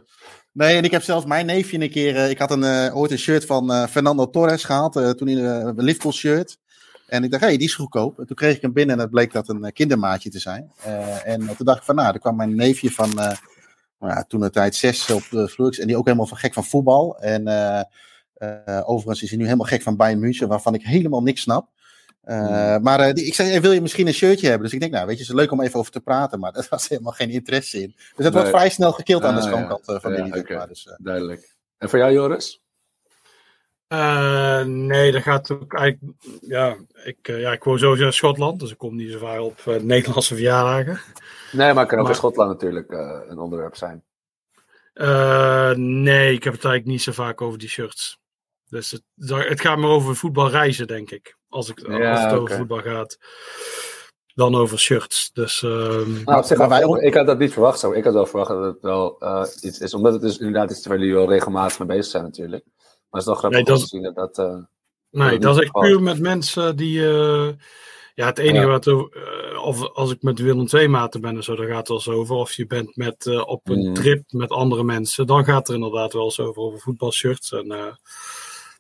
[0.54, 2.16] Nee, en ik heb zelfs mijn neefje een keer.
[2.16, 4.96] eh, ik had een, eh, ooit een shirt van eh, Fernando Torres gehaald.
[4.96, 6.58] eh, toen in eh, een Liverpool shirt.
[7.08, 8.20] En ik dacht, hé, hey, die is goedkoop.
[8.20, 10.72] En toen kreeg ik hem binnen en het bleek dat een eh, kindermaatje te zijn.
[10.84, 13.20] Eh, en eh, toen dacht ik van, nou, er kwam mijn neefje van.
[13.20, 13.32] eh,
[14.02, 15.80] nou ja, toen de tijd zes op de vloer.
[15.80, 17.18] En die ook helemaal van gek van voetbal.
[17.20, 17.48] En.
[17.48, 17.82] eh,
[18.68, 21.70] Uh, overigens is hij nu helemaal gek van Bayern München, waarvan ik helemaal niks snap.
[22.26, 22.84] Uh, Hmm.
[22.84, 24.64] Maar uh, die, ik zei, wil je misschien een shirtje hebben?
[24.64, 26.52] Dus ik denk, nou, weet je, het is leuk om even over te praten, maar
[26.54, 27.94] daar was helemaal geen interesse in.
[27.96, 28.32] Dus het Nee.
[28.32, 30.68] wordt vrij snel gekild aan de Ah, schoonkant uh, van Ja, maar.
[30.68, 31.56] Dus, uh, Duidelijk.
[31.78, 32.62] En voor jou, Joris?
[33.88, 36.14] Eh, nee, dat gaat ook eigenlijk.
[36.42, 39.40] Ja, ik, eh, ja, ik woon sowieso in Schotland, dus ik kom niet zo vaak
[39.40, 41.00] op eh, Nederlandse verjaardagen.
[41.52, 44.04] Nee, maar het kan ook Maar- in Schotland natuurlijk eh, een onderwerp zijn.
[44.94, 48.20] Eh, nee, ik heb het eigenlijk niet zo vaak over die shirts.
[48.70, 49.04] Dus het,
[49.50, 51.38] het gaat meer over voetbalreizen, denk ik.
[51.50, 53.18] Als, ik, Ja, als het over voetbal gaat,
[54.34, 55.32] dan over shirts.
[55.34, 57.92] Dus ehm, Nou, zich, Maar wij ik had dat niet verwacht zo.
[57.92, 59.94] Ik had wel verwacht dat het wel eh, iets is.
[59.94, 62.64] Omdat het dus inderdaad iets waar jullie wel regelmatig mee bezig zijn natuurlijk.
[62.66, 64.38] Maar het is wel grappig Nee, dat om te zien dat dat...
[65.10, 67.04] Nee, niet dat is echt puur met mensen die.
[68.16, 68.72] Ja, het enige Ja.
[68.72, 68.86] wat.
[68.86, 69.10] er,
[69.54, 71.98] eh, of als ik met Willem II maten ben en zo, dan gaat het wel
[71.98, 72.36] eens over.
[72.36, 73.94] Of je bent met, eh, op een Mm.
[73.94, 77.52] trip met andere mensen, dan gaat er inderdaad wel eens over, over voetbalshirts.
[77.52, 77.94] En, eh,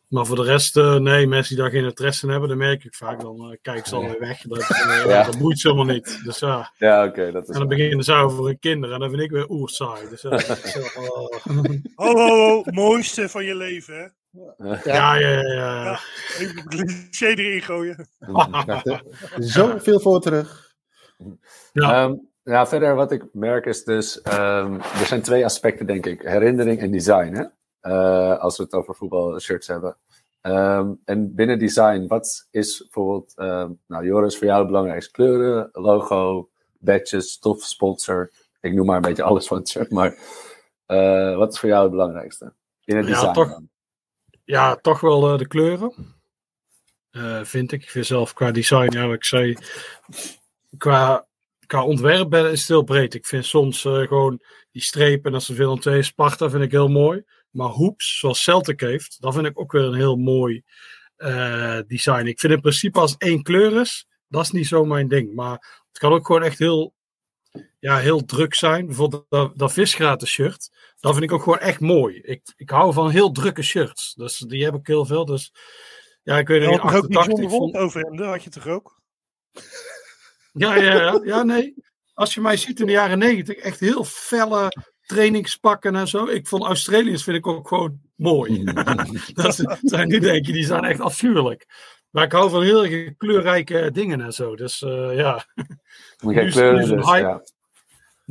[0.08, 2.84] maar voor de rest, eh, nee, mensen die daar geen interesse in hebben, dan merk
[2.84, 3.22] ik vaak.
[3.22, 4.42] Dan kijk ze alweer weg.
[4.42, 4.58] Dat,
[5.08, 5.24] Ja.
[5.24, 6.22] dat boeit ze helemaal niet.
[6.24, 6.74] Dus ja.
[6.78, 7.78] Ja, oké, dat is En dan waar.
[7.78, 8.96] beginnen ze over hun kinderen.
[8.96, 10.10] En dan vind ik weer oer saai.
[10.10, 14.06] Dus, ja, dat is wel, eh, Oh, oh, oh, mooiste van je leven, hè?
[14.58, 15.42] Ja, ja, ja.
[15.42, 15.84] ja.
[15.84, 16.00] Ja.
[16.38, 18.08] Even een cliché erin gooien.
[18.66, 19.04] krijgt er
[19.38, 20.76] zoveel voor terug.
[21.74, 22.04] Ja.
[22.04, 26.22] Ehm, ja, verder wat ik merk is dus, ehm, er zijn twee aspecten denk ik,
[26.22, 27.44] herinnering en design, hè?
[27.82, 29.98] Eh, als we het over voetbalshirts hebben.
[30.42, 35.12] Ehm, en binnen design, wat is bijvoorbeeld, ehm, nou Joris, voor jou het belangrijkste?
[35.12, 38.32] Kleuren, logo, badges, stof, sponsor.
[38.62, 40.18] Ik noem maar een beetje alles van het shirt, maar
[40.86, 42.54] eh, wat is voor jou het belangrijkste?
[42.84, 43.70] In het Ja, design toch- dan.
[44.46, 45.94] Ja, toch wel eh, de kleuren.
[47.12, 47.84] Eh, vind ik.
[47.84, 49.58] Ik vind zelf qua design, ja, wat ik zei.
[50.78, 51.28] Qua,
[51.66, 53.14] qua ontwerp ben- is het heel breed.
[53.14, 56.88] Ik vind soms eh, gewoon die strepen, als ze veel twee Sparta, vind ik heel
[56.88, 57.24] mooi.
[57.50, 60.64] Maar hoops, zoals Celtic heeft, dat vind ik ook weer een heel mooi
[61.88, 62.26] design.
[62.26, 65.34] Ik vind in principe als één kleur is, dat is niet zo mijn ding.
[65.34, 66.94] Maar het kan ook gewoon echt heel,
[67.80, 68.86] ja, heel druk zijn.
[68.86, 70.70] Bijvoorbeeld dat, dat visgraten shirt.
[71.02, 72.20] Dat vind ik ook gewoon echt mooi.
[72.24, 74.14] Ik, ik hou van heel drukke shirts.
[74.14, 75.26] Dus die heb ik heel veel.
[75.26, 75.54] Dus
[76.24, 78.28] ja, ik weet Je niet, had toch ook die 88 John de vond- Wolf overhemden,
[78.28, 79.00] had je toch ook?
[80.54, 81.74] Ja, ja, ja, ja, nee.
[82.14, 84.72] Als je mij ziet in de jaren negentig, echt heel felle
[85.06, 86.26] trainingspakken en zo.
[86.26, 88.64] Ik vond Australiërs vind ik ook gewoon mooi.
[89.34, 91.66] dat is- zijn nu denk je, die zijn echt afschuwelijk.
[92.10, 94.56] Maar ik hou van heel kleurrijke dingen en zo.
[94.56, 95.46] Dus eh, ja,
[96.20, 97.28] is- kleuren nu is een dus, hype.
[97.28, 97.42] ja.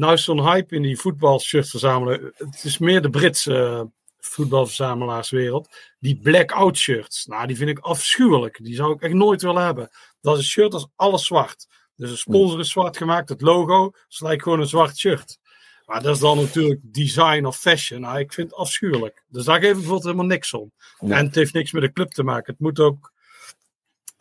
[0.01, 2.33] Nou is zo'n hype in die voetbalshirts verzamelen.
[2.37, 3.83] Het is meer de Britse eh,
[4.19, 5.69] voetbalverzamelaarswereld.
[5.99, 7.27] Die blackout shirts.
[7.27, 8.59] Nou, die vind ik afschuwelijk.
[8.63, 9.91] Die zou ik echt nooit willen hebben.
[10.21, 11.67] Dat is een shirt als alles zwart.
[11.97, 13.29] Dus de sponsor is zwart gemaakt.
[13.29, 15.39] Het logo is lijkt gewoon een zwart shirt.
[15.87, 18.01] Maar dat is dan natuurlijk design of fashion.
[18.01, 19.25] Nou, ik vind het afschuwelijk.
[19.29, 20.73] Dus daar geef ik bijvoorbeeld helemaal niks om.
[20.99, 22.53] En het heeft niks met de club te maken.
[22.53, 23.13] Het moet ook,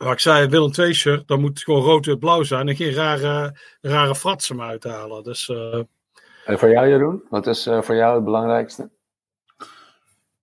[0.04, 2.68] wat ik zei, Willem II shirt, dan moet het gewoon rood en blauw zijn.
[2.68, 5.22] En geen rare, rare fratsen uithalen.
[5.24, 5.80] Dus eh,
[6.44, 7.22] En voor jou, Jeroen?
[7.30, 8.90] Wat is eh, voor jou het belangrijkste?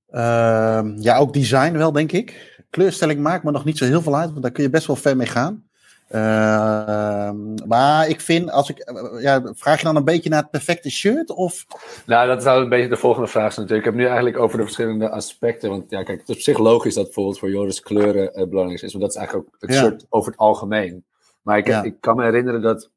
[0.09, 2.55] Ehm, ja, ook design wel, denk ik.
[2.69, 4.95] Kleurstelling maakt me nog niet zo heel veel uit, want daar kun je best wel
[4.95, 5.66] ver mee gaan.
[6.07, 10.51] Ehm, maar ik vind, als ik, eh, ja, vraag je dan een beetje naar het
[10.51, 11.29] perfecte shirt?
[11.29, 11.65] Of,
[12.05, 13.87] Nou, dat zou een beetje de volgende vraag zijn natuurlijk.
[13.87, 15.69] Ik heb nu eigenlijk over de verschillende aspecten.
[15.69, 18.81] Want ja, kijk, het is op zich logisch dat bijvoorbeeld voor Joris kleuren eh, belangrijk
[18.81, 18.91] is.
[18.93, 19.79] Want dat is eigenlijk ook het Ja.
[19.79, 21.05] shirt over het algemeen.
[21.41, 21.83] Maar ik, Ja.
[21.83, 22.89] ik kan me herinneren dat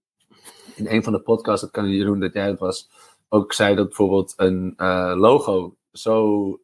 [0.75, 2.91] in een van de podcasts, dat kan Jeroen dat jij het was,
[3.29, 6.61] ook zei dat bijvoorbeeld een eh, logo zo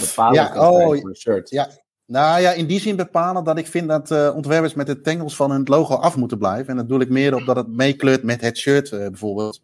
[0.00, 1.50] bepalend Ja, kan zijn oh, voor een shirt.
[1.50, 1.68] ja,
[2.10, 5.36] nou ja, in die zin bepalen dat ik vind dat eh, ontwerpers met de tengels
[5.36, 6.68] van hun logo af moeten blijven.
[6.68, 9.62] En dat doe ik meer op dat het meekleurt met het shirt eh, bijvoorbeeld.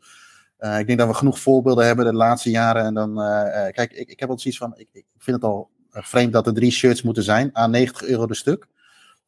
[0.56, 2.84] Eh, ik denk dat we genoeg voorbeelden hebben de laatste jaren.
[2.84, 3.14] En dan,
[3.72, 6.54] kijk, ik, ik heb wel zoiets van, ik, ik vind het al vreemd dat er
[6.54, 8.66] drie shirts moeten zijn, aan 90 euro de stuk.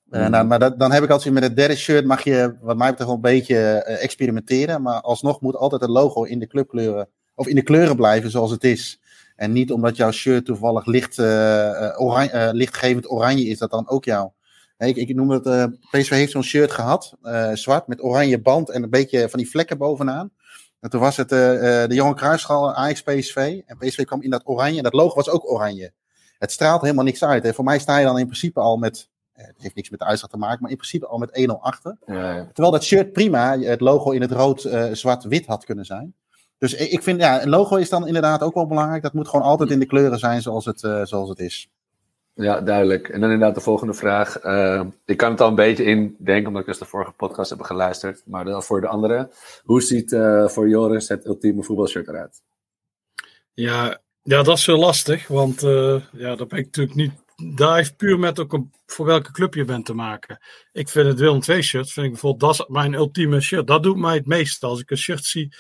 [0.04, 0.30] Mhm.
[0.30, 2.88] nou, maar dat, dan heb ik altijd met het derde shirt mag je, wat mij
[2.88, 4.82] betreft, wel een beetje experimenteren.
[4.82, 8.50] Maar alsnog moet altijd het logo in de clubkleuren, of in de kleuren blijven zoals
[8.50, 9.00] het is.
[9.38, 13.70] En niet omdat jouw shirt toevallig licht, eh, eh, oranje, eh, lichtgevend oranje is, dat
[13.70, 14.34] dan ook jouw.
[14.78, 18.70] Nee, ik, ik noem het, PSV heeft zo'n shirt gehad, eh, zwart, met oranje band
[18.70, 20.30] en een beetje van die vlekken bovenaan.
[20.80, 23.60] En toen was het de Johan Cruijffschaal, Ajax PSV.
[23.66, 25.92] En PSV kwam in dat oranje en dat logo was ook oranje.
[26.38, 27.42] Het straalt helemaal niks uit.
[27.42, 27.54] Hè.
[27.54, 30.30] Voor mij sta je dan in principe al met, het heeft niks met de uitslag
[30.30, 31.96] te maken, maar in principe al met 1-0 achter.
[32.06, 32.44] Ja, ja.
[32.44, 36.14] Terwijl dat shirt prima het logo in het rood, eh, zwart, wit had kunnen zijn.
[36.58, 39.02] Dus ik vind, ja, een logo is dan inderdaad ook wel belangrijk.
[39.02, 41.68] Dat moet gewoon altijd in de kleuren zijn zoals het, eh, zoals het is.
[42.34, 43.08] Ja, duidelijk.
[43.08, 44.38] En dan inderdaad de volgende vraag.
[44.38, 47.60] Eh, ik kan het al een beetje indenken, omdat ik dus de vorige podcast heb
[47.60, 48.22] geluisterd.
[48.24, 49.30] Maar dan voor de andere.
[49.64, 52.42] Hoe ziet eh, voor Joris het ultieme voetbalshirt eruit?
[53.54, 55.28] ja, ja, dat is zo lastig.
[55.28, 57.12] Want eh, ja, daar ben ik natuurlijk niet
[57.56, 60.38] daar heeft puur met ook een, voor welke club je bent te maken.
[60.72, 63.66] Ik vind het Willem II shirt, vind ik bijvoorbeeld, dat is mijn ultieme shirt.
[63.66, 64.62] Dat doet mij het meest.
[64.62, 65.54] Als ik een shirt zie,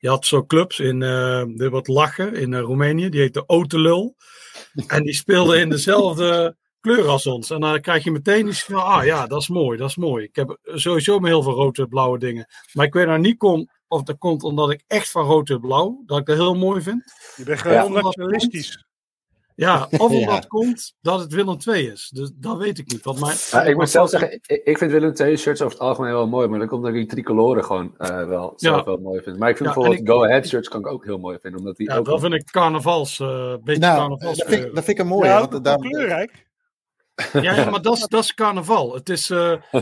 [0.00, 4.16] je had zo clubs in, uh, wat lachen in uh, Roemenië, die heette Otelul.
[4.86, 7.50] En die speelden in dezelfde kleur als ons.
[7.50, 10.24] En dan krijg je meteen iets van, ah ja, dat is mooi, dat is mooi.
[10.24, 12.46] Ik heb sowieso heel veel rode blauwe dingen.
[12.72, 15.60] Maar ik weet nou niet kom, of dat komt omdat ik echt van rood en
[15.60, 17.12] blauw, dat ik dat heel mooi vind.
[17.36, 18.84] Je bent gewoon ja, nationalistisch.
[19.66, 20.48] Ja, of omdat ja.
[20.48, 22.10] komt dat het Willem II is.
[22.14, 23.04] Dus dat weet ik niet.
[23.04, 25.86] Want mijn, ja, ik moet zelf zeggen, ik, ik vind Willem II shirts over het
[25.86, 26.48] algemeen wel mooi.
[26.48, 29.38] Maar dan komt dat ik die tricoloren gewoon uh, wel, zelf wel mooi vind.
[29.38, 31.60] Maar ik vind bijvoorbeeld ik, Go Ahead shirts kan ik ook heel mooi vinden.
[31.60, 34.38] Omdat die ja, ook dat vind ik carnavals, uh, beetje nou, carnavals.
[34.38, 35.28] Dat vind, dat vind ik een mooie.
[35.28, 35.78] Ja, want daar...
[35.78, 36.46] kleurrijk.
[37.32, 38.94] Ja, ja, maar dat is, dat is carnaval.
[38.94, 39.30] Het is...
[39.30, 39.54] Uh,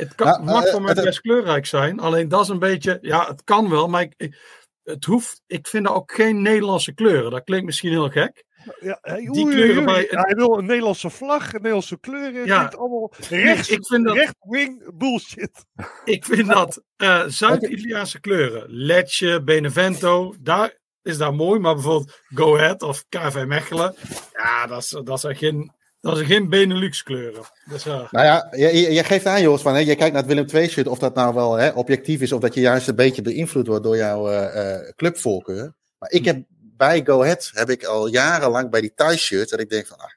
[0.00, 2.00] het kan, nou, mag voor mij best kleurrijk zijn.
[2.00, 2.98] Alleen dat is een beetje...
[3.00, 4.36] Ja, het kan wel, maar ik,
[4.82, 5.42] het hoeft...
[5.46, 7.30] Ik vind er ook geen Nederlandse kleuren.
[7.30, 8.45] Dat klinkt misschien heel gek.
[8.80, 12.46] Ja, hij, die kleuren bij, hij wil een Nederlandse vlag, een Nederlandse kleuren.
[12.46, 15.64] Ja, allemaal rechts, ik vind dat, recht-wing bullshit.
[16.04, 21.60] Ik vind dat uh, Zuid-Italiaanse kleuren, Letje, Benevento, daar is dat mooi.
[21.60, 23.94] Maar bijvoorbeeld Go Ahead of KV Mechelen,
[24.32, 27.42] ja, dat, is, dat zijn geen dat is geen Benelux kleuren.
[27.70, 28.10] Dus, uh...
[28.10, 30.68] Nou ja, je, je, geeft aan, Jos, van, hè, je kijkt naar het Willem II
[30.68, 33.66] shirt, of dat nou wel hè, objectief is, of dat je juist een beetje beïnvloed
[33.66, 35.74] wordt door jouw uh, uh, clubvoorkeur.
[35.98, 36.44] Maar ik heb
[36.76, 39.98] bij Go Ahead heb ik al jarenlang bij die Thai shirts dat ik denk van,
[39.98, 40.10] ah,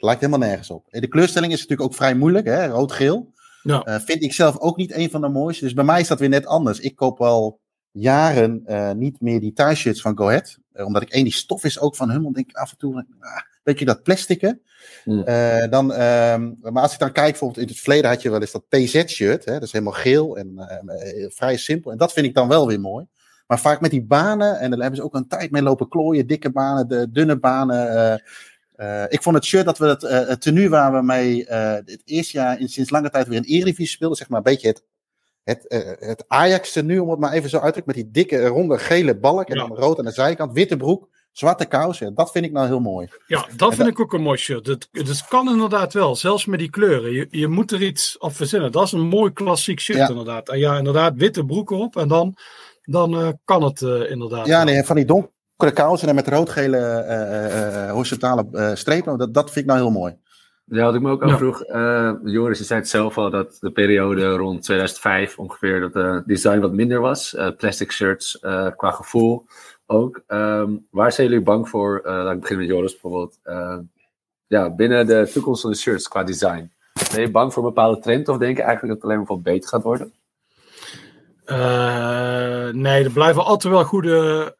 [0.00, 0.86] het lijkt helemaal nergens op.
[0.90, 3.32] En de kleurstelling is natuurlijk ook vrij moeilijk, hè, rood-geel.
[3.62, 3.86] Ja.
[3.88, 5.64] Uh, vind ik zelf ook niet een van de mooiste.
[5.64, 6.80] Dus bij mij is dat weer net anders.
[6.80, 7.60] Ik koop al
[7.90, 10.58] jaren uh, niet meer die Thai shirts van Go Ahead.
[10.72, 13.06] Uh, omdat ik één, die stof is ook van Hummel, denk ik af en toe,
[13.20, 13.30] ah,
[13.62, 14.60] weet je dat plastieke.
[15.04, 15.24] Mm.
[15.70, 18.50] dan, ehm, maar als ik dan kijk, bijvoorbeeld in het verleden had je wel eens
[18.50, 19.44] dat PZ-shirt.
[19.44, 20.54] Dat is helemaal geel en
[21.34, 21.90] vrij simpel.
[21.90, 23.06] En dat vind ik dan wel weer mooi.
[23.50, 26.26] Maar vaak met die banen, en daar hebben ze ook een tijd mee lopen klooien,
[26.26, 27.86] dikke banen, de dunne banen.
[28.76, 31.44] Uh, uh, ik vond het shirt dat we het, uh, het tenue waar we mee
[31.46, 34.68] het eerste jaar in, sinds lange tijd weer een Eredivisie speelden, zeg maar een beetje
[34.68, 34.82] het,
[35.44, 35.64] het,
[35.98, 39.16] het Ajax tenue, om het maar even zo uit te met die dikke ronde gele
[39.16, 39.66] balk en ja.
[39.66, 42.14] dan rood aan de zijkant, witte broek, zwarte kousen.
[42.14, 43.08] Dat vind ik nou heel mooi.
[43.26, 44.66] Ja, dat vind ik ook een mooi shirt.
[44.66, 47.12] Het, het kan inderdaad wel, zelfs met die kleuren.
[47.12, 48.72] Je, je moet er iets op verzinnen.
[48.72, 50.08] Dat is een mooi klassiek shirt ja.
[50.08, 50.48] inderdaad.
[50.48, 52.36] En ja, inderdaad, witte broek erop en dan
[52.82, 54.46] dan uh, kan het uh, inderdaad.
[54.46, 57.04] Ja, nee, van die donkere kousen en met rood-gele
[57.86, 60.16] uh, horizontale strepen, dat, dat vind ik nou heel mooi.
[60.64, 62.20] Ja, wat ik me ook afvroeg, ja.
[62.24, 66.60] Joris, je zei het zelf al dat de periode rond 2005 ongeveer dat de design
[66.60, 67.36] wat minder was.
[67.56, 68.38] plastic shirts
[68.76, 69.44] qua gevoel
[69.86, 70.22] ook.
[70.28, 72.00] Um, waar zijn jullie bang voor?
[72.04, 73.38] laat ik beginnen met Joris bijvoorbeeld.
[74.46, 76.72] ja, binnen de toekomst van de shirts qua design.
[77.12, 79.26] Ben je bang voor een bepaalde trend of denk je eigenlijk dat het alleen maar
[79.26, 80.12] veel beter gaat worden?
[81.46, 84.56] Uh, nee, er blijven altijd wel goede.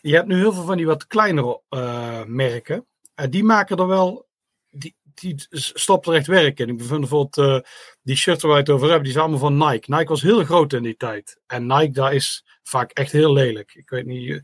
[0.00, 2.86] Je hebt nu heel veel van die wat kleinere uh, merken.
[3.14, 4.26] En die maken er wel.
[4.70, 6.68] Die, die stopt er echt werk in.
[6.68, 7.58] Ik vind bijvoorbeeld uh,
[8.02, 9.94] die shirts waar we het over hebben, die zijn allemaal van Nike.
[9.94, 11.40] Nike was heel groot in die tijd.
[11.46, 13.74] En Nike, daar is vaak echt heel lelijk.
[13.74, 14.42] Ik weet niet,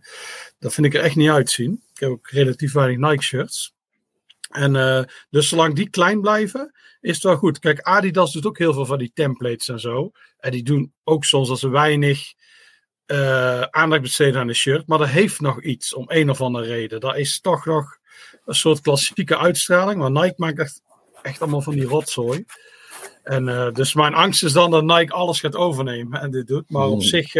[0.58, 1.82] dat vind ik er echt niet uitzien.
[1.92, 3.74] Ik heb ook relatief weinig Nike shirts.
[4.48, 7.58] En uh, dus zolang die klein blijven, is het wel goed.
[7.58, 10.10] Kijk, Adidas doet ook heel veel van die templates en zo.
[10.38, 12.32] En die doen ook soms als ze weinig
[13.06, 14.86] uh, aandacht besteden aan de shirt.
[14.86, 17.00] Maar dat heeft nog iets om een of andere reden.
[17.00, 17.98] Dat is toch nog
[18.44, 20.00] een soort klassieke uitstraling.
[20.00, 20.82] Maar Nike maakt echt,
[21.22, 22.44] echt allemaal van die rotzooi.
[23.22, 26.70] En uh, dus mijn angst is dan dat Nike alles gaat overnemen en dit doet.
[26.70, 27.00] Maar op hmm.
[27.00, 27.34] zich,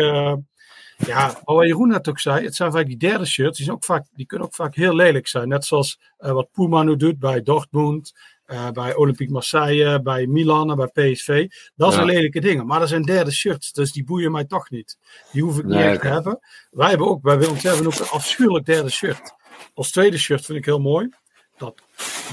[1.07, 3.85] ja, wat Jeroen net ook zei, het zijn vaak die derde shirts, die, zijn ook
[3.85, 5.49] vaak, die kunnen ook vaak heel lelijk zijn.
[5.49, 8.13] Net zoals wat Puma nu doet bij Dortmund.
[8.47, 11.49] Uh, bij Olympique Marseille, bij Milan en bij PSV.
[11.75, 12.13] Dat zijn ja.
[12.13, 12.67] lelijke dingen.
[12.67, 14.99] Maar dat zijn derde shirts, dus die boeien mij toch niet.
[15.33, 16.39] Die hoef ik niet nee, echt te hebben.
[16.71, 19.35] Wij hebben ook, bij Willem hebben ook een afschuwelijk derde shirt.
[19.75, 21.09] Als tweede shirt vind ik heel mooi.
[21.57, 21.83] Dat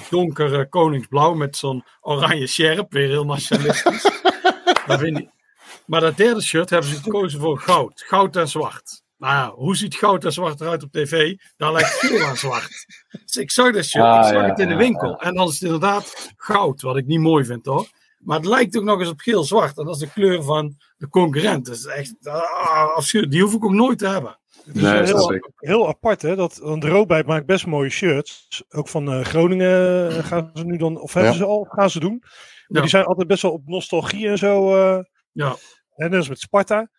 [0.09, 4.03] donkere koningsblauw met zo'n oranje sjerp, weer heel nationalistisch.
[4.87, 5.34] dat vind ik.
[5.85, 8.03] Maar dat derde shirt hebben ze gekozen voor goud.
[8.07, 9.03] Goud en zwart.
[9.17, 11.35] Nou ja, hoe ziet goud en zwart eruit op tv?
[11.57, 12.85] Daar lijkt veel aan zwart.
[13.25, 15.09] Dus ik zag dat shirt, ah, ik zag ja, het in de winkel.
[15.09, 17.87] Ja, en dan is het inderdaad goud, wat ik niet mooi vind hoor.
[18.19, 19.77] Maar het lijkt ook nog eens op geel-zwart.
[19.77, 21.65] En dat is de kleur van de concurrent.
[21.65, 23.35] Dus echt ah, afschuwelijk.
[23.35, 24.39] Die hoef ik ook nooit te hebben.
[24.65, 26.35] Is nee, heel, heel, apart, hè?
[26.35, 28.63] Dat, want de Roodbijt maakt best mooie shirts.
[28.69, 32.23] Ook van uh, Groningen gaan ze nu dan, of hebben ze al, gaan ze doen.
[32.67, 34.75] Maar die zijn altijd best wel op nostalgie en zo.
[34.75, 35.55] Uh, ja.
[35.95, 36.89] En dat is met Sparta.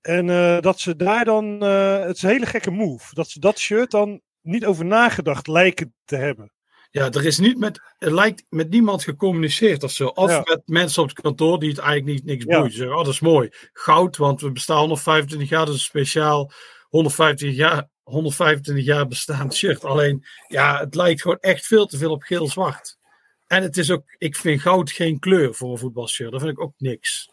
[0.00, 3.40] En uh, dat ze daar dan, uh, het is een hele gekke move, dat ze
[3.40, 6.52] dat shirt dan niet over nagedacht lijken te hebben.
[6.90, 10.06] Ja, er is niet met, er lijkt met niemand gecommuniceerd of zo.
[10.06, 10.40] Of ja.
[10.44, 12.72] met mensen op het kantoor die het eigenlijk niet niks boeit.
[12.72, 12.78] Ja.
[12.78, 13.48] Zeggen, oh dat is mooi.
[13.72, 16.52] Goud, want we bestaan nog 25 jaar, dus speciaal
[16.88, 19.84] 150 jaar 125 jaar bestaand shirt.
[19.84, 22.98] Alleen, ja, het lijkt gewoon echt veel te veel op geel-zwart.
[23.46, 26.30] En het is ook, ik vind goud geen kleur voor een voetbalshirt.
[26.30, 27.30] Dat vind ik ook niks.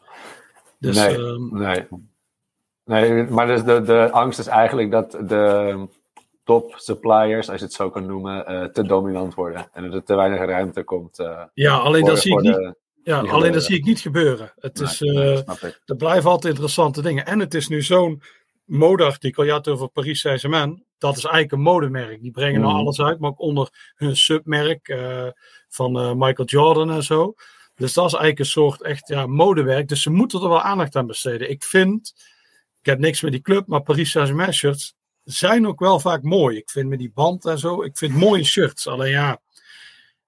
[0.80, 1.88] Dus, nee, ehm, nee.
[2.86, 5.88] nee, maar dus de, de angst is eigenlijk dat de
[6.44, 9.70] top suppliers, als je het zo kan noemen, eh, te dominant worden.
[9.74, 11.20] En dat er te weinig ruimte komt.
[11.20, 12.54] eh, ja, alleen voor- dat zie ik niet.
[12.54, 13.62] de- Ja, alleen dat gebeuren.
[13.62, 14.54] zie ik niet gebeuren.
[14.60, 17.26] Het is, Nee, eh, er blijven altijd interessante dingen.
[17.26, 18.22] En het is nu zo'n
[18.66, 19.44] modeartikel.
[19.44, 20.84] Je had het over Paris Saint-Germain.
[20.98, 22.22] Dat is eigenlijk een modemerk.
[22.22, 22.82] Die brengen nou Mhm.
[22.82, 24.98] alles uit, maar ook onder hun submerk
[25.70, 27.34] van Michael Jordan en zo.
[27.80, 29.88] Dus dat is eigenlijk een soort echt ja, modewerk.
[29.88, 31.50] Dus ze moeten er wel aandacht aan besteden.
[31.50, 32.14] Ik vind,
[32.80, 36.58] ik heb niks met die club, maar Paris Saint-Germain shirts zijn ook wel vaak mooi.
[36.58, 38.88] Ik vind met die band en zo, ik vind mooie shirts.
[38.88, 39.42] Alleen ja,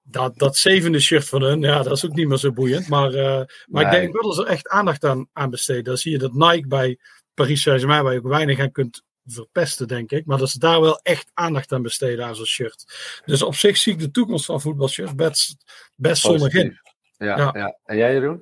[0.02, 2.88] dat, dat zevende shirt van hun, ja, dat is ook niet meer zo boeiend.
[2.88, 5.84] Maar, eh, maar ik denk wel dat ze er echt aandacht aan, aan besteden.
[5.84, 6.98] Dan zie je dat Nike bij
[7.34, 10.26] Paris Saint-Germain, waar je ook weinig aan kunt verpesten, denk ik.
[10.26, 12.84] Maar dat ze daar wel echt aandacht aan besteden aan zo'n shirt.
[13.24, 15.56] Dus op zich zie ik de toekomst van voetbalshirts best,
[15.96, 16.80] best zonnig in.
[17.24, 17.50] Ja, Ja.
[17.54, 17.76] ja.
[17.84, 18.40] En jij, Jeroen?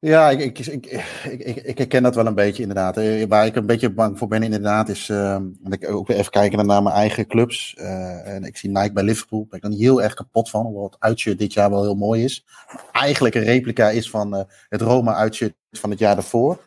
[0.00, 0.86] Ja, ik, ik, ik,
[1.24, 2.96] ik, ik, ik herken dat wel een beetje inderdaad.
[2.96, 5.08] Eh, Waar ik een beetje bang voor ben inderdaad is...
[5.08, 7.74] en ik ook weer even kijken naar mijn eigen clubs.
[7.74, 9.38] eh, en ik zie Nike bij Liverpool.
[9.40, 10.64] Daar ben ik dan heel erg kapot van.
[10.64, 12.44] Hoewel het uitshirt dit jaar wel heel mooi is.
[12.92, 16.58] Eigenlijk een replica is van eh, het Roma uitshirt van het jaar daarvoor.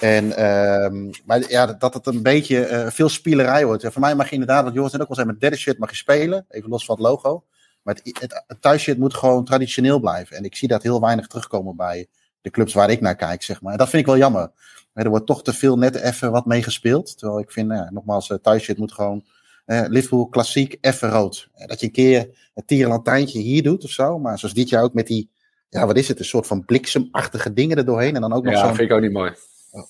[0.00, 3.82] En, ehm, maar ja, dat het een beetje eh, veel spielerij wordt.
[3.82, 5.78] Ja, voor mij mag je inderdaad, wat Joris net ook al zei, met derde shirt
[5.78, 6.44] mag je spelen.
[6.48, 7.44] Even los van het logo.
[7.86, 8.18] Maar het,
[8.60, 10.36] het, het moet gewoon traditioneel blijven.
[10.36, 12.06] En ik zie dat heel weinig terugkomen bij
[12.40, 13.72] de clubs waar ik naar kijk, zeg maar.
[13.72, 14.50] En dat vind ik wel jammer.
[14.92, 17.18] Er wordt toch te veel net even wat mee gespeeld.
[17.18, 19.24] Terwijl ik vind, nou ja, nogmaals, uh, thuisshit moet gewoon
[19.64, 21.48] eh, Liverpool klassiek even rood.
[21.54, 24.18] Eh, Dat je een keer een tierenlantijntje hier doet of zo.
[24.18, 25.30] Maar zoals dit jaar ook met die,
[25.68, 26.18] ja, wat is het?
[26.18, 28.14] Een soort van bliksemachtige dingen er doorheen.
[28.14, 29.32] En dan ook nog Ja, zo'n, vind ik ook niet mooi.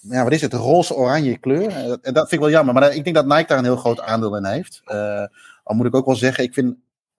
[0.00, 0.52] ja, wat is het?
[0.52, 1.68] Roze-oranje kleur.
[1.70, 2.74] En dat, en dat vind ik wel jammer.
[2.74, 4.82] Maar ik denk dat Nike daar een heel groot aandeel in heeft.
[4.84, 5.24] Eh,
[5.64, 6.74] al moet ik ook wel zeggen, ik vind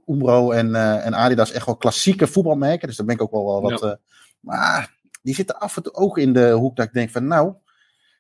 [0.08, 2.88] Umbro en, eh, en Adidas echt wel klassieke voetbalmerken.
[2.88, 3.84] Dus daar ben ik ook wel, wel wat...
[3.84, 3.92] eh,
[4.40, 7.54] maar die zitten af en toe ook in de hoek dat ik denk van nou...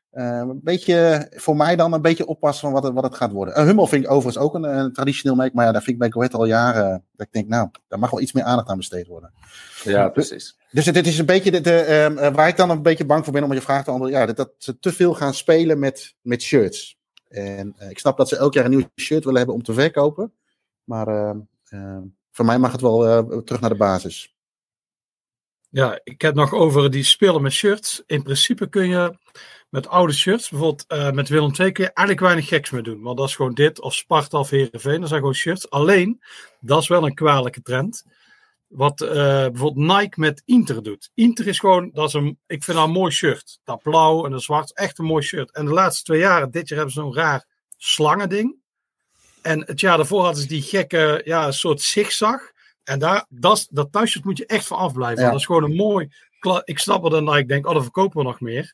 [0.09, 3.31] eh, een beetje, voor mij dan een beetje oppassen van wat het, wat het gaat
[3.31, 3.65] worden.
[3.65, 5.53] Hummel vind ik overigens ook een, een traditioneel merk.
[5.53, 7.05] Maar ja, daar vind ik bij Go Ahead al jaren...
[7.15, 9.34] Dat ik denk, nou, daar mag wel iets meer aandacht aan besteed worden.
[9.84, 10.57] Ja, precies.
[10.72, 13.34] Dus het is een beetje de, de, uh, waar ik dan een beetje bang voor
[13.34, 14.19] ben om je vraag te antwoorden.
[14.19, 16.97] Ja, dat, dat ze te veel gaan spelen met, met shirts.
[17.27, 19.73] En uh, ik snap dat ze elk jaar een nieuw shirt willen hebben om te
[19.73, 20.34] verkopen.
[20.84, 21.31] Maar uh,
[22.31, 24.35] voor mij mag het wel eh, terug naar de basis.
[25.69, 28.03] Ja, ik heb nog over die spelen met shirts.
[28.06, 29.18] In principe kun je
[29.69, 33.02] met oude shirts, bijvoorbeeld uh, met Willem II, kun je eigenlijk weinig geks mee doen.
[33.02, 35.69] Want dat is gewoon dit, of Sparta of Heerenveen, dat zijn gewoon shirts.
[35.69, 36.22] Alleen,
[36.60, 38.06] dat is wel een kwalijke trend.
[38.68, 41.11] Wat uh, bijvoorbeeld Nike met Inter doet.
[41.14, 43.60] Inter is gewoon, dat is een, ik vind dat een mooi shirt.
[43.64, 45.52] Dat blauw en dat zwart, echt een mooi shirt.
[45.52, 47.45] En de laatste twee jaren, dit jaar hebben ze zo'n raar
[47.77, 48.56] slangending.
[49.47, 52.51] En het jaar daarvoor hadden ze die gekke, ja, soort zigzag.
[52.83, 55.23] En daar, dat, dat thuisshirt moet je echt van afblijven.
[55.23, 55.29] Ja.
[55.29, 56.09] Dat is gewoon een mooi.
[56.63, 58.73] Ik snap het dan, ik denk, oh, dan verkopen we nog meer.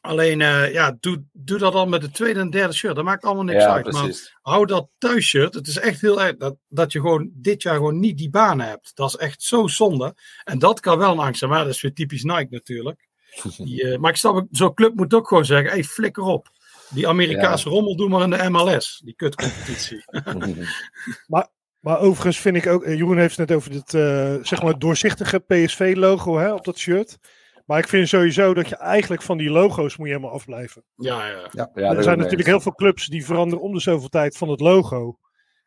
[0.00, 2.94] Alleen, uh, ja, doe, doe dat dan met de tweede en derde shirt.
[2.94, 3.88] Dat maakt allemaal niks ja, uit.
[3.88, 4.36] Precies.
[4.42, 5.54] Maar hou dat thuisshirt.
[5.54, 8.66] Het is echt heel erg dat, dat je gewoon dit jaar gewoon niet die banen
[8.66, 8.90] hebt.
[8.94, 10.14] Dat is echt zo zonde.
[10.44, 11.50] En dat kan wel een angst zijn.
[11.50, 13.08] Maar dat is weer typisch Nike natuurlijk.
[13.56, 16.48] Die, uh, maar ik snap, zo'n club moet ook gewoon zeggen: hey, flikker op.
[16.88, 17.74] Die Amerikaanse ja.
[17.74, 19.00] rommel doen maar in de MLS.
[19.04, 20.04] Die kutcompetitie.
[21.32, 21.48] maar,
[21.80, 25.38] maar overigens vind ik ook, Jeroen heeft het net over dit uh, zeg maar doorzichtige
[25.38, 27.18] PSV-logo hè, op dat shirt.
[27.66, 30.84] Maar ik vind sowieso dat je eigenlijk van die logo's moet je helemaal afblijven.
[30.94, 31.48] Ja, ja.
[31.50, 31.70] ja.
[31.74, 34.60] ja er zijn natuurlijk heel veel clubs die veranderen om de zoveel tijd van het
[34.60, 35.18] logo.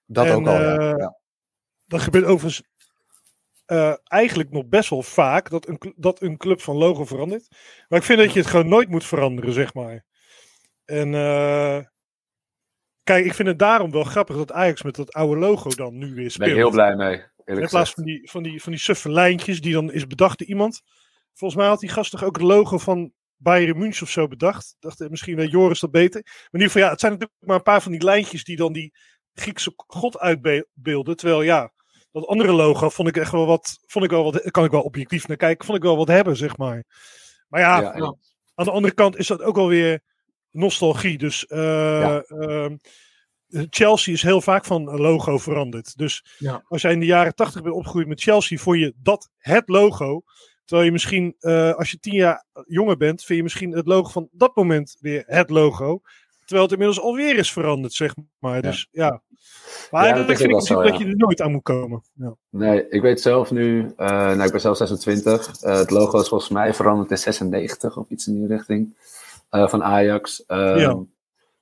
[0.06, 0.80] Dat en, ook al, ja.
[0.80, 1.18] Uh, ja.
[1.88, 2.64] Dat gebeurt overigens
[3.68, 7.48] uh, eigenlijk nog best wel vaak, dat een, dat een club van logo verandert.
[7.88, 10.06] Maar ik vind dat je het gewoon nooit moet veranderen, zeg maar.
[10.90, 11.80] En uh,
[13.03, 16.14] kijk, ik vind het daarom wel grappig dat Ajax met dat oude logo dan nu
[16.14, 16.49] weer speelt.
[16.49, 17.24] Ben ik heel blij mee.
[17.45, 20.48] In plaats van die, van, die, van die suffe lijntjes die dan is bedacht door
[20.48, 20.82] iemand.
[21.34, 24.76] Volgens mij had die gast toch ook het logo van Bayern München of zo bedacht.
[24.80, 26.22] Dacht, misschien weet Joris dat beter.
[26.24, 28.56] Maar in ieder geval, ja, het zijn natuurlijk maar een paar van die lijntjes die
[28.56, 28.94] dan die
[29.34, 31.16] Griekse god uitbeelden.
[31.16, 31.72] Terwijl ja,
[32.11, 34.82] dat andere logo vond ik echt wel wat, vond ik wel wat, kan ik wel
[34.82, 36.84] objectief naar kijken, vond ik wel wat hebben, zeg maar.
[37.48, 38.16] Maar ja, ja, ja.
[38.56, 40.02] aan de andere kant is dat ook alweer
[40.52, 41.18] nostalgie.
[41.18, 41.60] Dus uh,
[42.02, 42.24] ja.
[42.30, 42.68] uh,
[43.70, 45.98] Chelsea is heel vaak van logo veranderd.
[45.98, 46.64] Dus ja.
[46.68, 50.22] als jij in de jaren tachtig bent opgegroeid met Chelsea, vond je dat het logo.
[50.66, 54.10] Terwijl je misschien, uh, als je tien jaar jonger bent, vind je misschien het logo
[54.10, 56.02] van dat moment weer het logo.
[56.40, 58.62] Terwijl het inmiddels alweer is veranderd, zeg maar.
[58.62, 59.22] Dus ja.
[59.92, 62.04] Maar ja, eigenlijk vind ik zo, dat je er nooit aan moet komen.
[62.14, 62.36] Ja.
[62.50, 65.64] Nee, ik weet zelf nu, uh, nou ik ben zelf 26.
[65.64, 68.96] Uh, het logo is volgens mij veranderd in 96 of iets in die richting.
[69.52, 70.44] Uh, van Ajax.
[70.48, 71.04] Ja.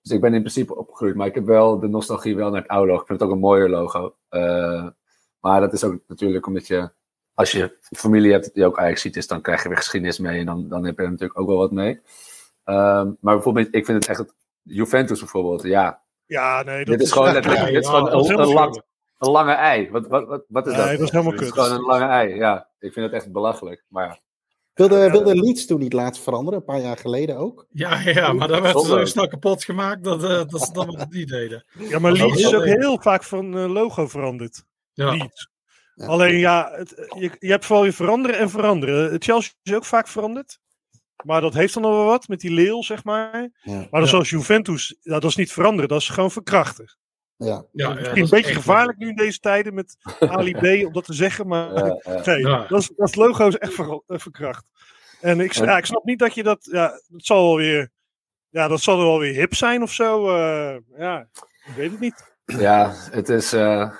[0.01, 2.69] Dus ik ben in principe opgegroeid, maar ik heb wel de nostalgie wel naar het
[2.69, 3.01] oude logo.
[3.01, 4.15] Ik vind het ook een mooier logo.
[4.29, 4.87] Uh,
[5.39, 6.89] maar dat is ook natuurlijk omdat je,
[7.33, 10.39] als je familie hebt die ook Ajax ziet is, dan krijg je weer geschiedenis mee
[10.39, 11.93] en dan, dan heb je er natuurlijk ook wel wat mee.
[12.65, 16.01] Um, maar bijvoorbeeld, ik vind het echt, Juventus bijvoorbeeld, ja.
[16.25, 16.85] Ja, nee.
[16.85, 18.81] Dat dit is gewoon letterlijk, dit is gewoon een, een, lang,
[19.17, 19.91] een lange ei.
[19.91, 20.85] Wat, wat, wat, wat is dat?
[20.85, 21.55] Nee, dat is helemaal Het kut.
[21.55, 22.67] is gewoon een lange ei, ja.
[22.79, 24.19] Ik vind het echt belachelijk, maar ja.
[24.77, 27.65] Wilde, wilde Leeds toen niet laatst veranderen, een paar jaar geleden ook?
[27.69, 28.89] Ja, ja, maar daar werd Zonde.
[28.99, 31.65] zo snel kapot gemaakt dat, uh, dat ze dat het niet deden.
[31.79, 34.63] Ja, maar Leeds is ook heel vaak van uh, logo veranderd.
[34.93, 35.11] Ja.
[35.11, 35.49] Leeds.
[35.95, 39.21] Alleen ja, het, je, je hebt vooral je veranderen en veranderen.
[39.21, 40.59] Chelsea is ook vaak veranderd.
[41.23, 43.49] Maar dat heeft dan nog wel wat met die leeuw, zeg maar.
[43.61, 43.73] Ja.
[43.73, 44.07] Maar dan Ja.
[44.07, 46.97] zoals Juventus, ja, dat is niet veranderen, dat is gewoon verkrachten.
[47.37, 47.65] Ja.
[47.71, 51.13] Ja, Misschien een beetje gevaarlijk nu in deze tijden met Ali B om dat te
[51.13, 52.21] zeggen, maar Ja, ja.
[52.25, 52.65] nee, Ja.
[52.67, 54.65] dat, is, dat logo is echt ver, eh, verkracht.
[55.21, 57.89] En ik, ja, ik snap niet dat je dat, ja, dat zal wel weer,
[58.49, 60.29] ja, dat zal wel weer hip zijn of zo.
[60.35, 61.27] eh, ja,
[61.65, 62.31] ik weet het niet.
[62.45, 63.53] Ja, het is.
[63.53, 63.91] eh,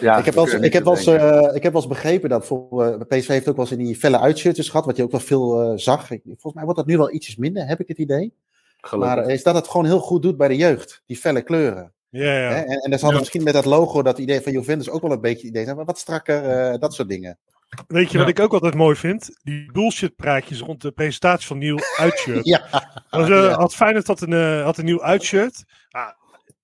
[0.00, 1.06] ja, ik, heb we wel ik, heb wel eens,
[1.54, 4.18] ik heb wel eens begrepen dat voor, PSV heeft ook wel eens in die felle
[4.20, 6.10] uitshirtjes gehad, wat je ook wel veel eh, zag.
[6.10, 8.34] Ik- volgens mij wordt dat nu wel ietsjes minder, heb ik het idee.
[8.80, 9.16] Gelukkig.
[9.16, 11.92] Maar is dat het gewoon heel goed doet bij de jeugd, die felle kleuren.
[12.16, 12.48] Ja, ja.
[12.50, 12.60] Hè?
[12.60, 13.18] En, en dan zal Ja.
[13.18, 15.84] misschien met dat logo, dat idee van Juventus ook wel een beetje idee zijn, maar
[15.84, 17.38] wat strakker, eh, dat soort dingen.
[17.86, 19.38] Weet je wat ik ook altijd mooi vind?
[19.42, 22.44] Die bullshit praatjes rond de presentatie van nieuw uitshirt.
[22.52, 22.68] Ja,
[23.10, 23.50] Dus, eh, Ja.
[23.50, 25.64] Had Feyenoord had een, eh, had een nieuw uitshirt.
[25.90, 26.08] Ah,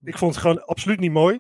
[0.02, 1.38] ik vond het gewoon absoluut niet mooi.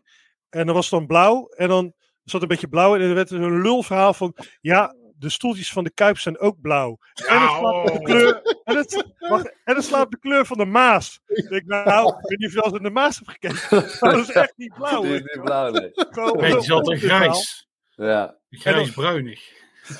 [0.48, 1.46] En dan was het dan blauw.
[1.56, 1.92] En dan
[2.24, 2.94] zat een beetje blauw.
[2.94, 4.34] En er werd er een lulverhaal van...
[4.60, 6.98] Ja, de stoeltjes van de Kuip zijn ook blauw.
[7.28, 8.58] En het slaat op de kleur...
[8.64, 11.20] En het, wacht, en het slaat de kleur van de Maas.
[11.26, 13.88] Ik denk, nou, ik weet niet of je al eens in de Maas hebt gekeken.
[14.00, 15.02] Maar dat is echt niet blauw.
[15.02, 15.14] Hè.
[15.14, 15.90] is niet blauw, nee.
[15.94, 17.68] Gewoon Nee, die is altijd grijs.
[17.96, 18.36] Ja.
[18.50, 19.40] Grijs-bruinig.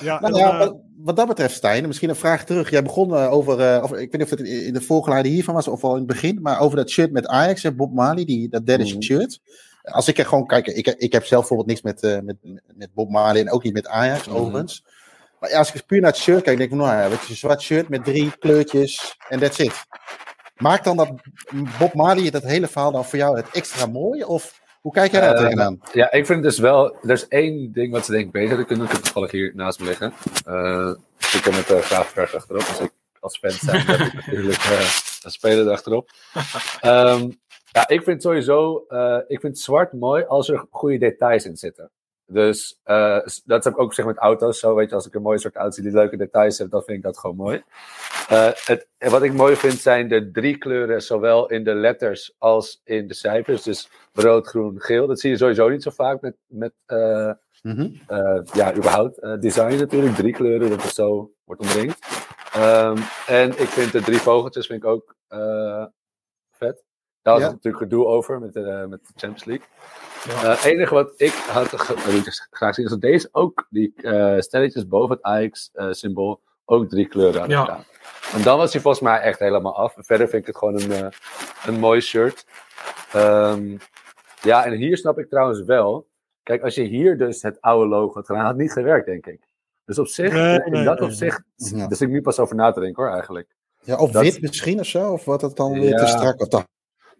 [0.00, 2.70] Ja, Nou en, ja, eh, wat, wat dat betreft, Stijn, misschien een vraag terug.
[2.70, 5.54] Jij begon eh, over, eh, of, ik weet niet of het in de voorgeleide hiervan
[5.54, 8.24] was of al in het begin, maar over dat shirt met Ajax en Bob Marley,
[8.24, 9.02] die, dat derde Mhm.
[9.02, 9.40] shirt.
[9.82, 12.36] Als ik er gewoon kijk, ik, ik heb zelf bijvoorbeeld niks met, eh, met,
[12.74, 14.36] met Bob Marley en ook niet met Ajax, Mhm.
[14.36, 14.84] overigens.
[15.40, 17.36] Maar als ik puur naar het shirt kijk, denk ik, nou ja, weet je, een
[17.36, 19.84] zwart shirt met drie kleurtjes en that's it.
[20.56, 21.10] Maakt dan dat
[21.78, 24.24] Bob Marley dat hele verhaal dan voor jou het extra mooi?
[24.24, 25.80] Of hoe kijk jij daar Eh, tegenaan?
[25.92, 26.94] ja, ik vind dus wel.
[27.02, 28.86] Er is één ding wat ze denk ik beter dat kunnen.
[28.86, 30.12] Ik heb toevallig hier naast me liggen.
[30.44, 30.92] Eh
[31.34, 32.66] ik heb het uh, graag vers achterop.
[32.66, 32.90] Dus ik
[33.20, 34.80] als fan zijn heb ik natuurlijk uh,
[35.22, 36.10] een speler achterop.
[36.80, 37.30] Ehm,
[37.72, 38.84] ja, ik vind sowieso.
[39.26, 41.90] ik vind zwart mooi als er goede details in zitten.
[42.32, 44.74] Dus eh, dat heb ik ook zeg met auto's zo.
[44.74, 46.96] Weet je, als ik een mooie soort auto zie die leuke details heeft, dan vind
[46.96, 47.62] ik dat gewoon mooi.
[48.28, 52.34] Eh, het, en wat ik mooi vind zijn de drie kleuren, zowel in de letters
[52.38, 53.62] als in de cijfers.
[53.62, 55.06] Dus rood, groen, geel.
[55.06, 57.30] Dat zie je sowieso niet zo vaak met, met eh,
[57.62, 57.88] Mhm.
[58.52, 60.14] ja, überhaupt design natuurlijk.
[60.14, 61.98] Drie kleuren, dat het zo wordt omringd.
[62.52, 62.96] Ehm,
[63.26, 65.16] en ik vind de drie vogeltjes vind ik ook
[66.52, 66.84] vet.
[67.22, 67.48] Daar was Ja.
[67.48, 69.66] het natuurlijk gedoe over met de, eh, met de Champions League.
[70.28, 70.50] Ja.
[70.50, 71.80] Het enige wat ik had ik
[72.50, 77.38] graag zien is dat deze ook, die eh, stelletjes boven het Ajax-symbool, ook drie kleuren
[77.38, 77.64] hadden Ja.
[77.64, 77.84] gedaan.
[78.32, 79.94] En dan was hij volgens mij echt helemaal af.
[79.96, 81.06] Verder vind ik het gewoon een, eh,
[81.66, 82.46] een mooi shirt.
[83.12, 83.76] Ehm,
[84.42, 86.08] ja, en hier snap ik trouwens wel.
[86.42, 89.26] Kijk, als je hier dus het oude logo had gedaan, had het niet gewerkt, denk
[89.26, 89.40] ik.
[89.84, 91.08] Dus op zich, Nee, in nee, dat nee.
[91.08, 93.54] opzicht, zit ik nu pas over na te denken hoor, eigenlijk.
[93.82, 95.12] Ja, of dat- wit misschien of zo?
[95.12, 96.40] Of wordt dat dan weer te strak?
[96.40, 96.64] Of?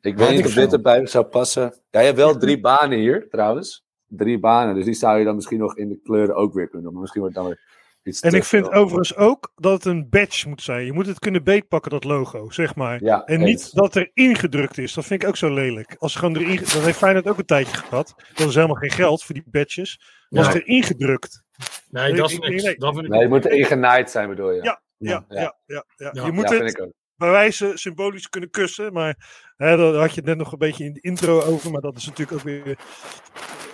[0.01, 1.75] Ik weet niet of dit erbij zou passen.
[1.91, 3.85] Ja, je hebt wel drie banen hier, trouwens.
[4.07, 6.83] Drie banen, dus die zou je dan misschien nog in de kleuren ook weer kunnen
[6.83, 6.93] doen.
[6.93, 7.69] Maar misschien wordt het dan weer
[8.03, 8.75] iets En ik vind veel.
[8.77, 10.85] overigens ook dat het een badge moet zijn.
[10.85, 13.03] Je moet het kunnen beetpakken, dat logo, zeg maar.
[13.05, 13.45] Ja, En eens.
[13.65, 14.95] niet dat er ingedrukt is.
[14.95, 15.97] Dat vind ik ook zo lelijk.
[15.99, 18.15] Als gewoon erin, dat heeft Feyenoord ook een tijdje gehad.
[18.35, 20.01] Dat is helemaal geen geld voor die badges.
[20.29, 20.55] Was Ja.
[20.55, 21.43] er ingedrukt.
[21.91, 22.63] Nee, dat is Ik- ik- niks.
[22.63, 22.75] nee.
[22.77, 24.63] Dat vind ik Nee, je moet ingenaaid zijn, bedoel je?
[24.63, 25.41] Ja, Ja, Ja.
[25.41, 26.11] ja, ja, ja.
[26.13, 26.25] Ja.
[26.27, 26.93] Je moet Ja, vind het ik ook.
[27.21, 28.93] Bij wijze symbolisch kunnen kussen.
[28.93, 29.17] Maar
[29.57, 31.71] hè, daar had je het net nog een beetje in de intro over.
[31.71, 32.79] Maar dat is natuurlijk ook weer.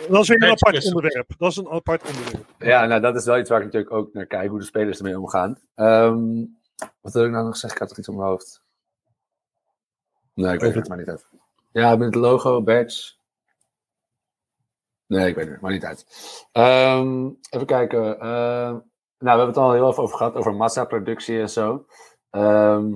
[0.09, 0.94] Dat is weer een apart kussen.
[0.94, 1.31] onderwerp.
[1.39, 2.44] Dat is een apart onderwerp.
[2.59, 4.98] Ja, nou dat is wel iets waar ik natuurlijk ook naar kijk, hoe de spelers
[4.98, 5.59] ermee omgaan.
[5.74, 6.44] Ehm,
[7.01, 7.73] wat wil ik nou nog zeggen?
[7.73, 8.62] Ik had toch iets op mijn hoofd?
[10.35, 11.27] Nee, ik weet het maar niet uit.
[11.73, 13.14] Ja, met het logo, badge.
[15.06, 16.06] Nee, ik weet het maar niet uit.
[16.52, 18.20] Ehm, even kijken.
[18.20, 18.82] Ehm, nou,
[19.18, 21.86] we hebben het al heel even over gehad, over massaproductie en zo.
[22.31, 22.93] Ehm,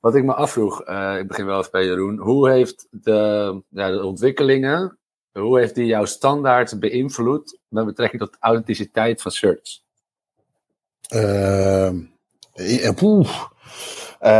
[0.00, 2.18] wat ik me afvroeg, eh, ik begin wel even bij Jeroen.
[2.18, 4.98] Hoe heeft de, ja, de ontwikkelingen,
[5.32, 9.84] hoe heeft die jouw standaard beïnvloed met betrekking tot de authenticiteit van shirts?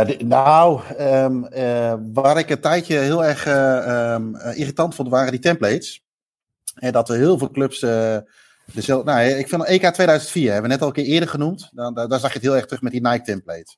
[0.05, 5.09] De- nou, ehm, eh, waar ik een tijdje heel erg eh, ehm, eh, irritant vond,
[5.09, 6.03] waren die templates.
[6.75, 7.85] En dat er heel veel clubs.
[8.73, 11.69] dezelfde, nou, ik vind EK 2004, hebben we net al een keer eerder genoemd.
[11.71, 13.75] Dan, daar, daar zag je het heel erg terug met die Nike template.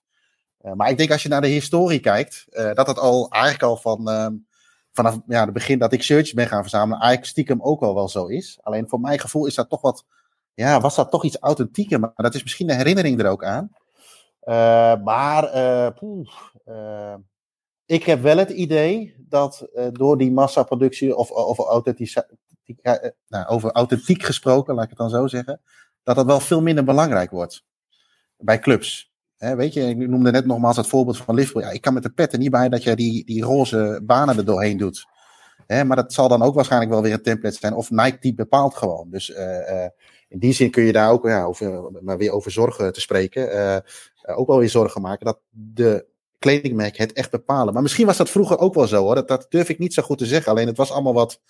[0.75, 4.09] Maar ik denk als je naar de historie kijkt, dat het al eigenlijk al van,
[4.09, 4.33] ehm,
[4.91, 8.09] vanaf ja, het begin dat ik shirtjes ben gaan verzamelen, eigenlijk stiekem ook al wel
[8.09, 8.59] zo is.
[8.61, 10.05] Alleen voor mijn gevoel is dat toch wat,
[10.53, 13.71] ja, was dat toch iets authentieker, maar dat is misschien de herinnering er ook aan.
[15.03, 15.51] maar,
[15.93, 16.29] poeh,
[17.85, 22.15] ik heb wel het idee dat door die massaproductie of, of authentiek,
[23.27, 25.61] nou, over authentiek gesproken, laat ik het dan zo zeggen,
[26.03, 27.63] dat dat wel veel minder belangrijk wordt
[28.37, 29.10] bij clubs.
[29.41, 31.61] Weet je, ik noemde net nogmaals het voorbeeld van Liverpool.
[31.61, 34.37] Ja, ik kan met de pet er niet bij dat je die, die roze banen
[34.37, 35.05] er doorheen doet.
[35.67, 37.73] maar dat zal dan ook waarschijnlijk wel weer een template zijn.
[37.73, 39.09] Of Nike die bepaalt gewoon.
[39.09, 39.85] Dus uh,
[40.27, 43.55] in die zin kun je daar ook ja, over, maar weer over zorgen te spreken.
[43.55, 43.77] Uh,
[44.37, 46.05] ook wel weer zorgen maken dat de
[46.39, 47.73] kledingmerk het echt bepalen.
[47.73, 49.15] Maar misschien was dat vroeger ook wel zo hoor.
[49.15, 50.51] Dat, dat durf ik niet zo goed te zeggen.
[50.51, 51.41] Alleen het was allemaal wat,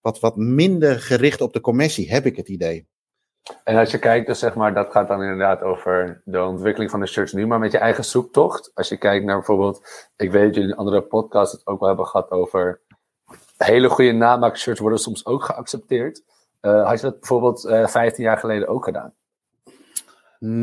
[0.00, 2.86] wat, wat minder gericht op de commissie, heb ik het idee.
[3.64, 7.00] En als je kijkt, dus zeg maar, dat gaat dan inderdaad over de ontwikkeling van
[7.00, 8.70] de shirts nu, maar met je eigen zoektocht.
[8.74, 11.88] Als je kijkt naar bijvoorbeeld, ik weet dat jullie in andere podcasts het ook wel
[11.88, 12.80] hebben gehad over
[13.56, 16.22] hele goede namaakshirts worden soms ook geaccepteerd.
[16.62, 19.14] Uh, had je dat bijvoorbeeld uh, eh, 15 jaar geleden ook gedaan?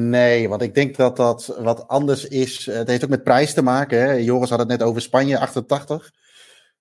[0.10, 2.66] Nee, want ik denk dat dat wat anders is.
[2.66, 4.00] Het heeft ook met prijs te maken.
[4.00, 4.12] Hè?
[4.12, 6.12] Joris had het net over Spanje 88.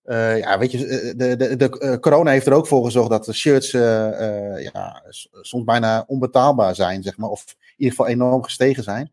[0.06, 3.10] Uh, ja, weet je, eh, de, de, de, uh, corona heeft er ook voor gezorgd
[3.10, 5.02] dat de shirts uh, ja,
[5.40, 7.28] soms bijna onbetaalbaar zijn, zeg maar.
[7.28, 9.12] Of in ieder geval enorm gestegen zijn.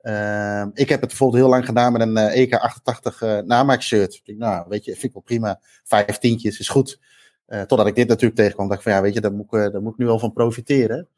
[0.00, 4.22] Ehm, ik heb het bijvoorbeeld heel lang gedaan met een EK88 namaakshirt.
[4.24, 5.60] Nou, weet je, vind ik wel prima.
[5.84, 6.98] Vijf tientjes is goed.
[7.46, 8.68] totdat ik dit natuurlijk tegenkwam.
[8.68, 11.08] dacht ik van, ja, weet je, daar moet ik, moet ik nu wel van profiteren.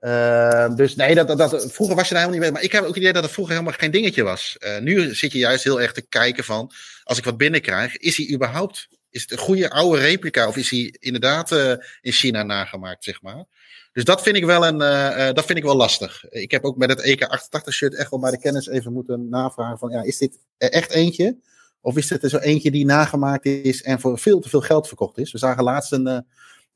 [0.00, 2.50] Uh, dus nee, dat, dat, vroeger was je daar helemaal niet mee.
[2.52, 4.56] Maar ik heb ook het idee dat het vroeger helemaal geen dingetje was.
[4.58, 6.70] Uh, nu zit je juist heel erg te kijken van,
[7.04, 10.70] als ik wat binnenkrijg, is hij überhaupt, is het een goede oude replica of is
[10.70, 13.44] hij inderdaad uh, in China nagemaakt, zeg maar.
[13.92, 14.78] Dus dat vind ik wel, een,
[15.34, 16.24] dat vind ik wel lastig.
[16.30, 19.78] Ik heb ook met het EK88 shirt echt wel bij de kennis even moeten navragen
[19.78, 21.38] van, ja, is dit echt eentje?
[21.80, 24.88] Of is dit er zo eentje die nagemaakt is en voor veel te veel geld
[24.88, 25.32] verkocht is?
[25.32, 26.26] We zagen laatst een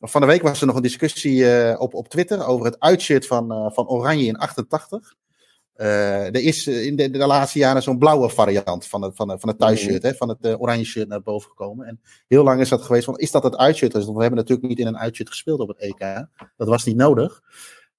[0.01, 3.73] van de week was er nog een discussie op, op Twitter over het uitshirt van,
[3.75, 5.15] van Oranje in 88.
[5.81, 9.41] Uh, eh, er is in de, de laatste jaren zo'n blauwe variant van het, van,
[9.41, 10.09] van het thuisshirt, mm.
[10.09, 11.87] hè, van het oranje shirt naar boven gekomen.
[11.87, 13.93] En heel lang is dat geweest van, is dat het uitshirt?
[13.93, 16.27] We hebben natuurlijk niet in een uitshirt gespeeld op het EK.
[16.57, 17.43] Dat was niet nodig.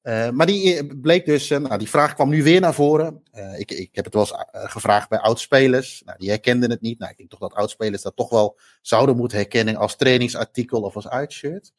[0.03, 3.23] Uh, maar die bleek dus, nou, die vraag kwam nu weer naar voren.
[3.57, 6.01] Ik, ik heb het wel eens gevraagd bij oudspelers.
[6.06, 6.99] Nou, die herkenden het niet.
[6.99, 10.95] Nou, ik denk toch dat oudspelers dat toch wel zouden moeten herkennen als trainingsartikel of
[10.95, 11.72] als uitshirt.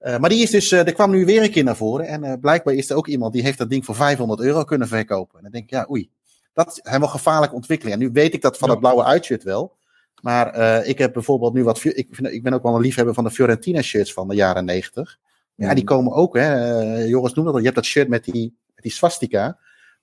[0.00, 2.06] Maar die is dus, er kwam nu weer een keer naar voren.
[2.06, 5.36] En blijkbaar is er ook iemand die heeft dat ding voor 500 euro kunnen verkopen.
[5.36, 6.10] En dan denk ik, ja, oei.
[6.52, 7.96] Dat is helemaal gevaarlijke ontwikkeling.
[7.96, 9.76] En nu weet ik dat van het blauwe uitshirt wel.
[10.22, 11.84] Maar ik heb bijvoorbeeld nu wat.
[11.84, 14.64] Ik, vind, ik ben ook wel een liefhebber van de Fiorentina shirts van de jaren
[14.64, 15.18] 90.
[15.60, 16.36] Ja, die komen ook.
[16.36, 16.82] Hè.
[16.82, 17.60] Uh, Joris noemde dat.
[17.60, 19.58] Je hebt dat shirt met die, met die swastika.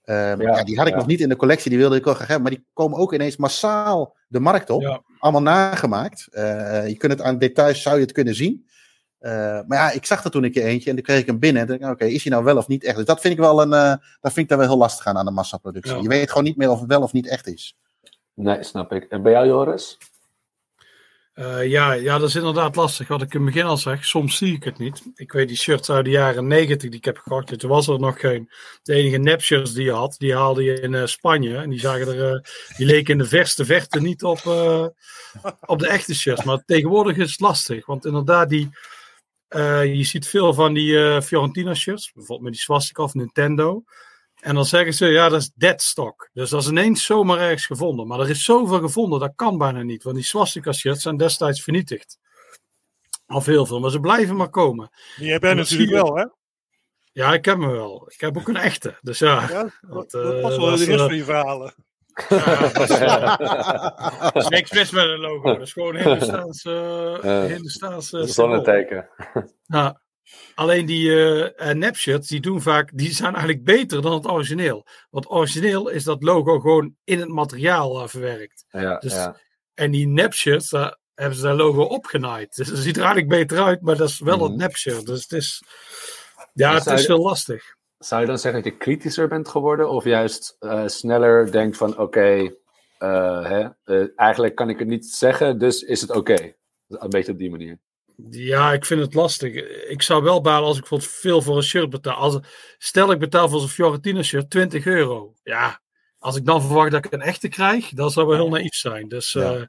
[0.05, 1.69] Um, ja, die had ik nog niet in de collectie.
[1.69, 2.45] Die wilde ik wel graag hebben.
[2.45, 5.03] Maar die komen ook ineens massaal de markt op.
[5.19, 6.27] Allemaal nagemaakt.
[6.31, 8.66] Uh, je kunt het aan details, zou je het kunnen zien.
[9.27, 9.33] Uh,
[9.67, 11.61] maar ja, ik zag er toen een keer eentje en dan kreeg ik hem binnen.
[11.61, 12.95] En dacht oké, is hij nou wel of niet echt?
[12.95, 13.89] Dus dat vind ik wel een, uh,
[14.21, 15.95] dat vind ik daar wel heel lastig aan, aan de massaproductie.
[15.95, 16.01] Ja.
[16.01, 17.77] Je weet gewoon niet meer of het wel of niet echt is.
[18.33, 19.03] Nee, snap ik.
[19.03, 19.97] En bij jou, Joris?
[21.35, 23.07] Uh, ja, ja, dat is inderdaad lastig.
[23.07, 25.01] Wat ik in het begin al zeg, soms zie ik het niet.
[25.15, 27.59] Ik weet die shirts uit de jaren 90 die ik heb gekocht.
[27.59, 28.49] Toen was er nog geen.
[28.83, 31.57] De enige nepshirts die je had, die haalde je in uh, Spanje.
[31.57, 32.39] En die zagen er, uh,
[32.77, 34.45] die leken in de verste verte niet op,
[35.65, 36.43] op de echte shirts.
[36.43, 37.85] Maar tegenwoordig is het lastig.
[37.85, 38.69] Want inderdaad, die,
[39.83, 42.11] je ziet veel van die Fiorentina shirts.
[42.11, 43.83] Bijvoorbeeld met die swastika of Nintendo.
[44.41, 46.29] En dan zeggen ze, ja, dat is dead stock.
[46.33, 48.07] Dus dat is ineens zomaar ergens gevonden.
[48.07, 50.03] Maar er is zoveel gevonden, dat kan bijna niet.
[50.03, 52.17] Want die swastika shirts zijn destijds vernietigd.
[53.27, 54.89] Of heel veel, maar ze blijven maar komen.
[55.17, 56.25] Die heb jij natuurlijk wel, hè?
[57.11, 58.11] Ja, ik heb me wel.
[58.11, 58.97] Ik heb ook een echte.
[59.01, 59.49] Dus ja.
[59.49, 61.73] ja dat, dat uh, past wel in de rest van je verhalen.
[62.29, 63.39] Ja,
[64.33, 65.53] is niks mis met een logo.
[65.53, 67.19] Dat is gewoon een Hindustaanse...
[67.23, 69.09] Uh, Hindustaanse zonneteken.
[69.65, 70.01] Ja.
[70.55, 74.85] Alleen die uh, napshirts, die doen vaak, die zijn eigenlijk beter dan het origineel.
[75.09, 78.65] Want origineel is dat logo gewoon in het materiaal uh, verwerkt.
[78.69, 79.37] Ja, dus, ja.
[79.73, 82.55] En die napshirts, daar hebben ze dat logo opgenaaid.
[82.55, 84.51] Dus het ziet er eigenlijk beter uit, maar dat is wel mm -hmm.
[84.51, 85.05] het napshirt.
[85.05, 85.63] Dus het is,
[86.53, 87.75] ja, het is heel lastig.
[87.97, 89.89] Zou je dan zeggen dat je kritischer bent geworden?
[89.89, 92.51] Of juist uh, sneller denkt van, oké,
[92.99, 93.75] okay,
[94.15, 96.31] eigenlijk kan ik het niet zeggen, dus is het oké?
[96.33, 96.55] Okay.
[96.87, 97.79] Een beetje op die manier.
[98.29, 99.53] Ja, ik vind het lastig.
[99.89, 102.15] Ik zou wel balen als ik bijvoorbeeld veel voor een shirt betaal.
[102.15, 102.39] Als,
[102.77, 105.33] stel ik betaal voor zo'n Fiorentina shirt 20 euro.
[105.43, 105.81] Ja,
[106.19, 109.07] als ik dan verwacht dat ik een echte krijg, dat zou wel heel naïef zijn.
[109.07, 109.65] Dus ja,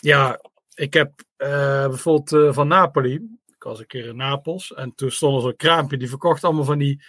[0.00, 0.40] ja
[0.74, 3.40] ik heb bijvoorbeeld van Napoli.
[3.62, 6.64] Ik was een keer in Napels en toen stond er zo'n kraampje die verkocht allemaal
[6.64, 7.02] van die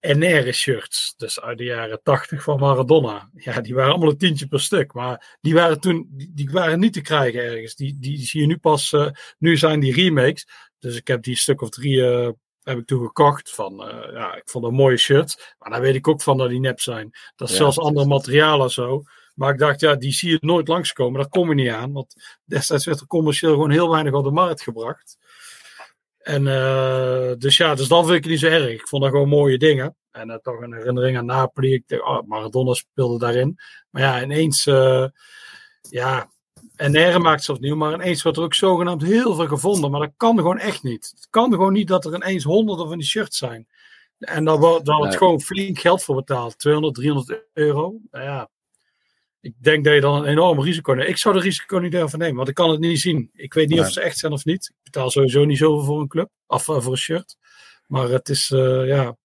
[0.00, 3.30] NR shirts, dus uit de jaren 80 van Maradona.
[3.34, 6.92] Ja, die waren allemaal een tientje per stuk, maar die waren toen, die, waren niet
[6.92, 7.74] te krijgen ergens.
[7.74, 10.48] Die, die, zie je nu pas, uh, nu zijn die remakes.
[10.78, 12.28] Dus ik heb die stuk of drie uh,
[12.62, 15.54] heb ik toen gekocht van, uh, ja, ik vond een mooie shirt.
[15.58, 17.10] Maar daar weet ik ook van dat die nep zijn.
[17.36, 19.02] Dat is ja, zelfs andere materialen zo.
[19.34, 21.20] Maar ik dacht, ja, die zie je nooit langskomen.
[21.20, 21.92] Daar kom je niet aan.
[21.92, 25.18] Want destijds werd er commercieel gewoon heel weinig op de markt gebracht.
[26.20, 28.70] En uh, dus ja, dus dan vind ik het niet zo erg.
[28.70, 29.96] Ik vond dat gewoon mooie dingen.
[30.10, 31.72] En uh, toch een herinnering aan Napoli.
[31.72, 33.58] Ik dacht, oh, Maradona speelde daarin.
[33.90, 35.06] Maar ja, ineens, uh,
[35.90, 36.30] ja,
[36.76, 37.76] NR maakt ze opnieuw.
[37.76, 39.90] Maar ineens wordt er ook zogenaamd heel veel gevonden.
[39.90, 41.12] Maar dat kan gewoon echt niet.
[41.14, 43.68] Het kan gewoon niet dat er ineens honderden van die shirts zijn.
[44.18, 46.58] En daar wordt, daar wordt gewoon flink geld voor betaald.
[46.58, 47.98] 200, 300 euro.
[48.10, 48.48] Nou ja,
[49.40, 51.08] ik denk dat je dan een enorm risico neemt.
[51.08, 53.30] Ik zou de risico niet durven nemen, want ik kan het niet zien.
[53.32, 53.86] Ik weet niet nee.
[53.86, 54.66] of ze echt zijn of niet.
[54.68, 57.36] Ik betaal sowieso niet zoveel voor een club, of uh, voor een shirt.
[57.86, 59.16] Maar het is, uh, ja.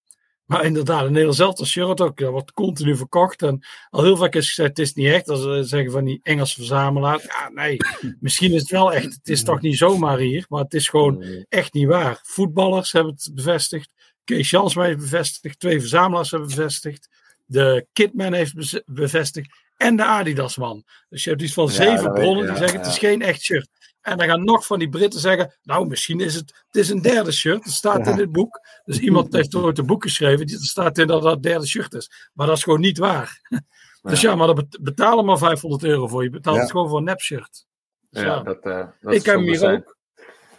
[0.45, 2.17] Maar inderdaad, een Nederlands zelfde shirt ook.
[2.17, 3.41] Dat wordt continu verkocht.
[3.41, 5.29] En al heel vaak is gezegd: het is niet echt.
[5.29, 7.21] Als ze zeggen van die Engelse verzamelaar.
[7.27, 7.77] Ja, nee,
[8.19, 9.13] misschien is het wel echt.
[9.13, 12.19] Het is toch niet zomaar hier, maar het is gewoon echt niet waar.
[12.23, 13.89] Voetballers hebben het bevestigd.
[14.23, 15.59] Kees Jansma heeft bevestigd.
[15.59, 17.09] Twee verzamelaars hebben bevestigd.
[17.45, 20.83] De Kidman heeft bevestigd en de Adidas-man.
[21.09, 23.69] Dus je hebt iets van zeven bronnen die zeggen: het is geen echt shirt.
[24.01, 27.01] En dan gaan nog van die Britten zeggen: Nou, misschien is het, het is een
[27.01, 27.63] derde shirt.
[27.63, 28.59] Dat staat in dit boek.
[28.83, 30.47] Dus iemand heeft ooit een boek geschreven.
[30.47, 32.29] Er staat in dat dat het derde shirt is.
[32.33, 33.39] Maar dat is gewoon niet waar.
[34.01, 36.23] Dus ja, maar dan betalen maar 500 euro voor.
[36.23, 37.65] Je betaalt het gewoon voor een nep-shirt.
[38.09, 39.97] Dus ja, dat, uh, dat ik heb hem hier ook.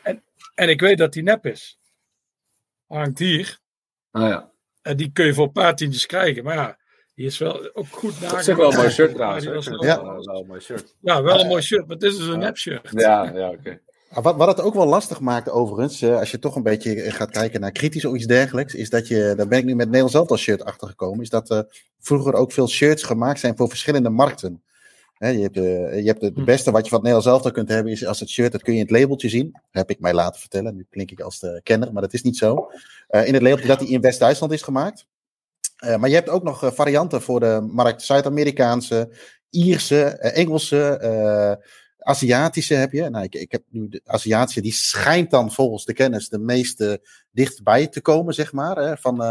[0.03, 0.23] En,
[0.55, 1.79] en ik weet dat die nep is.
[2.87, 3.59] Hangt hier.
[4.11, 4.51] Ah, ja.
[4.83, 6.45] En die kun je voor een paar tientjes krijgen.
[6.45, 6.79] Maar ja,
[7.17, 8.47] die is wel ook goed nagemaakt.
[8.47, 9.45] Dat is wel een mooi shirt trouwens.
[9.45, 10.03] Ja.
[10.03, 10.95] Wel, wel een mooi shirt.
[11.01, 12.89] Ja, wel een mooi shirt, maar het is dus een nep shirt.
[12.91, 13.59] Ja, ja oké.
[13.59, 13.81] Okay.
[14.23, 17.61] Wat, wat het ook wel lastig maakt overigens, als je toch een beetje gaat kijken
[17.61, 20.37] naar kritisch of iets dergelijks, is dat je, daar ben ik nu met Nederlands Elftal
[20.37, 21.61] shirt achtergekomen, is dat uh,
[22.01, 24.63] vroeger ook veel shirts gemaakt zijn voor verschillende markten.
[25.15, 27.51] He, je hebt, de, je hebt de, de, beste wat je van het Nederlands Elftal
[27.51, 29.51] kunt hebben, is als het shirt, dat kun je in het labeltje zien.
[29.53, 32.23] Dat heb ik mij laten vertellen, nu klink ik als de kenner, maar dat is
[32.23, 32.71] niet zo.
[33.11, 35.07] Uh, in het labeltje dat die in West-Duitsland is gemaakt.
[35.85, 39.16] Uh, maar je hebt ook nog uh, varianten voor de markt Zuid-Amerikaanse,
[39.51, 41.61] Ierse, uh, Engelse,
[41.98, 43.11] Aziatische heb je.
[43.11, 47.01] Nou, ik, ik heb nu de Aziatische, die schijnt dan volgens de kennis de meeste
[47.31, 48.77] dichtbij te komen, zeg maar.
[48.77, 49.23] Hè, van,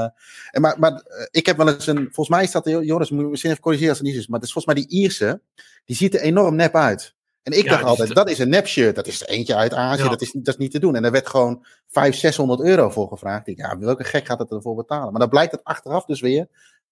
[0.51, 3.51] en maar maar ik heb wel eens een, volgens mij dat, Joris, moet je misschien
[3.51, 5.41] even corrigeren als het niet is, maar het is volgens mij die Ierse,
[5.85, 7.14] die ziet er enorm nep uit.
[7.45, 8.95] En ik ja, dacht altijd, dat is een nep shirt.
[8.95, 10.03] Dat is er eentje uit Azië.
[10.03, 10.09] Ja.
[10.09, 10.95] Dat, is, dat is niet te doen.
[10.95, 13.47] En er werd gewoon 500, 600 euro voor gevraagd.
[13.47, 15.11] Ik, ja, welke gek gaat het ervoor betalen?
[15.11, 16.47] Maar dan blijkt het achteraf dus weer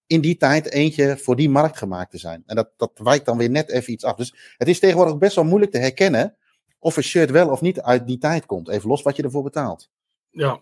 [0.08, 2.44] in die tijd eentje voor die markt gemaakt te zijn.
[2.46, 4.16] En dat, dat wijkt dan weer net even iets af.
[4.16, 6.36] Dus het is tegenwoordig best wel moeilijk te herkennen
[6.80, 8.70] of een shirt wel of niet uit die tijd komt.
[8.70, 9.90] Even los wat je ervoor betaalt.
[10.30, 10.60] Ja.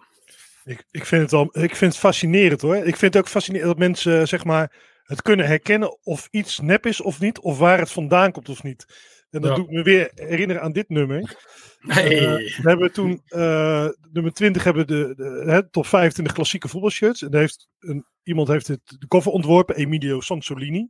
[0.63, 2.75] Ik, ik, vind het al, ik vind het fascinerend hoor.
[2.75, 4.71] Ik vind het ook fascinerend dat mensen zeg maar,
[5.03, 7.39] het kunnen herkennen of iets nep is of niet.
[7.39, 8.85] Of waar het vandaan komt of niet.
[9.31, 9.55] En dat ja.
[9.55, 11.35] doet me weer herinneren aan dit nummer.
[11.81, 12.21] Nee.
[12.21, 17.21] Uh, we hebben toen, uh, nummer 20 hebben de, de, de top 25 klassieke voetbalshirts.
[17.21, 20.89] En heeft een, iemand heeft het, de cover ontworpen, Emilio Sansolini.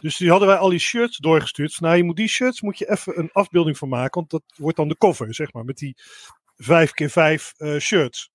[0.00, 1.80] Dus die hadden wij al die shirts doorgestuurd.
[1.80, 4.20] Nou, je moet die shirts moet je even een afbeelding van maken.
[4.20, 5.94] Want dat wordt dan de cover, zeg maar, met die
[6.56, 8.30] 5 keer 5 uh, shirts.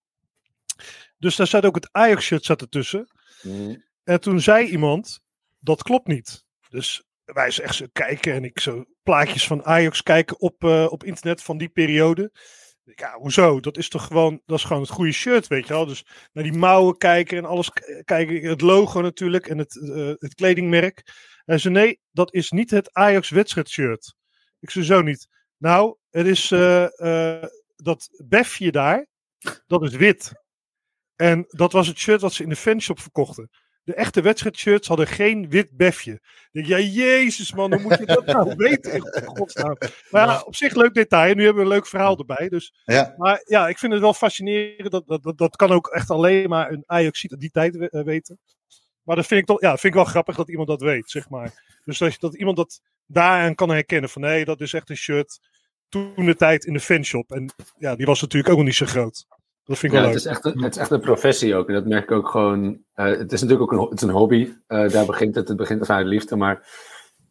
[1.18, 3.08] Dus daar zat ook het Ajax-shirt zat ertussen.
[3.42, 3.84] Mm.
[4.04, 5.24] En toen zei iemand,
[5.60, 6.46] dat klopt niet.
[6.70, 10.86] Dus wij zo echt zo kijken en ik zo plaatjes van Ajax kijken op, uh,
[10.90, 12.32] op internet van die periode.
[12.84, 13.60] Ja, hoezo?
[13.60, 15.86] Dat is toch gewoon, dat is gewoon het goede shirt, weet je wel.
[15.86, 17.70] Dus naar die mouwen kijken en alles
[18.04, 18.50] kijken.
[18.50, 21.04] Het logo natuurlijk en het, uh, het kledingmerk.
[21.46, 24.16] En ze nee, dat is niet het Ajax wedstrijdshirt.
[24.60, 25.28] Ik zei zo niet.
[25.58, 27.44] Nou, het is uh,
[27.76, 29.08] dat befje daar,
[29.68, 30.32] dat is wit.
[31.16, 33.50] En dat was het shirt wat ze in de fanshop verkochten.
[33.84, 36.22] De echte wedstrijdshirts hadden geen wit befje.
[36.52, 38.94] denk, ja, jezus man, hoe moet je dat nou weten?
[38.94, 39.78] In godsnaam.
[40.10, 41.36] Maar ja, op zich leuk detail.
[41.36, 42.50] Nu hebben we een leuk verhaal erbij.
[42.50, 42.74] Dus.
[42.86, 43.14] Ja.
[43.18, 44.92] Maar ja, ik vind het wel fascinerend.
[44.92, 48.40] Dat, dat, dat, dat kan ook echt alleen maar een Ajax die tijd weten.
[49.04, 51.30] Maar dat vind ik toch, ja, vind ik wel grappig dat iemand dat weet, zeg
[51.30, 51.80] maar.
[51.86, 54.10] Dus dat, dat iemand dat daaraan kan herkennen.
[54.10, 55.40] Van nee, dat is echt een shirt
[55.90, 57.32] toen de tijd in de fanshop.
[57.32, 59.26] En ja, die was natuurlijk ook nog niet zo groot.
[59.66, 61.68] Dat vind ik ja, wel het is, echt een, het is echt een professie ook.
[61.68, 62.66] En dat merk ik ook gewoon.
[62.96, 64.54] Uh, het is natuurlijk ook een, het is een hobby.
[64.68, 65.48] Uh, daar begint het.
[65.48, 66.36] Het begint vanuit liefde.
[66.36, 66.68] Maar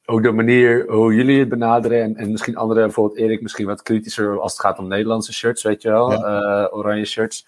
[0.04, 2.02] ook de manier hoe jullie het benaderen.
[2.02, 5.62] En, en misschien anderen, bijvoorbeeld Erik, misschien wat kritischer als het gaat om Nederlandse shirts,
[5.62, 6.12] weet je wel.
[6.12, 6.62] Ja.
[6.62, 7.46] Uh, oranje shirts.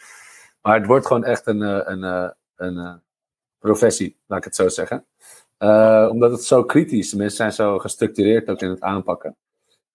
[0.63, 2.33] Maar het wordt gewoon echt een, een, een,
[2.77, 3.03] een
[3.59, 5.05] professie, laat ik het zo zeggen.
[6.11, 7.15] omdat het zo kritisch is.
[7.15, 9.37] Mensen zijn zo gestructureerd ook in het aanpakken.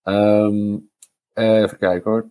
[0.04, 0.90] Um,
[1.34, 2.30] even kijken hoor.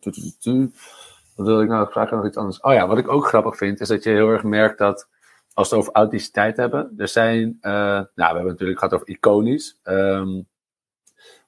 [1.39, 2.60] Wat wil ik nou vragen nog iets anders?
[2.60, 5.09] Oh ja, wat ik ook grappig vind, is dat je heel erg merkt dat
[5.55, 8.94] als we het over authenticiteit hebben, er zijn, eh, nou, we hebben het natuurlijk gehad
[8.94, 9.78] over iconisch.
[9.82, 10.32] Ehm,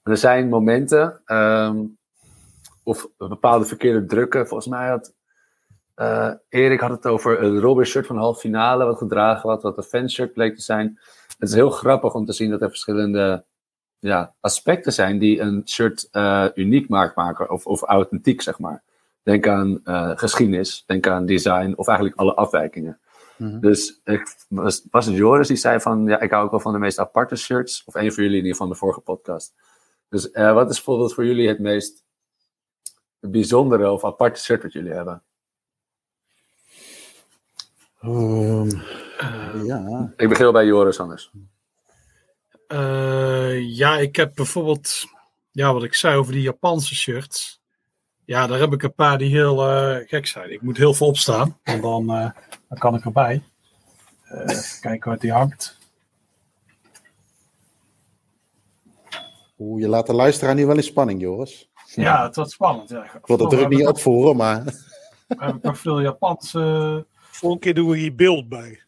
[0.02, 1.84] maar er zijn momenten, ehm,
[2.82, 4.46] of bepaalde verkeerde drukken.
[4.46, 5.14] Volgens mij had
[5.94, 9.76] eh, Erik had het over een Robert shirt van halve finale, wat gedragen was, wat
[9.76, 10.98] een fanshirt bleek te zijn.
[11.38, 13.44] Het is heel grappig om te zien dat er verschillende
[13.98, 18.82] ja, aspecten zijn die een shirt eh, uniek maakt, maken, of, of authentiek, zeg maar.
[19.22, 23.00] Denk aan eh, geschiedenis, denk aan design, of eigenlijk alle afwijkingen.
[23.36, 23.60] Mhm.
[23.60, 26.72] Dus ik, was, was het Joris die zei van, ja, ik hou ook wel van
[26.72, 27.82] de meest aparte shirts.
[27.84, 29.54] Of een van jullie in ieder geval de vorige podcast.
[30.08, 32.04] Dus eh, wat is bijvoorbeeld voor jullie het meest
[33.20, 35.22] bijzondere of aparte shirt wat jullie hebben?
[38.00, 38.70] Ehm,
[39.20, 40.12] Eh, ja.
[40.16, 41.30] Ik begin wel bij Joris anders.
[42.66, 45.04] Eh, ja, ik heb bijvoorbeeld,
[45.50, 47.59] ja, wat ik zei over die Japanse shirts.
[48.30, 50.52] Ja, daar heb ik een paar die heel eh, gek zijn.
[50.52, 52.30] Ik moet heel veel opstaan, want dan, eh,
[52.68, 53.42] dan kan ik erbij.
[54.24, 55.78] Eh, even kijken wat die hangt.
[59.58, 61.70] Oeh, je laat de luisteraar nu wel in spanning, Joris.
[61.94, 62.88] Ja, het wordt spannend.
[62.88, 63.04] Ja.
[63.04, 64.64] Ik wil de druk niet opvoeren, maar...
[64.64, 64.74] We
[65.28, 67.06] hebben nog veel Japanse.
[67.18, 68.80] Volgende keer doen we hier beeld bij.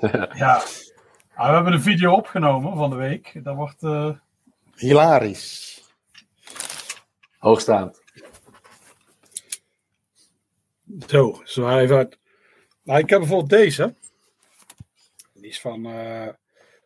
[0.34, 0.62] Ja.
[1.34, 3.40] Ah, we hebben een video opgenomen van de week.
[3.44, 3.82] Dat wordt.
[3.82, 4.10] eh,
[4.74, 5.82] Hilarisch.
[7.38, 8.01] Hoogstaand.
[11.06, 12.18] Zo, zo even uit.
[12.82, 13.94] Nou, ik heb bijvoorbeeld deze.
[15.32, 16.28] Die is van eh,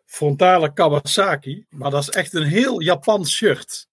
[0.04, 1.66] Frontale Kawasaki.
[1.70, 3.88] Maar dat is echt een heel Japans shirt.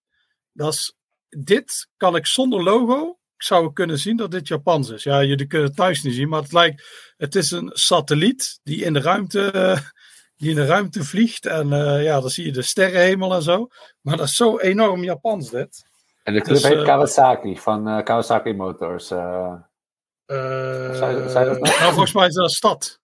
[0.52, 0.96] Dat is,
[1.30, 3.10] dit kan ik zonder logo.
[3.36, 5.04] Ik zou kunnen zien dat dit Japans is.
[5.04, 6.30] Ja, jullie kunnen het thuis niet zien.
[6.30, 7.14] Maar het lijkt.
[7.18, 9.52] Het is een satelliet die in de ruimte.
[10.38, 11.46] die in de ruimte vliegt.
[11.46, 13.68] En eh, ja, dan zie je de sterrenhemel en zo.
[14.02, 15.86] Maar dat is zo enorm Japans, dit.
[16.24, 19.12] En de club Dus, heet eh, Kawasaki, van Kawasaki Motors.
[20.26, 21.60] Dat nou?
[21.60, 23.00] nou, volgens mij is dat een stad.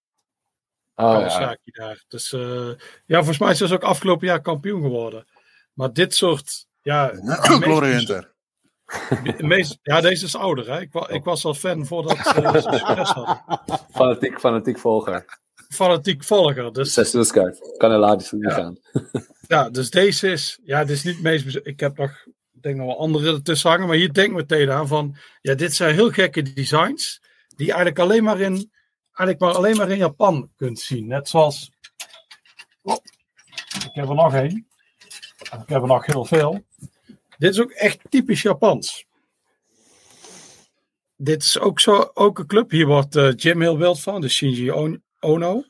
[0.95, 1.57] oh, ja.
[1.63, 2.03] Daar.
[2.07, 2.69] Dus eh,
[3.05, 5.25] ja, volgens mij is ze ook afgelopen jaar kampioen geworden.
[5.73, 6.65] Maar dit soort.
[6.81, 7.11] Ja,
[7.65, 8.33] Glory Hunter.
[9.81, 10.71] ja deze is ouder.
[10.73, 10.79] Hè?
[10.81, 13.41] Ik, wa- ik was al fan voordat eh, ze succes hadden.
[13.91, 15.25] Fanatiek, fanatiek volger.
[15.69, 16.73] Fanatiek volger.
[16.73, 17.77] Dus, Seizoenskaart.
[17.77, 18.49] Kan helaas niet Ja.
[18.51, 18.79] gaan.
[19.47, 20.59] ja, dus deze is.
[20.63, 21.59] Ja, dit is niet het meest.
[21.63, 22.11] Ik heb nog.
[22.59, 23.87] Ik denk nog wel andere ertussen hangen.
[23.87, 25.17] Maar hier denk ik meteen aan van.
[25.41, 27.21] Ja, dit zijn heel gekke designs.
[27.47, 28.71] Die je eigenlijk alleen maar in.
[29.05, 31.07] Eigenlijk maar alleen maar in Japan kunt zien.
[31.07, 31.71] Net zoals.
[32.81, 32.97] Oh,
[33.85, 34.67] ik heb er nog één.
[35.39, 36.65] Ik heb er nog heel veel.
[37.37, 39.05] Dit is ook echt typisch Japans.
[41.15, 42.71] Dit is ook, zo, ook een club.
[42.71, 44.21] Hier wordt eh, Jim heel wild van.
[44.21, 45.63] De Shinji On- Ono.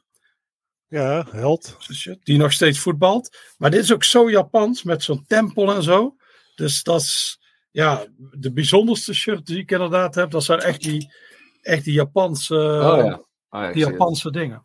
[0.88, 1.78] Ja, held.
[2.24, 3.38] Die nog steeds voetbalt.
[3.58, 4.84] Maar dit is ook zo Japans.
[4.84, 6.16] Met zo'n tempel en zo.
[6.60, 7.40] Dus dat is
[7.72, 10.32] ja, de bijzonderste shirt die ik inderdaad heb.
[10.32, 11.14] Dat zijn echt die,
[11.62, 13.14] echt die Japanse, Oh ja.
[13.50, 13.86] Oh, ja ik die.
[13.86, 14.64] Japanse dingen.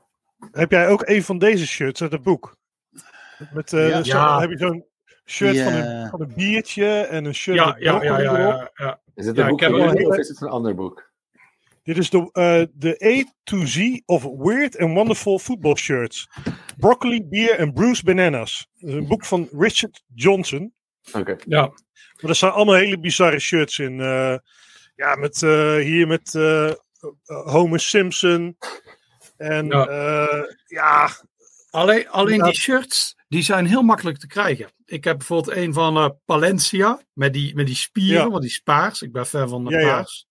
[0.52, 2.56] Heb jij ook een van deze shirts uit het boek?
[3.52, 3.98] Met, eh, Ja.
[3.98, 4.40] dus zo- Ja.
[4.40, 4.84] heb je zo'n
[5.26, 8.70] shirt van, een, van een biertje en een shirt Ja, met ja, ja, ja, ja,
[8.74, 9.00] ja.
[9.14, 10.74] Is het een boek ik heb van wel jullie een- of is het een ander
[10.74, 11.12] boek?
[11.82, 16.28] Dit is de, eh, de A to Z of Weird and Wonderful Football Shirts.
[16.78, 18.68] Broccoli, Beer en Bruce Bananas.
[18.78, 20.72] Dat is een boek van Richard Johnson.
[21.12, 21.36] Oké.
[21.46, 21.60] Ja,
[22.20, 24.00] Maar er staan allemaal hele bizarre shirts in.
[24.00, 24.36] eh,
[24.96, 26.76] ja, met eh, hier met eh, eh,
[27.26, 28.56] Homer Simpson.
[29.36, 29.90] En Ja.
[29.90, 31.08] ja, ja
[31.70, 32.44] Alleen, alleen Ja.
[32.44, 34.72] die shirts, die zijn heel makkelijk te krijgen.
[34.84, 38.28] Ik heb bijvoorbeeld een van eh, Palencia, met die, met die spieren, Ja.
[38.28, 39.02] want die is paars.
[39.02, 40.26] Ik ben fan van de paars.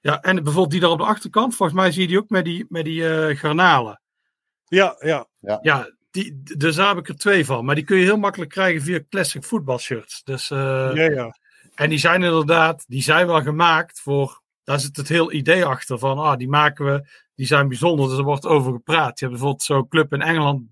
[0.00, 2.44] Ja, en bijvoorbeeld die daar op de achterkant, volgens mij zie je die ook met
[2.44, 4.00] die, met die eh, garnalen.
[4.64, 5.28] ja, ja.
[5.62, 7.64] Ja, die, dus daar heb ik er twee van.
[7.64, 10.22] Maar die kun je heel makkelijk krijgen via classic voetbalshirts.
[10.24, 11.36] Dus, eh, ja, ja.
[11.74, 15.98] En die zijn inderdaad, die zijn wel gemaakt voor, daar zit het heel idee achter
[15.98, 19.18] van, ah, die maken we, die zijn bijzonder, dus er wordt over gepraat.
[19.18, 20.62] Je hebt bijvoorbeeld zo'n club in Engeland,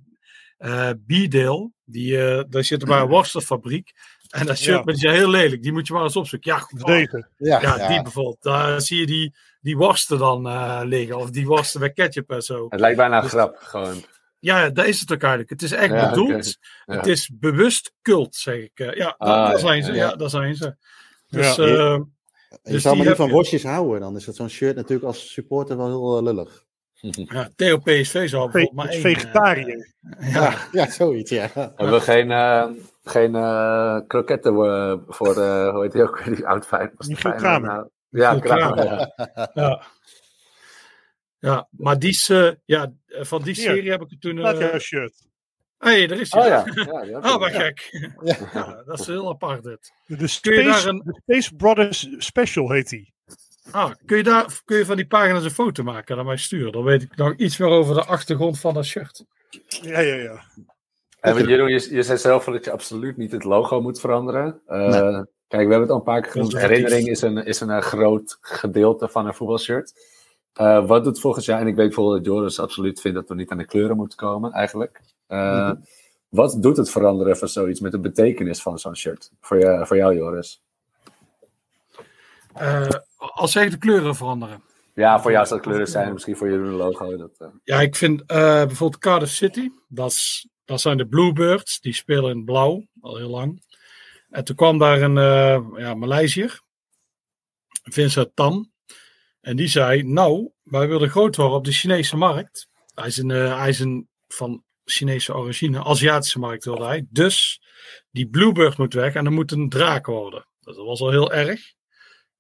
[0.57, 3.93] eh Beedale, die, eh, daar zit bij een worstenfabriek.
[4.31, 4.95] En dat shirt, Ja.
[4.95, 6.53] zijn heel lelijk, die moet je maar eens opzoeken.
[6.53, 7.29] Ja, Dus oh, deze.
[7.37, 7.89] Ja, ja, ja.
[7.89, 8.43] die bijvoorbeeld.
[8.43, 12.43] Daar zie je die, die worsten dan eh, liggen, of die worsten met ketchup en
[12.43, 12.67] zo.
[12.69, 14.05] Het lijkt bijna een grap, gewoon.
[14.45, 15.51] Ja, daar is het ook eigenlijk.
[15.51, 16.57] Het is echt Ja, bedoeld.
[16.87, 16.95] Ja.
[16.97, 18.71] Het is bewust cult, zeg ik.
[18.75, 19.93] Eh, ja, Ah, daar zijn ze.
[19.93, 19.99] ja.
[20.09, 20.77] Ja, daar zijn ze.
[21.29, 21.63] Dus, Ja.
[21.65, 22.01] eh,
[22.63, 23.33] je dus zou maar niet van je.
[23.33, 24.01] worstjes houden.
[24.01, 26.65] Dan is dat zo'n shirt natuurlijk als supporter wel heel eh, lullig.
[27.35, 29.93] ja, Theo PSV zou Ve bijvoorbeeld maar één, vegetariër.
[30.19, 31.49] eh, ja, Ja, zoiets, ja.
[31.55, 32.67] Hebben we geen, eh
[33.05, 37.69] geen eh, kroketten eh, voor, eh, hoe heet die ook weer, die oud Michiel Kramer.
[37.71, 37.89] nou?
[38.09, 38.39] Ja.
[38.39, 38.85] Kramer.
[38.85, 39.13] ja.
[39.55, 39.83] ja.
[41.45, 43.65] Ja, maar die eh, ja, van die Hier.
[43.65, 44.39] serie heb ik er toen.
[44.39, 45.15] Eh jouw shirt.
[45.79, 46.43] hey, daar is hij.
[46.43, 46.65] Oh ja.
[47.11, 47.39] ja Ah, ik.
[47.41, 47.89] wat gek.
[48.23, 48.37] Ja.
[48.53, 49.93] Ja, dat is heel apart dit.
[50.07, 53.13] De Space, daar een- de Space Brothers Special heet die.
[53.71, 56.37] Ah, kun je, daar, kun je van die pagina's een foto maken en aan mij
[56.37, 56.73] sturen?
[56.73, 59.25] Dan weet ik nog iets meer over de achtergrond van dat shirt.
[59.83, 60.45] Ja, ja, ja.
[61.21, 64.61] En Jeroen, je, je zei zelf dat je absoluut niet het logo moet veranderen.
[64.69, 66.59] Uh, Kijk, we hebben het al een paar keer genoemd.
[66.59, 69.93] Herinnering is een, is een groot gedeelte van een voetbalshirt.
[70.61, 73.35] Uh, wat doet volgens jou, en ik weet bijvoorbeeld dat Joris absoluut vindt dat we
[73.35, 75.01] niet aan de kleuren moeten komen, eigenlijk.
[75.29, 75.73] Uh,
[76.29, 79.33] Wat doet het veranderen van zoiets met de betekenis van zo'n shirt?
[79.41, 80.63] Voor, je, voor jou, Joris?
[82.61, 84.63] Uh, als zeg de kleuren veranderen.
[84.95, 87.17] Ja, voor jou zou het kleuren zijn, misschien voor jullie een logo.
[87.17, 87.49] Dat, uh...
[87.65, 90.17] Ja, ik vind bijvoorbeeld Cardiff City, dat,
[90.65, 93.63] dat zijn de Bluebirds, die spelen in blauw al heel lang.
[94.31, 96.61] En toen kwam daar een uh, ja, Maleisiër,
[97.83, 98.73] Vincent Tam.
[99.45, 102.69] En die zei, nou, wij willen groot worden op de Chinese markt.
[102.95, 107.07] Hij is een, uh, hij is een van Chinese origine, Aziatische markt wilde hij.
[107.11, 107.61] Dus
[108.11, 110.47] die Bluebird moet weg en er moet een draak worden.
[110.61, 111.61] Dat was al heel erg.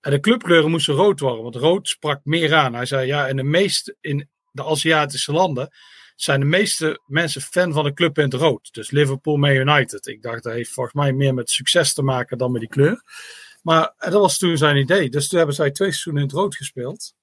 [0.01, 2.75] En de clubkleuren moesten rood worden, want rood sprak meer aan.
[2.75, 5.71] Hij zei, ja, in de meeste, in de Aziatische landen
[6.15, 8.73] zijn de meeste mensen fan van de club in het rood.
[8.73, 10.07] Dus Liverpool Man United.
[10.07, 13.03] Ik dacht, dat heeft volgens mij meer met succes te maken dan met die kleur.
[13.65, 15.11] Maar dat was toen zijn idee.
[15.11, 17.15] Dus toen hebben zij twee seizoenen in het rood gespeeld.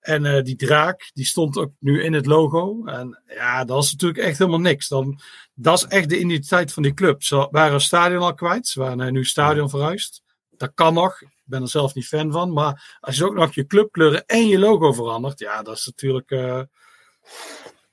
[0.00, 2.84] En uh, die draak, die stond ook nu in het logo.
[2.84, 4.88] En ja, dat is natuurlijk echt helemaal niks.
[4.88, 5.20] Dan,
[5.54, 7.22] dat is echt de identiteit van die club.
[7.22, 8.66] Ze waren het stadion al kwijt.
[8.66, 10.22] Ze waren nu stadion verhuisd.
[10.50, 11.22] Dat kan nog.
[11.22, 12.52] Ik ben er zelf niet fan van.
[12.52, 15.38] Maar als je ook nog je clubkleuren en je logo verandert.
[15.38, 16.30] Ja, dat is natuurlijk...
[16.30, 16.62] Uh,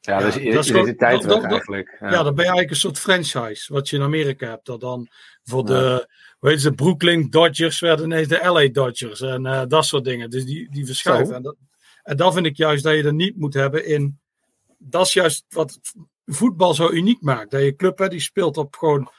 [0.01, 1.97] ja, dus dat is identiteit dat, dat, eigenlijk.
[1.99, 2.11] Ja.
[2.11, 2.23] ja.
[2.23, 4.65] dan ben je eigenlijk een soort franchise, wat je in Amerika hebt.
[4.65, 5.09] Dat dan
[5.43, 6.09] voor de,
[6.39, 10.29] weet je, de Brooklyn Dodgers werden ineens de LA Dodgers en uh, dat soort dingen.
[10.29, 11.35] Dus die, die verschuiven.
[11.35, 11.55] En dat,
[12.03, 14.19] en dat vind ik juist dat je er niet moet hebben in.
[14.77, 15.79] Dat is juist wat
[16.25, 17.51] voetbal zo uniek maakt.
[17.51, 19.09] Dat je club, hè, die speelt op gewoon.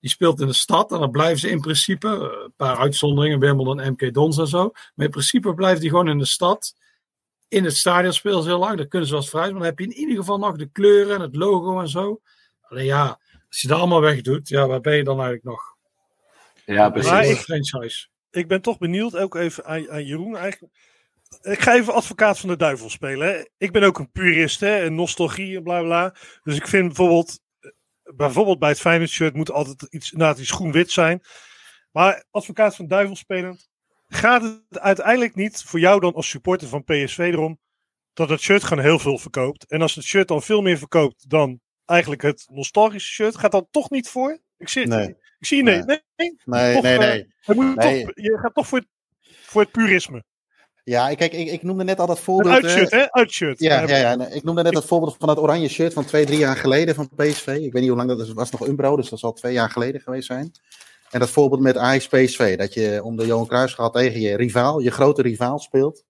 [0.00, 3.38] Die speelt in de stad en dan blijven ze in principe, eh, een paar uitzonderingen,
[3.38, 4.70] Wimbledon, MK Dons en zo.
[4.94, 6.74] Maar in principe blijft die gewoon in de stad
[7.48, 8.76] in het stadion spelen ze heel lang.
[8.76, 9.42] Dan kunnen ze wel vrij.
[9.42, 12.20] Maar dan heb je in ieder geval nog de kleuren en het logo en zo.
[12.60, 15.76] Alleen ja, als je dat allemaal wegdoet, ja, waar ben je dan eigenlijk nog?
[16.74, 17.30] Ja, precies.
[17.30, 18.08] Ik, franchise.
[18.30, 20.74] ik ben toch benieuwd, ook even aan, aan Jeroen eigenlijk.
[21.40, 23.28] Ik ga even advocaat van de duivel spelen.
[23.28, 23.44] Hè.
[23.58, 26.14] Ik ben ook een purist, hè, en nostalgie en bla bla.
[26.42, 27.40] Dus ik vind bijvoorbeeld,
[28.16, 31.20] bijvoorbeeld bij het Feyenoord shirt moet altijd iets, inderdaad iets groen-wit zijn.
[31.92, 33.68] Maar advocaat van de duivel spelend,
[34.08, 37.58] gaat het uiteindelijk niet voor jou dan als supporter van PSV erom
[38.12, 39.64] dat het shirt gewoon heel veel verkoopt?
[39.66, 43.66] En als het shirt dan veel meer verkoopt dan eigenlijk het nostalgische shirt, gaat dat
[43.70, 44.40] toch niet voor?
[44.56, 45.16] Ik zie, nee.
[45.38, 45.82] Ik zie nee.
[45.82, 46.74] Nee, nee, nee.
[46.74, 47.26] Toch, nee, nee.
[47.46, 48.04] Uh, moet nee.
[48.04, 48.88] Toch, je gaat toch voor het,
[49.20, 50.24] voor het purisme.
[50.84, 52.56] Ja, kijk, ik, ik noemde net al dat voorbeeld.
[52.56, 53.12] Een uitshirt, hè?
[53.12, 53.60] Uitshirt.
[53.60, 54.26] Ja, ja, ja.
[54.26, 57.08] Ik noemde net dat voorbeeld van dat oranje shirt van twee, drie jaar geleden van
[57.16, 57.46] PSV.
[57.46, 58.32] Ik weet niet hoe lang dat is.
[58.32, 60.52] was nog Umbro, dus dat zal twee jaar geleden geweest zijn.
[61.10, 64.78] En dat voorbeeld met Ajax PSV, dat je om de Johan Cruijffschaal tegen je rivaal,
[64.78, 66.04] je grote rivaal speelt.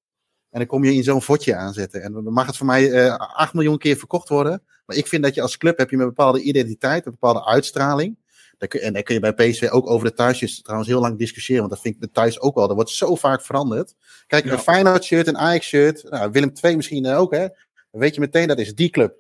[0.51, 2.03] En dan kom je in zo'n vodje aanzetten.
[2.03, 4.63] En dan mag het voor mij uh, 8 miljoen keer verkocht worden.
[4.87, 8.19] Maar ik vind dat je als club heb je een bepaalde identiteit, een bepaalde uitstraling.
[8.59, 11.63] En dan kun je bij PSV ook over de thuisjes trouwens heel lang discussiëren.
[11.63, 12.67] Want dat vind ik de thuis ook wel.
[12.67, 13.95] Dat wordt zo vaak veranderd.
[14.27, 14.53] Kijk, ja.
[14.53, 16.11] een Feyenoord shirt, een Ajax shirt.
[16.11, 17.33] Nou, Willem II misschien ook.
[17.33, 17.49] Hè.
[17.91, 19.17] Dan weet je meteen, dat is die club.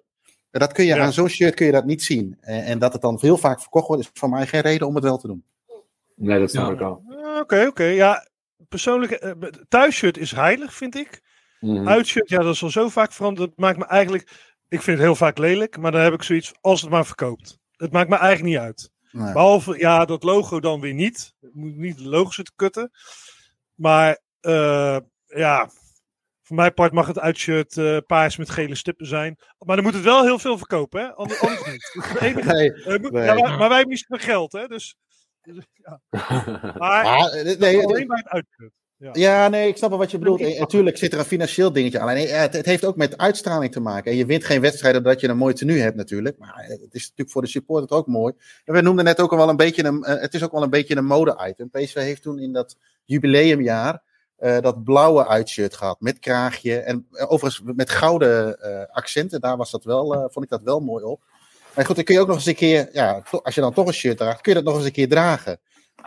[0.50, 1.04] En dat kun je ja.
[1.04, 2.36] aan zo'n shirt kun je dat niet zien.
[2.40, 4.94] En, en, dat het dan veel vaak verkocht wordt, is voor mij geen reden om
[4.94, 5.44] het wel te doen.
[6.14, 6.72] Nee, dat snap ja.
[6.72, 7.02] ik al.
[7.08, 7.68] Oké, okay, oké.
[7.68, 7.94] Okay.
[7.94, 8.28] Ja,
[8.68, 9.32] persoonlijk, uh,
[9.68, 11.20] thuisshirt is heilig, vind ik.
[11.60, 11.88] Mm.
[11.88, 13.48] Uitshirt, ja, dat is al zo vaak veranderd.
[13.48, 14.22] Dat maakt me eigenlijk,
[14.68, 17.58] ik vind het heel vaak lelijk, maar dan heb ik zoiets, als het maar verkoopt.
[17.76, 18.90] Het maakt me eigenlijk niet uit.
[19.10, 19.32] Nee.
[19.32, 21.34] Behalve, ja, dat logo dan weer niet.
[21.40, 22.90] Moet niet de logo zitten kutten.
[23.74, 25.70] Maar, uh, ja,
[26.42, 29.38] voor mijn part mag het uitshirt uh, paars met gele stippen zijn.
[29.58, 31.14] Maar dan moet het wel heel veel verkopen, hè?
[31.14, 32.20] Anders, anders niet.
[32.20, 33.24] Enige, nee, uh, moet, nee.
[33.24, 34.66] ja, maar, maar, wij zoveel geld, hè?
[34.66, 34.96] Dus
[35.72, 36.00] ja.
[36.78, 38.72] Maar nee, alleen bij het uitput.
[38.98, 39.10] Ja.
[39.12, 39.48] ja.
[39.48, 40.40] nee, ik snap wel wat je bedoelt.
[40.40, 42.08] En, natuurlijk zit er een financieel dingetje aan.
[42.08, 44.10] En het, het, heeft ook met uitstraling te maken.
[44.10, 46.38] En je wint geen wedstrijden omdat je een mooi tenue hebt natuurlijk.
[46.38, 48.34] Maar het is natuurlijk voor de supporter ook mooi.
[48.64, 50.70] En we noemden net ook al wel een beetje een, het is ook wel een
[50.70, 51.70] beetje een mode-item.
[51.70, 54.02] PSV heeft toen in dat jubileumjaar
[54.40, 56.00] uh, dat blauwe uitshirt gehad.
[56.00, 56.78] Met kraagje.
[56.78, 59.40] En uh, overigens met gouden uh, accenten.
[59.40, 61.22] Daar was dat wel, vond ik dat wel mooi op.
[61.74, 63.86] Maar goed, dan kun je ook nog eens een keer, ja, als je dan toch
[63.86, 65.60] een shirt draagt, kun je dat nog eens een keer dragen.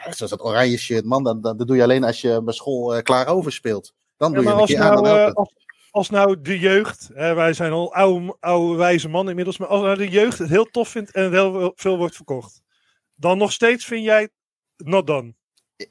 [0.09, 3.01] Zoals dat oranje shirt, man, dat, dat, doe je alleen als je bij school uh,
[3.01, 3.93] klaar over speelt.
[4.17, 5.17] Dan doe ja, je een keer nou, aan.
[5.17, 5.53] Uh, als,
[5.91, 9.81] als nou de jeugd, hè, wij zijn al oude, oude wijze man inmiddels, maar als
[9.81, 12.61] nou de jeugd het heel tof vindt en heel veel wordt verkocht,
[13.15, 14.29] dan nog steeds vind jij
[14.77, 15.33] not done.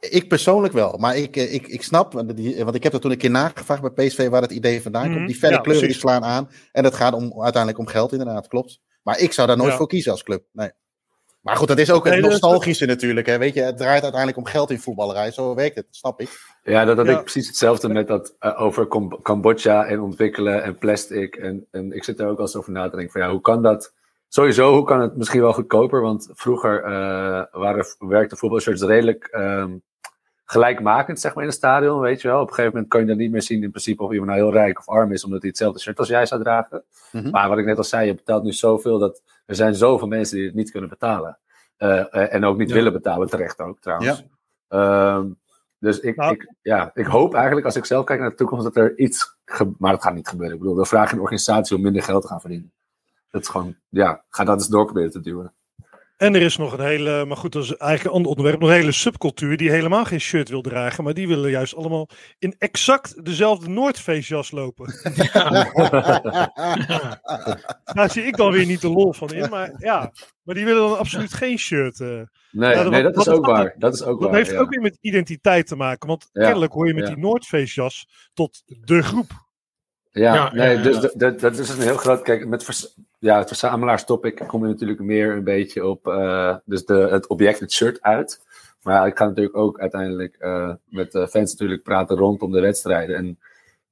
[0.00, 3.30] Ik persoonlijk wel, maar ik, ik, ik snap, want ik heb er toen een keer
[3.30, 5.14] nagevraagd bij PSV waar het idee vandaan komt.
[5.14, 5.40] Mm -hmm.
[5.40, 8.80] Die ja, kleuren die slaan aan en dat gaat om, uiteindelijk om geld inderdaad, klopt.
[9.02, 9.76] Maar ik zou daar nooit ja.
[9.76, 10.44] voor kiezen als club.
[10.52, 10.70] Nee.
[11.40, 13.26] Maar goed, dat is ook het nostalgische natuurlijk.
[13.26, 13.38] Hè.
[13.38, 15.30] Weet je, het draait uiteindelijk om geld in voetballerij.
[15.30, 16.40] Zo werkt het, snap ik.
[16.62, 17.12] Ja, dat had Ja.
[17.12, 21.36] ik precies hetzelfde met dat eh, over Cam- Cambodja en ontwikkelen en plastic.
[21.36, 23.40] En, en ik zit er ook al eens over na te denken van ja, hoe
[23.40, 23.94] kan dat?
[24.28, 26.00] Sowieso, hoe kan het misschien wel goedkoper?
[26.00, 29.70] Want vroeger eh waren, werkten voetbalshirts redelijk ehm,
[30.44, 32.40] gelijkmakend, zeg maar, in het stadion, weet je wel.
[32.40, 34.42] Op een gegeven moment kan je dan niet meer zien in principe of iemand nou
[34.42, 36.84] heel rijk of arm is, omdat hij hetzelfde shirt als jij zou dragen.
[37.12, 37.30] Mhm.
[37.30, 40.36] Maar wat ik net al zei, je betaalt nu zoveel dat er zijn zoveel mensen
[40.36, 41.38] die het niet kunnen betalen.
[41.76, 42.74] Eh, en ook niet Ja.
[42.74, 44.24] willen betalen, terecht ook trouwens.
[44.68, 45.16] Ja.
[45.16, 45.26] Ehm,
[45.78, 46.32] dus ik, Nou.
[46.32, 49.36] ik, ja, ik hoop eigenlijk, als ik zelf kijk naar de toekomst, dat er iets.
[49.78, 50.54] Maar dat gaat niet gebeuren.
[50.54, 52.72] Ik bedoel, dan vraag je een organisatie om minder geld te gaan verdienen.
[53.30, 55.52] Dat is gewoon, ja, ga dat eens door proberen te duwen.
[56.20, 58.68] En er is nog een hele, maar goed, dat is eigenlijk een ander onderwerp, nog
[58.68, 62.54] een hele subcultuur die helemaal geen shirt wil dragen, maar die willen juist allemaal in
[62.58, 64.86] exact dezelfde Noordface jas lopen.
[67.94, 70.88] Daar zie ik dan weer niet de lol van in, maar ja, maar die willen
[70.88, 72.00] dan absoluut geen shirt.
[72.00, 72.08] eh.
[72.50, 73.74] Nee, Ja, dat- nee dat is ook waar.
[73.78, 74.38] Dat is ook Dat waar.
[74.38, 74.58] heeft ja.
[74.58, 77.14] ook weer met identiteit te maken, want Ja, kennelijk hoor je met ja.
[77.14, 79.30] die Noordface jas tot de groep.
[80.12, 82.22] Ja, Ja, nee, ja, dus dat- dat, is een heel groot.
[82.22, 86.84] Kijk, met vers, ja, het verzamelaarstopic kom je natuurlijk meer een beetje op eh, dus
[86.84, 88.40] de, het object, het shirt uit.
[88.82, 93.16] Maar ik ga natuurlijk ook uiteindelijk eh, met de fans natuurlijk praten rondom de wedstrijden.
[93.16, 93.38] En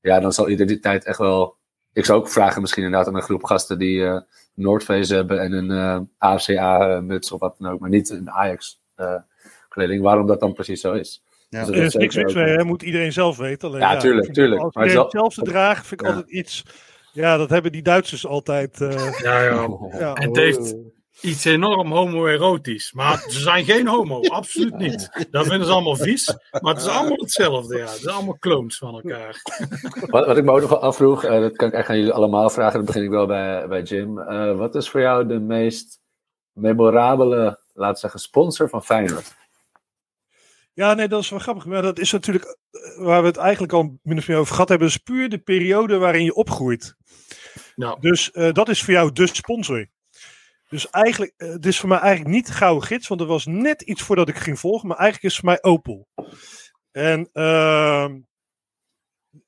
[0.01, 1.57] ja, dan zal identiteit echt wel.
[1.93, 4.20] Ik zou ook vragen, misschien inderdaad aan een groep gasten die eh
[4.55, 10.03] Noordface hebben en een eh AFCA-muts of wat dan ook, maar niet een Ajax-kleding.
[10.03, 11.23] waarom dat dan precies zo is.
[11.49, 11.59] Ja.
[11.59, 13.69] Dus dat Er is niks mis mee, hè, moet iedereen zelf weten.
[13.69, 14.62] Alleen, Ja, tuurlijk, tuurlijk.
[14.62, 16.12] Als iedereen hetzelfde dragen, vind ik Ja.
[16.12, 16.65] altijd iets.
[17.12, 18.81] Ja, dat hebben die Duitsers altijd.
[18.81, 19.69] eh, Ja, ja.
[19.99, 20.15] ja.
[20.15, 20.75] En het heeft
[21.20, 22.93] iets enorm homoerotisch.
[22.93, 25.27] Maar ze zijn geen homo, absoluut niet.
[25.31, 26.37] Dat vinden ze allemaal vies.
[26.61, 27.83] Maar het is allemaal hetzelfde, ja.
[27.85, 29.43] Het zijn allemaal clones van elkaar.
[30.07, 32.12] Wat, wat ik me ook nog wel afvroeg, eh, dat kan ik echt aan jullie
[32.12, 34.19] allemaal vragen, dan begin ik wel bij, bij Jim.
[34.19, 36.01] Eh, wat is voor jou de meest
[36.53, 39.37] memorabele, laten we zeggen, sponsor van Feyenoord?
[40.78, 41.64] Ja, nee, dat is wel grappig.
[41.64, 44.68] Maar dat is natuurlijk eh, waar we het eigenlijk al min of meer over gehad
[44.68, 44.88] hebben.
[44.88, 46.94] Is puur de periode waarin je opgroeit.
[47.74, 47.96] Ja.
[48.00, 49.86] Dus eh, dat is voor jou de sponsor.
[50.68, 53.82] Dus eigenlijk, eh, het is voor mij eigenlijk niet Gouden Gids, want er was net
[53.82, 54.88] iets voordat ik ging volgen.
[54.88, 56.09] Maar eigenlijk is het voor mij Opel.
[56.90, 58.18] En ehm,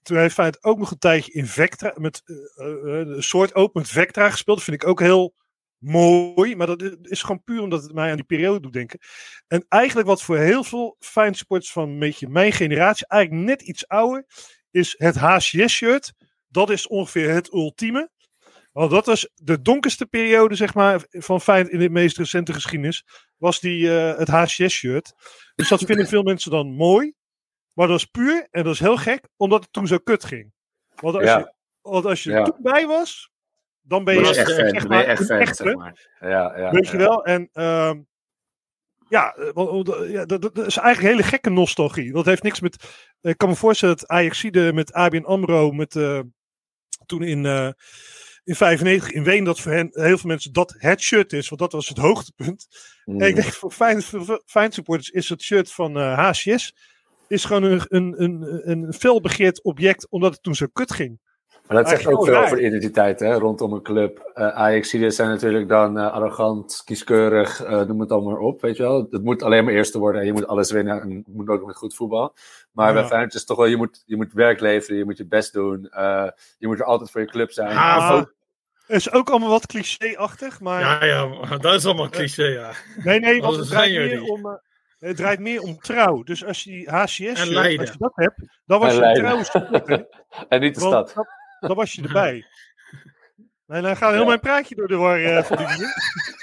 [0.03, 2.23] toen heeft Feyenoord ook nog een tijdje in Vectra, met
[2.55, 4.57] een soort Opel met Vectra gespeeld.
[4.57, 5.35] Dat vind ik ook heel
[5.81, 6.57] mooi.
[6.57, 8.99] Maar dat is gewoon puur omdat het mij aan die periode doet denken.
[9.47, 13.63] En eigenlijk wat voor heel veel fijn sports van een beetje mijn generatie, eigenlijk net
[13.63, 14.25] iets ouder,
[14.71, 16.13] is het HCS-shirt.
[16.49, 18.11] Dat is ongeveer het ultieme.
[18.73, 23.05] Want dat was de donkerste periode, zeg maar, van Feyenoord in de meest recente geschiedenis,
[23.37, 25.13] was die, eh, het HCS-shirt.
[25.55, 27.13] Dus dat vinden veel mensen dan mooi.
[27.73, 30.53] Maar dat is puur, en dat is heel gek, omdat het toen zo kut ging.
[30.95, 31.39] Want als Ja.
[31.39, 32.39] je, want als je Ja.
[32.39, 33.30] er toen bij was,
[33.91, 35.63] dan ben je, echt echt ben je maar echt een fan, echte.
[35.63, 36.09] zeg maar.
[36.21, 37.25] Ja, ja, Weet je wel?
[37.25, 38.01] En ehm,
[39.09, 42.13] ja, eh, eh, dat, dat is eigenlijk een hele gekke nostalgie.
[42.13, 42.85] Dat heeft niks met.
[43.21, 46.21] Ik kan me voorstellen dat Ajaxide met ABN Amro, met, eh,
[47.07, 47.71] toen in, eh
[48.45, 51.61] in 95 in Ween, dat voor hen, heel veel mensen dat het shirt is, want
[51.61, 52.67] dat was het hoogtepunt.
[53.05, 53.21] Mm.
[53.21, 56.75] En ik denk voor fijn, voor fijn supporters is het shirt van eh, HCS
[57.29, 61.21] is gewoon een, een, een, een felbegeerd object, omdat het toen zo kut ging.
[61.71, 64.33] Maar dat zegt ook veel over de identiteit hè, rondom een club.
[64.35, 68.77] Uh, Ajaxiden zijn natuurlijk dan eh, arrogant, kieskeurig, eh, noem het allemaal maar op, weet
[68.77, 69.07] je wel.
[69.11, 71.67] Het moet alleen maar eerste worden en je moet alles winnen en het moet ook
[71.67, 72.35] met goed voetbal.
[72.73, 72.93] Maar Ja.
[72.95, 75.27] bij Feyenoord is het toch wel, je moet, je moet werk leveren, je moet je
[75.27, 75.89] best doen.
[75.91, 76.29] eh,
[76.59, 78.11] je moet er altijd voor je club zijn.
[78.13, 78.35] Ook-
[78.87, 80.81] is ook allemaal wat cliché-achtig, maar...
[80.81, 82.71] Ja, ja, maar dat is allemaal cliché, ja.
[83.05, 84.53] Nee, nee, want het draait, meer om, eh,
[84.99, 86.23] het draait meer om trouw.
[86.23, 87.81] Dus als je die HCS En shirt, Leiden.
[87.81, 88.35] als je dat hebt,
[88.67, 89.45] dan was En je een trouwe
[90.49, 91.27] en niet de Want stad.
[91.61, 92.45] Dan was je erbij.
[93.67, 94.27] Nee, dan gaat heel Ja.
[94.27, 95.91] mijn praatje door de war van die dingen.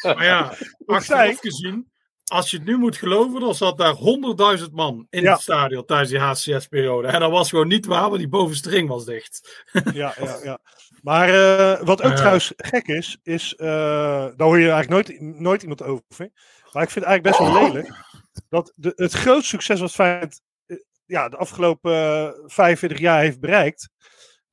[0.01, 0.53] Maar ja,
[0.85, 1.91] achteraf gezien,
[2.25, 3.95] als je het nu moet geloven, dan zat daar
[4.59, 5.31] 100.000 man in Ja.
[5.31, 7.07] het stadion tijdens die HCS-periode.
[7.07, 9.65] En dat was gewoon niet waar, want die bovenste ring was dicht.
[9.93, 10.59] Ja, ja, ja.
[11.01, 15.61] Maar eh, wat ook trouwens gek is, is, eh, daar hoor je eigenlijk nooit, nooit
[15.61, 16.03] iemand over.
[16.71, 17.93] Maar ik vind het eigenlijk best wel lelijk,
[18.49, 20.41] dat de, het grootste succes wat Feyenoord
[21.05, 23.89] ja, de afgelopen eh, 45 jaar heeft bereikt,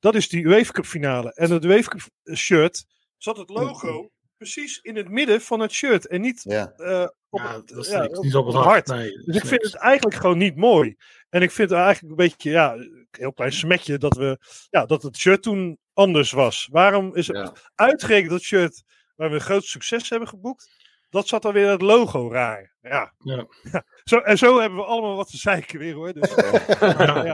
[0.05, 1.33] dat is die UEFA Cup finale.
[1.33, 2.85] En het UEFA Cup shirt
[3.17, 6.71] zat het logo precies in het midden van het shirt en niet Ja.
[6.75, 8.17] eh, op, Ja, het, dat is ja, niks.
[8.17, 8.87] op- Niet op het hart.
[8.87, 10.95] Nee, Dus ik vind het eigenlijk gewoon niet mooi.
[11.29, 14.37] En ik vind het eigenlijk een beetje, ja, een heel klein smetje dat, we,
[14.69, 16.67] ja, dat het shirt toen anders was.
[16.71, 17.53] Waarom is het Ja.
[17.75, 18.83] uitgerekend dat shirt
[19.15, 20.83] waar we een groot succes hebben geboekt?
[21.09, 22.75] Dat zat dan weer het logo raar.
[22.81, 23.13] Ja.
[23.17, 23.47] Ja.
[24.03, 26.13] Zo, en zo hebben we allemaal wat te zeiken weer hoor.
[26.13, 26.35] Dus,
[26.79, 27.33] ja, ja.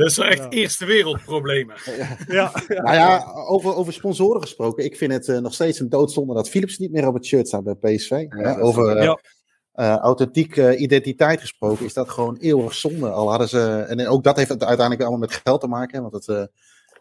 [0.00, 0.48] Dat zijn echt Ja.
[0.48, 1.76] eerste wereldproblemen.
[2.28, 4.84] Ja, Nou ja, over, over sponsoren gesproken.
[4.84, 7.46] Ik vind het eh, nog steeds een doodzonde dat Philips niet meer op het shirt
[7.48, 8.26] staat bij PSV.
[8.60, 9.18] over eh, Ja.
[9.72, 13.10] eh, authentieke identiteit gesproken is dat gewoon eeuwig zonde.
[13.10, 15.96] Al hadden ze, en ook dat heeft het uiteindelijk allemaal met geld te maken.
[15.96, 16.44] hè, Want het eh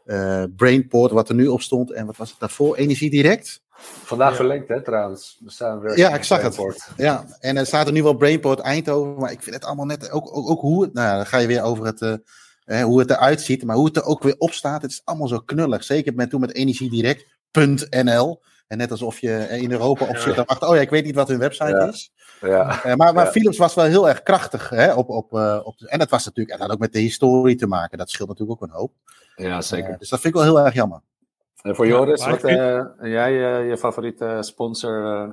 [0.06, 2.76] eh, Brainport wat er nu op stond en wat was het daarvoor?
[2.76, 3.62] Energie Direct.
[4.04, 4.36] Vandaag Ja.
[4.36, 5.38] verlengd, hè, trouwens.
[5.44, 6.54] We staan weer Ja, ik zag het.
[6.56, 6.88] Brainport.
[6.98, 10.12] Ja, en er staat er nu wel Brainport Eindhoven, maar ik vind het allemaal net,
[10.12, 12.00] ook, ook, ook hoe het, nou ja, dan ga je weer over het,
[12.70, 14.92] eh, eh, hoe het eruit ziet, maar hoe het er ook weer op staat, het
[14.92, 15.84] is allemaal zo knullig.
[15.84, 16.54] Zeker met toen met
[17.54, 18.42] energiedirect.nl.
[18.68, 21.06] En net alsof je er in Europa op zit en wacht, oh ja, ik weet
[21.06, 21.88] niet wat hun website Ja.
[21.88, 22.12] is.
[22.42, 22.84] Ja.
[22.84, 23.32] Eh, maar maar Ja.
[23.32, 24.70] Philips was wel heel erg krachtig.
[24.70, 27.00] Hè, op, op, eh, op, en dat was natuurlijk, en dat had ook met de
[27.00, 27.98] historie te maken.
[27.98, 28.94] Dat scheelt natuurlijk ook een hoop.
[29.36, 29.90] ja, zeker.
[29.90, 31.02] Eh, dus dat vind ik wel heel erg jammer.
[31.62, 35.06] En voor Joris, wat vind- eh, jij eh, je favoriete sponsor?
[35.06, 35.30] eh,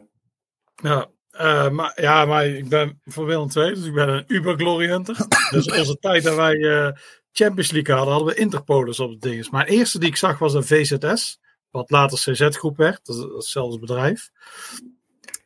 [0.82, 4.56] Ja, eh, maar, ja, maar ik ben voor Willem II, dus ik ben een Uber
[5.50, 6.92] dus onze tijd dat wij eh,
[7.36, 9.50] Champions League hadden, hadden we Interpolis op de dinges.
[9.50, 11.38] Maar de eerste die ik zag was een VZS,
[11.70, 13.06] wat later CZ-groep werd.
[13.06, 14.30] Dat is hetzelfde bedrijf.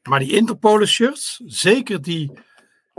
[0.03, 2.33] Maar die Interpolis shirts, zeker die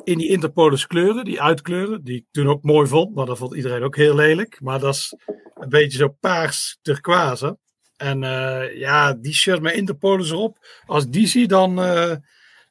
[0.04, 3.56] in die Interpolis kleuren, die uitkleuren, die ik toen ook mooi vond, maar dat vond
[3.56, 4.62] iedereen ook heel lelijk.
[4.62, 5.16] Maar dat is
[5.54, 7.58] een beetje zo paars turquoise.
[7.98, 12.16] En eh, ja, die shirt met Interpolis erop, als ik die zie, dan, eh,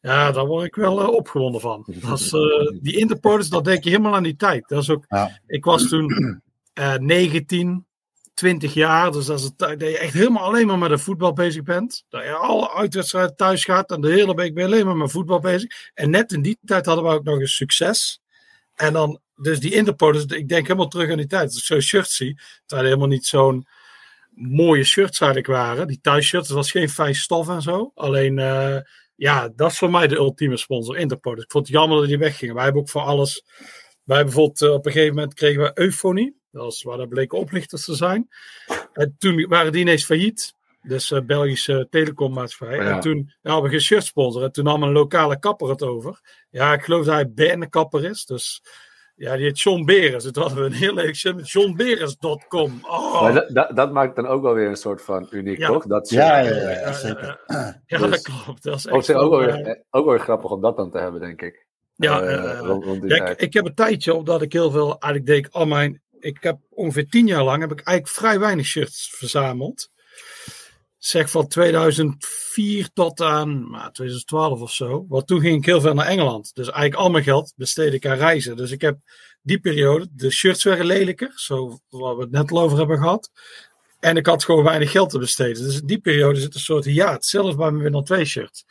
[0.00, 1.86] ja, daar word ik wel eh, opgewonden van.
[2.08, 4.68] Dat is, eh, die Interpolis, dat denk je helemaal aan die tijd.
[4.68, 5.40] Dat is ook, Ja.
[5.46, 6.40] Ik was toen
[6.72, 7.86] eh 19,
[8.34, 10.98] 20 jaar, dus dat is het tijd dat je echt helemaal alleen maar met de
[10.98, 12.04] voetbal bezig bent.
[12.08, 15.10] Dat je alle uitwedstrijden thuis gaat en de hele week ben je alleen maar met
[15.10, 15.90] voetbal bezig.
[15.94, 18.20] En net in die tijd hadden we ook nog eens succes.
[18.74, 21.52] En dan, dus die Interpolis, ik denk helemaal terug aan die tijd.
[21.52, 22.34] Ik zo'n shirt zie,
[22.66, 23.66] terwijl er helemaal niet zo'n
[24.30, 25.86] mooie shirts eigenlijk waren.
[25.86, 27.92] Die thuisshirts, dat was geen fijn stof en zo.
[27.94, 28.76] Alleen, eh,
[29.20, 31.44] ja, dat is voor mij de ultieme sponsor, Interpolis.
[31.44, 32.54] Ik vond het jammer dat die weggingen.
[32.54, 33.44] Wij hebben ook voor alles...
[34.04, 36.40] Wij hebben bijvoorbeeld eh, op een gegeven moment kregen we Eufonie.
[36.50, 38.28] Dat was waar dat bleken oplichters te zijn.
[38.92, 40.54] En toen waren die ineens failliet.
[40.82, 42.76] Dus eh, Belgische telecommaatschappij.
[42.76, 42.94] Ja.
[42.94, 44.42] En toen ja, hadden we geen shirtsponsor.
[44.42, 46.20] En toen nam een lokale kapper het over.
[46.50, 48.24] Ja, ik geloof dat hij Berne-kapper is.
[48.24, 48.62] Dus
[49.20, 50.24] ja, die heet John Beres.
[50.24, 52.78] Het hadden we een heel leuk shirt met johnberes.com.
[52.82, 55.66] Oh, Maar dat, dat, dat maakt dan ook wel weer een soort van uniek, Ja.
[55.66, 55.86] toch?
[55.86, 57.40] Dat Ja, ja, ja, ja, zeker.
[57.46, 58.62] ja, ja, Dus- dat klopt.
[58.62, 60.76] Dat is echt zich ook, wel, wel eh, weer, ook wel weer grappig om dat
[60.76, 61.66] dan te hebben, denk ik.
[61.94, 64.70] Ja, Eh, eh, rond- rond die Ja, ik, ik heb een tijdje, omdat ik heel
[64.70, 68.16] veel, eigenlijk deed ik al mijn, ik heb ongeveer tien jaar lang, heb ik eigenlijk
[68.16, 69.88] vrij weinig shirts verzameld.
[71.00, 75.04] Zeg van 2004 tot aan nou, 2012 of zo.
[75.08, 76.50] Want toen ging ik heel veel naar Engeland.
[76.54, 78.56] Dus eigenlijk al mijn geld besteed ik aan reizen.
[78.56, 78.98] Dus ik heb
[79.42, 83.30] die periode, de shirts werden lelijker, zo wat we het net al over hebben gehad.
[84.00, 85.62] En ik had gewoon weinig geld te besteden.
[85.62, 88.64] Dus in die periode zit een soort hiaat, zelfs bij mijn Winner 2 shirt.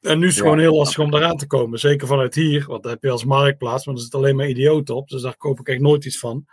[0.00, 0.50] En nu is het Ja.
[0.50, 1.78] gewoon heel lastig om eraan te komen.
[1.78, 4.94] Zeker vanuit hier, want daar heb je als marktplaats, maar er zit alleen maar idioten
[4.96, 5.08] op.
[5.08, 6.46] Dus daar koop ik echt nooit iets van.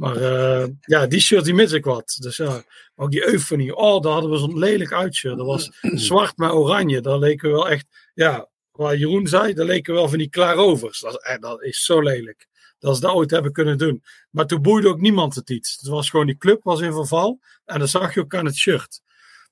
[0.00, 2.16] Maar eh, ja, die shirt die mis ik wat.
[2.20, 2.62] Dus ja,
[2.96, 3.76] ook die eufonie.
[3.76, 5.36] Oh, daar hadden we zo'n lelijk uitshirt.
[5.36, 5.70] Dat was
[6.08, 7.00] zwart met oranje.
[7.00, 11.00] Daar leken we wel echt, ja, waar Jeroen zei, daar leken wel van die klaarovers.
[11.00, 12.48] Dat, is- eh, dat is zo lelijk.
[12.78, 14.02] Dat ze dat ooit hebben kunnen doen.
[14.30, 15.76] Maar toen boeide ook niemand het iets.
[15.80, 17.38] Het was gewoon, die club was in verval.
[17.64, 19.00] En dat zag je ook aan het shirt.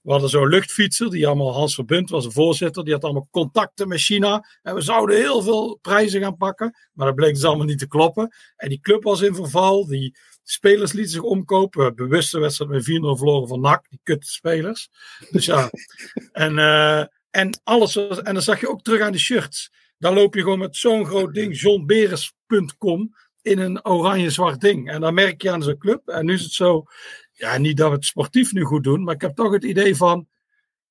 [0.03, 2.85] We hadden zo'n luchtfietser, die allemaal Hans Verbund was, een voorzitter.
[2.85, 4.45] Die had allemaal contacten met China.
[4.63, 6.77] En we zouden heel veel prijzen gaan pakken.
[6.93, 8.35] Maar dat bleek dus allemaal niet te kloppen.
[8.57, 9.87] En die club was in verval.
[9.87, 10.17] Die
[10.51, 11.95] spelers lieten zich omkopen.
[11.95, 12.85] Bewuste wedstrijd met 4-0
[13.17, 13.87] verloren van NAC.
[13.89, 14.89] Die kutte spelers.
[15.31, 15.71] Dus ja.
[16.33, 19.73] en, eh, en, alles was, en dan zag je ook terug aan de shirts.
[19.99, 21.61] Dan loop je gewoon met zo'n groot ding.
[21.61, 24.91] johnberes.com in een oranje-zwart ding.
[24.91, 26.09] En dan merk je aan zo'n club.
[26.09, 26.85] En nu is het zo.
[27.33, 29.05] Ja, niet dat we het sportief nu goed doen.
[29.05, 30.29] Maar ik heb toch het idee van.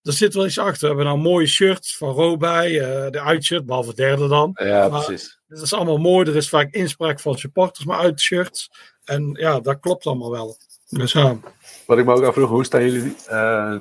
[0.07, 0.81] Er zit wel iets achter.
[0.81, 2.79] We hebben nou mooie shirts van Robij.
[2.79, 4.51] eh, de uitshirt, behalve derde dan.
[4.63, 5.39] Ja, maar- precies.
[5.47, 6.29] Dat is allemaal mooi.
[6.29, 8.71] Er is vaak inspraak van supporters, maar uit shirts.
[9.03, 10.57] En ja, dat klopt allemaal wel.
[10.89, 11.13] Dus.
[11.85, 13.15] Wat ik me ook afvroeg, hoe staan jullie...
[13.27, 13.75] eh,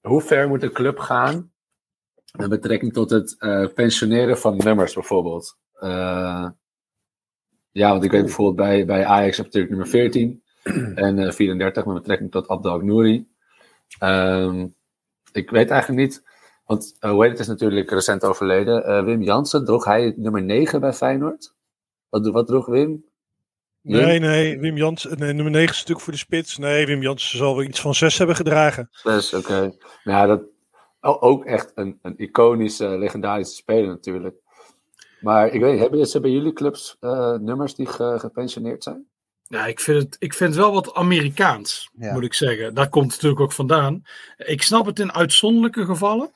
[0.00, 1.52] hoe ver moet een club gaan
[2.36, 5.56] met betrekking tot het eh, pensioneren van nummers bijvoorbeeld?
[7.72, 10.42] Ja, want ik weet bijvoorbeeld bij, bij Ajax heb natuurlijk nummer 14
[10.94, 13.26] en eh, 34 met betrekking tot Abdel Nouri.
[13.98, 14.66] Ehm,
[15.36, 16.22] ik weet eigenlijk niet,
[16.64, 18.84] want uh, hoe heet het is natuurlijk recent overleden.
[18.84, 21.54] Eh, Wim Jansen, droeg hij nummer 9 bij Feyenoord?
[22.08, 23.04] Wat, wat droeg Wim?
[23.80, 24.04] Wim?
[24.04, 26.58] Nee, nee, Wim Jans, nee, nummer 9 is natuurlijk voor de spits.
[26.58, 28.88] Nee, Wim Jansen zal wel iets van 6 hebben gedragen.
[28.90, 29.76] Zes, oké.
[30.04, 30.42] Nou, dat
[31.20, 34.36] ook echt een, een iconische, legendarische speler natuurlijk.
[35.20, 39.06] Maar ik weet, hebben, ze bij jullie clubs eh, nummers die ge- gepensioneerd zijn?
[39.48, 42.12] Ja, ik vind, het, ik vind het wel wat Amerikaans, Ja.
[42.12, 42.74] moet ik zeggen.
[42.74, 44.02] Daar komt het natuurlijk ook vandaan.
[44.36, 46.30] Ik snap het in uitzonderlijke gevallen.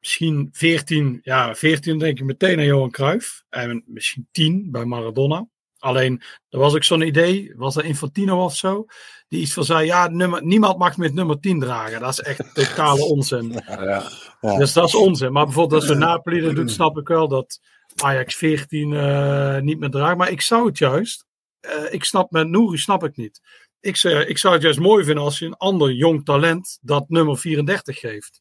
[0.00, 3.42] Misschien 14, ja, 14 denk ik meteen aan Johan Cruijff.
[3.50, 5.46] En misschien 10 bij Maradona.
[5.78, 8.86] Alleen, er was ook zo'n idee, was dat Infantino of zo,
[9.28, 12.00] die iets van zei, ja, nummer, niemand mag meer nummer 10 dragen.
[12.00, 13.62] Dat is echt totale onzin.
[13.66, 14.02] Ja.
[14.40, 14.56] Ja.
[14.56, 15.32] Dus dat is onzin.
[15.32, 17.60] Maar bijvoorbeeld als we Napoli dat doet, snap ik wel dat
[18.02, 20.16] Ajax 14 eh, niet meer draagt.
[20.16, 21.26] Maar ik zou het juist,
[21.60, 23.40] eh, ik snap met Nouri snap ik niet.
[23.80, 27.08] Ik, zou- ik zou het juist mooi vinden als je een ander jong talent dat
[27.08, 28.40] nummer 34 geeft.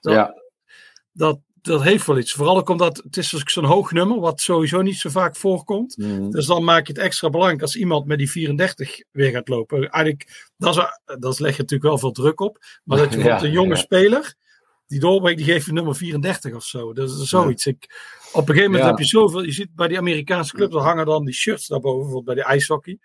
[0.00, 0.34] Dat, Ja.
[1.12, 2.32] dat, dat heeft wel iets.
[2.32, 5.96] Vooral ook omdat het is zo'n hoog nummer, wat sowieso niet zo vaak voorkomt.
[5.96, 6.30] Mm.
[6.30, 9.88] Dus dan maak je het extra belangrijk als iemand met die 34 weer gaat lopen.
[9.90, 10.82] Eigenlijk, dat, is,
[11.18, 12.58] dat leg je natuurlijk wel veel druk op.
[12.84, 13.80] Maar dat je Ja, een jonge ja.
[13.80, 14.34] speler,
[14.88, 16.92] die doorbreekt, die geeft je nummer 34 of zo.
[16.92, 17.66] Dat is zoiets.
[17.66, 17.84] Ik,
[18.32, 18.88] op een gegeven moment Ja.
[18.88, 22.00] heb je zoveel, je ziet bij die Amerikaanse clubs, dan hangen dan die shirts daarboven,
[22.02, 22.98] bijvoorbeeld bij de ijshockey.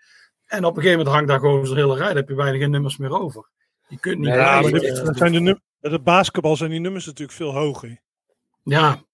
[0.46, 2.58] En op een gegeven moment hangt daar gewoon zo'n hele rij, dan heb je bijna
[2.58, 3.48] geen nummers meer over.
[3.88, 6.80] Je kunt niet Ja, blijven, de, eh, zijn de num- bij de basketbal zijn die
[6.80, 8.00] nummers natuurlijk veel hoger.
[8.64, 9.04] ja,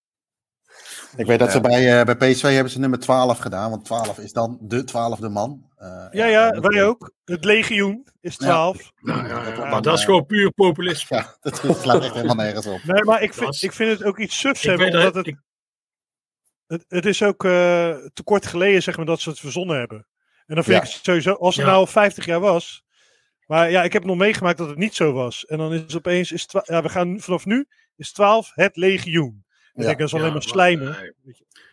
[1.17, 1.55] Ik weet dat Ja.
[1.55, 4.85] ze bij, eh, bij PSV hebben ze nummer 12 gedaan, want 12 is dan de
[4.85, 5.69] twaalfde man.
[5.77, 7.13] Eh, Ja, ja, wij ook.
[7.25, 8.91] Het legioen is 12.
[8.97, 11.17] ja, ja, ja, dat- maar dat is gewoon puur populisme.
[11.17, 12.85] Ja, dat slaat echt helemaal nergens op.
[12.85, 15.37] Nee, maar ik vind, ik vind het ook iets sufs hebben, omdat dat, het, ik,
[16.67, 17.51] het, het is ook eh,
[18.13, 20.07] te kort geleden zeg maar, dat ze het verzonnen hebben.
[20.47, 20.83] En dan vind Ja.
[20.89, 21.71] ik het sowieso, als het Ja.
[21.71, 22.83] nou al 50 jaar was.
[23.47, 25.47] Maar ja, ik heb nog meegemaakt dat het niet zo was.
[25.47, 27.67] En dan is het opeens, is twa- ja, we gaan vanaf nu,
[27.97, 29.45] is 12 het legioen.
[29.81, 29.97] Ik Ja.
[29.97, 31.15] denk, dat is alleen Ja, maar maar, slijmen.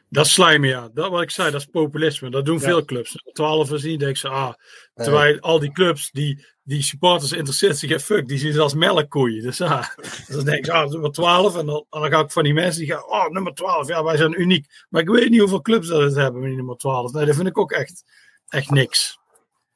[0.09, 0.89] Dat is slijmen, ja.
[0.93, 2.29] Dat wat ik zei, dat is populisme.
[2.29, 2.61] Dat doen Ja.
[2.61, 3.23] veel clubs.
[3.33, 4.53] 12 is niet, denk ik zo, ah.
[4.93, 8.27] Terwijl al die clubs, die, die supporters interesseert zich geen fuck.
[8.27, 9.43] Die zien ze als melkkoeien.
[9.43, 11.57] Dus ja, dus dan denk ik, ah, nummer 12.
[11.57, 13.87] En dan, dan ga ik van die mensen die gaan, oh, nummer 12.
[13.87, 14.85] Ja, wij zijn uniek.
[14.89, 17.11] Maar ik weet niet hoeveel clubs dat het hebben met die nummer 12.
[17.11, 18.03] Nee, dat vind ik ook echt,
[18.47, 19.19] echt niks.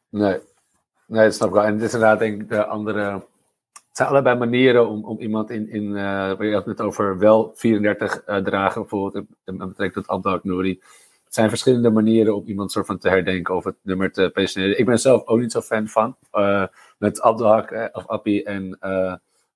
[0.09, 0.39] Nee.
[1.07, 1.63] nee, dat snap ik wel.
[1.63, 3.29] En het is inderdaad denk ik de andere...
[3.91, 5.69] Het zijn allebei manieren om, om iemand in...
[5.69, 10.43] in eh, je had het over wel 34 eh, dragen, bijvoorbeeld met betrekking tot Abdelk
[10.43, 10.81] Nouri.
[11.23, 14.79] Het zijn verschillende manieren om iemand soort van te herdenken of het nummer te presenteren.
[14.79, 16.17] Ik ben zelf ook niet zo fan van.
[16.31, 16.65] Eh,
[16.97, 18.77] met Abdelhak eh, of Appie en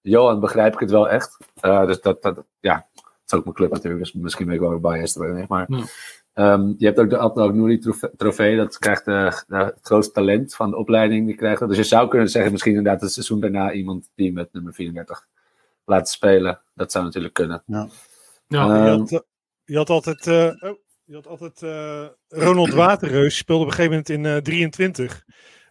[0.02, 1.38] Johan begrijp ik het wel echt.
[1.62, 4.80] Dus dat, dat, ja, het is ook mijn club natuurlijk, dus misschien ben ik wel
[4.80, 5.48] biased.
[5.48, 5.84] Maar Ja.
[6.36, 8.56] Ehm, je hebt ook de Abdelhak Nouri trofe- trofee.
[8.58, 11.26] Dat krijgt de, de- het grootste talent van de opleiding.
[11.28, 11.70] Die krijgt dat.
[11.70, 15.28] Dus je zou kunnen zeggen, misschien inderdaad het seizoen daarna iemand die met nummer 34
[15.86, 16.62] laten spelen.
[16.74, 17.64] Dat zou natuurlijk kunnen.
[17.66, 17.88] Ja.
[18.48, 19.20] je, had, eh,
[19.66, 23.92] je had altijd, eh, oh, je had altijd eh, Ronald Waterreus, speelde op een gegeven
[23.92, 25.24] moment in eh 23.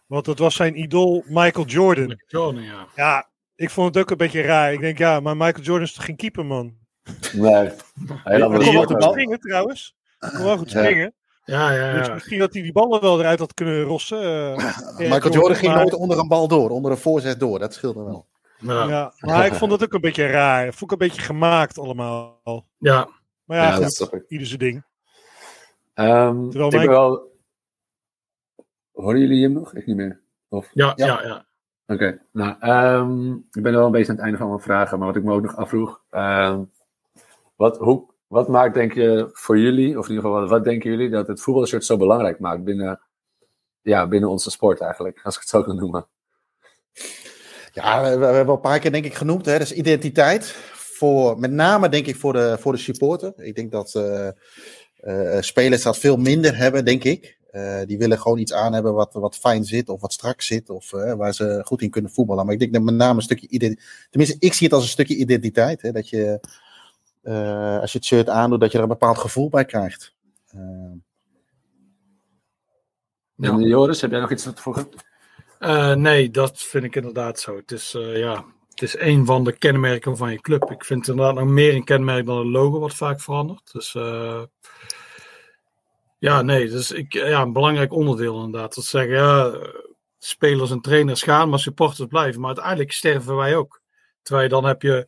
[0.07, 2.21] Want dat was zijn idool Michael Jordan.
[2.27, 2.87] Jordan, ja.
[2.95, 4.73] Ja, ik vond het ook een beetje raar.
[4.73, 6.73] Ik denk, ja, maar Michael Jordan is toch geen keeper, man?
[7.33, 7.69] nee.
[8.23, 9.01] Hij goed wel.
[9.01, 9.95] springen, trouwens.
[10.31, 10.83] Wel goed Ja.
[10.83, 11.13] springen.
[11.45, 12.13] Ja, ja, Dus ja.
[12.13, 14.21] misschien dat hij die ballen wel eruit had kunnen rossen.
[14.55, 14.57] eh,
[15.13, 17.59] Michael Jordan ging maar- nooit onder een bal door, onder een voorzet door.
[17.59, 18.27] Dat scheelde wel.
[18.57, 18.87] Ja.
[18.87, 20.63] Ja, maar ik vond het ook een beetje raar.
[20.73, 22.41] Vond ik een beetje gemaakt allemaal.
[22.77, 23.09] ja.
[23.45, 24.25] Maar ja, Ja, goed, dat ik.
[24.27, 24.83] ieder zijn ding.
[25.93, 27.33] Ehm, Terwijl ik wel...
[28.91, 29.73] Horen jullie hem nog?
[29.73, 30.21] Ik niet meer.
[30.49, 30.69] Of...
[30.73, 31.05] Ja, Ja.
[31.05, 31.45] ja, ja.
[31.87, 35.07] Oké, nou, ehm, ik ben wel een beetje aan het einde van mijn vragen, maar
[35.07, 36.63] wat ik me ook nog afvroeg, ehm,
[37.55, 41.09] wat, hoe, wat maakt, denk je, voor jullie, of in ieder geval, wat, denken jullie
[41.09, 43.01] dat het voetbalshirt zo belangrijk maakt binnen,
[43.81, 46.07] ja, binnen onze sport eigenlijk, als ik het zo kan noemen?
[47.75, 49.45] Ja, we, hebben al een paar keer denk ik genoemd.
[49.45, 49.59] Hè.
[49.59, 50.55] Is identiteit.
[50.73, 53.33] Voor, met name denk ik voor de, voor de supporter.
[53.37, 54.27] Ik denk dat eh,
[54.95, 57.37] eh, spelers dat veel minder hebben, denk ik.
[57.51, 60.69] Eh, die willen gewoon iets aan hebben wat, wat fijn zit of wat strak zit.
[60.69, 62.45] Of waar ze goed in kunnen voetballen.
[62.45, 64.07] Maar ik denk dat met name een stukje identiteit.
[64.09, 65.81] Tenminste, ik zie het als een stukje identiteit.
[65.81, 66.39] Hè, dat je,
[67.25, 70.13] eh, als je het shirt aandoet, dat je er een bepaald gevoel bij krijgt.
[70.47, 70.59] Eh,
[73.35, 73.49] Ja.
[73.49, 74.89] En Joris, heb jij nog iets te voegen?
[75.59, 77.55] Eh, nee, dat vind ik inderdaad zo.
[77.55, 80.71] Het is, eh, ja, het is een van de kenmerken van je club.
[80.71, 83.71] Ik vind het inderdaad nog meer een kenmerk dan het logo, wat vaak verandert.
[83.73, 84.43] Dus eh,
[86.19, 88.75] ja, nee, dus ik, ja, een belangrijk onderdeel inderdaad.
[88.75, 89.53] Dat zeggen, ja,
[90.17, 92.39] spelers en trainers gaan, maar supporters blijven.
[92.39, 93.81] Maar uiteindelijk sterven wij ook.
[94.21, 95.07] Terwijl je dan heb je,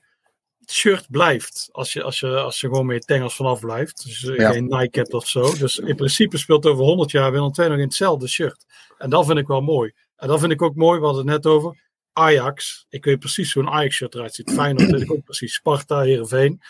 [0.72, 1.70] shirt blijft.
[1.72, 4.04] Als je, als je, als je gewoon meer tengels vanaf blijft.
[4.06, 4.52] Dus eh, Ja.
[4.52, 5.54] geen Nike hebt of zo.
[5.58, 8.66] Dus in principe speelt over 100 jaar Willem II nog in hetzelfde shirt.
[8.98, 9.92] En dat vind ik wel mooi.
[10.16, 11.86] En dat vind ik ook mooi, we hadden het net over.
[12.14, 14.52] Ajax, ik weet precies hoe een Ajax-shirt eruit ziet.
[14.52, 15.54] Feyenoord weet ik ook precies.
[15.54, 16.62] Sparta, Heerenveen.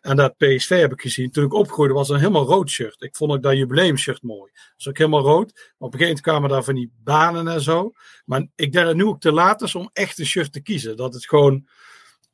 [0.00, 1.30] En dat PSV heb ik gezien.
[1.30, 3.02] Toen ik opgroeide was een helemaal rood shirt.
[3.02, 4.50] Ik vond ook dat jubileumshirt mooi.
[4.54, 5.52] Dat is ook helemaal rood.
[5.54, 7.92] Maar op een gegeven moment kwamen daar van die banen en zo.
[8.24, 10.60] Maar ik denk dat het nu ook te laat is om echt een shirt te
[10.60, 10.96] kiezen.
[10.96, 11.68] Dat het gewoon,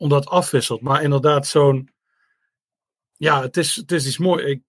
[0.03, 0.81] omdat het afwisselt.
[0.81, 1.91] Maar inderdaad zo'n,
[3.17, 4.45] ja, het is, het is iets mooi.
[4.45, 4.61] Ik,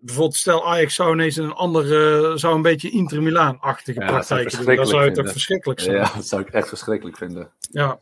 [0.00, 4.26] bijvoorbeeld stel Ajax zou ineens in een andere, zou een beetje Inter Milaan-achtige Ja, dat
[4.26, 4.76] zou praktijken doen.
[4.76, 5.96] Dan zou het toch verschrikkelijk zijn.
[5.96, 7.52] Ja, dat zou ik echt verschrikkelijk vinden.
[7.70, 7.92] Ja.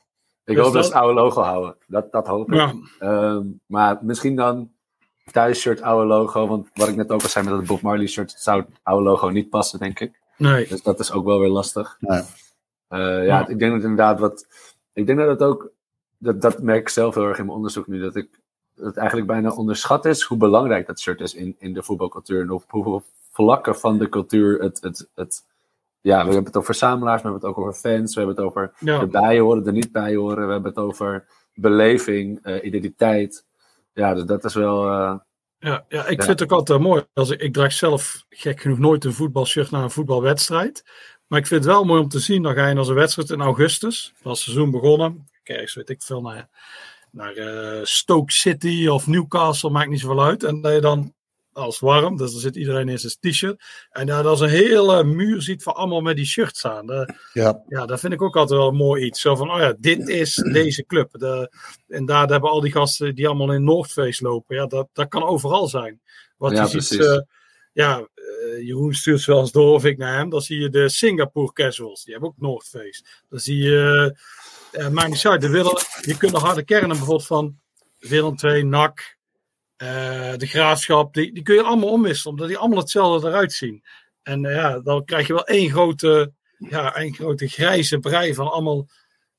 [0.44, 1.76] Ik Dus hoop dat ze het oude logo houden.
[1.86, 2.54] Dat, dat hoop ik.
[2.54, 2.74] Ja.
[2.98, 4.70] Ehm, maar misschien dan
[5.30, 6.46] thuisshirt, oude logo.
[6.46, 9.04] Want wat ik net ook al zei met dat Bob Marley shirt, zou het oude
[9.04, 10.20] logo niet passen, denk ik.
[10.36, 10.68] Nee.
[10.68, 11.96] Dus dat is ook wel weer lastig.
[12.00, 12.22] Nee.
[12.88, 13.48] Eh, ja, Ja.
[13.48, 14.46] ik denk dat inderdaad wat.
[14.92, 15.70] Ik denk dat het ook.
[16.18, 18.00] Dat, dat merk ik zelf heel erg in mijn onderzoek nu.
[18.00, 18.28] Dat ik
[18.74, 22.40] dat het eigenlijk bijna onderschat is hoe belangrijk dat shirt is in, in de voetbalcultuur.
[22.40, 23.02] En op hoeveel
[23.32, 25.44] vlakken van de cultuur het, het, het.
[26.00, 28.44] Ja, we hebben het over verzamelaars, we hebben het ook over fans, we hebben het
[28.46, 28.98] over Ja.
[28.98, 30.46] de bij horen, de niet bij horen.
[30.46, 33.44] We hebben het over beleving, eh, identiteit.
[33.92, 34.88] Ja, dus dat is wel.
[34.88, 35.14] eh,
[35.58, 36.24] Ja, ja ik Ja.
[36.26, 37.04] vind het ook altijd mooi.
[37.12, 40.84] Als ik, ik draag zelf gek genoeg nooit een voetbalshirt naar een voetbalwedstrijd.
[41.26, 42.42] Maar ik vind het wel mooi om te zien.
[42.42, 44.12] Dan ga je naar zo'n wedstrijd in augustus.
[44.16, 45.26] Is het seizoen begonnen.
[45.46, 46.48] Kijk, weet ik veel, naar,
[47.10, 49.70] naar eh, Stoke City of Newcastle.
[49.70, 50.42] Maakt niet zoveel uit.
[50.44, 51.14] En dat je dan,
[51.52, 53.64] als warm, dus dan zit iedereen in zijn t-shirt.
[53.90, 57.14] En daar dan zo'n hele muur ziet van allemaal met die shirts aan.
[57.32, 57.62] Ja.
[57.68, 59.20] ja, dat vind ik ook altijd wel een mooi iets.
[59.20, 61.10] Zo van, oh ja, dit is deze club.
[61.12, 61.52] De,
[61.88, 64.56] en daar hebben al die gasten die allemaal in Noordface lopen.
[64.56, 66.00] Ja, dat, dat kan overal zijn.
[66.36, 67.20] Wat Ja, je ziet, eh,
[67.72, 70.30] ja, eh, Jeroen stuurt ze wel eens door of ik naar hem.
[70.30, 72.04] Dan zie je de Singapore Casuals.
[72.04, 73.04] Die hebben ook Noordface.
[73.28, 74.16] Dan zie je,
[74.76, 75.40] eh maakt niet uit.
[75.40, 77.60] De willen, je kunt de harde kernen bijvoorbeeld van
[77.98, 79.16] Willem 2, NAC,
[79.76, 81.14] eh, de Graafschap.
[81.14, 82.32] Die, die kun je allemaal omwisselen.
[82.32, 83.84] Omdat die allemaal hetzelfde eruit zien.
[84.22, 88.50] En eh, ja, dan krijg je wel één grote ja, een grote grijze brei van
[88.50, 88.88] allemaal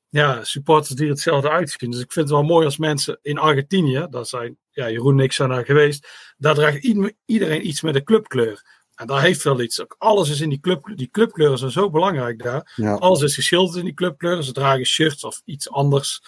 [0.10, 1.92] ja, supporters die hetzelfde uitzien.
[1.92, 5.24] Dus ik vind het wel mooi als mensen in Argentinië, dat zijn ja, Jeroen en
[5.24, 6.08] ik zijn daar geweest,
[6.38, 6.84] daar draagt
[7.26, 8.77] iedereen iets met een clubkleur.
[8.98, 9.82] En daar heeft wel iets.
[9.82, 10.92] Ook alles is in die club.
[10.96, 12.72] Die clubkleuren zijn zo belangrijk daar.
[12.76, 12.94] Ja.
[12.94, 14.44] Alles is geschilderd in die clubkleuren.
[14.44, 16.22] Ze dragen shirts of iets anders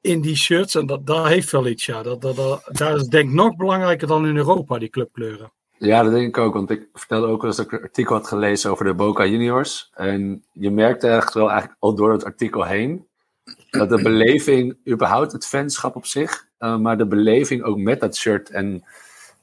[0.00, 0.74] in die shirts.
[0.74, 1.86] En dat, daar heeft wel iets.
[1.86, 2.02] Ja.
[2.02, 5.52] Dat, dat, dat, daar is denk ik nog belangrijker dan in Europa, die clubkleuren.
[5.78, 6.54] Ja, dat denk ik ook.
[6.54, 9.26] Want ik vertelde ook wel eens dat ik een artikel had gelezen over de Boca
[9.26, 9.90] Juniors.
[9.94, 13.06] En je merkte echt wel eigenlijk al door het artikel heen.
[13.70, 16.46] Dat de beleving, überhaupt het fanschap op zich.
[16.58, 18.84] eh, maar de beleving ook met dat shirt en,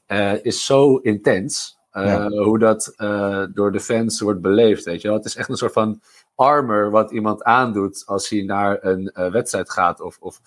[0.06, 1.78] eh, is zo intens.
[1.90, 2.28] Eh, Ja.
[2.28, 4.84] Hoe dat eh, door de fans wordt beleefd.
[4.84, 5.16] Weet je wel?
[5.16, 6.00] Het is echt een soort van
[6.34, 10.00] armor wat iemand aandoet als hij naar een eh, wedstrijd gaat.
[10.00, 10.40] Of, of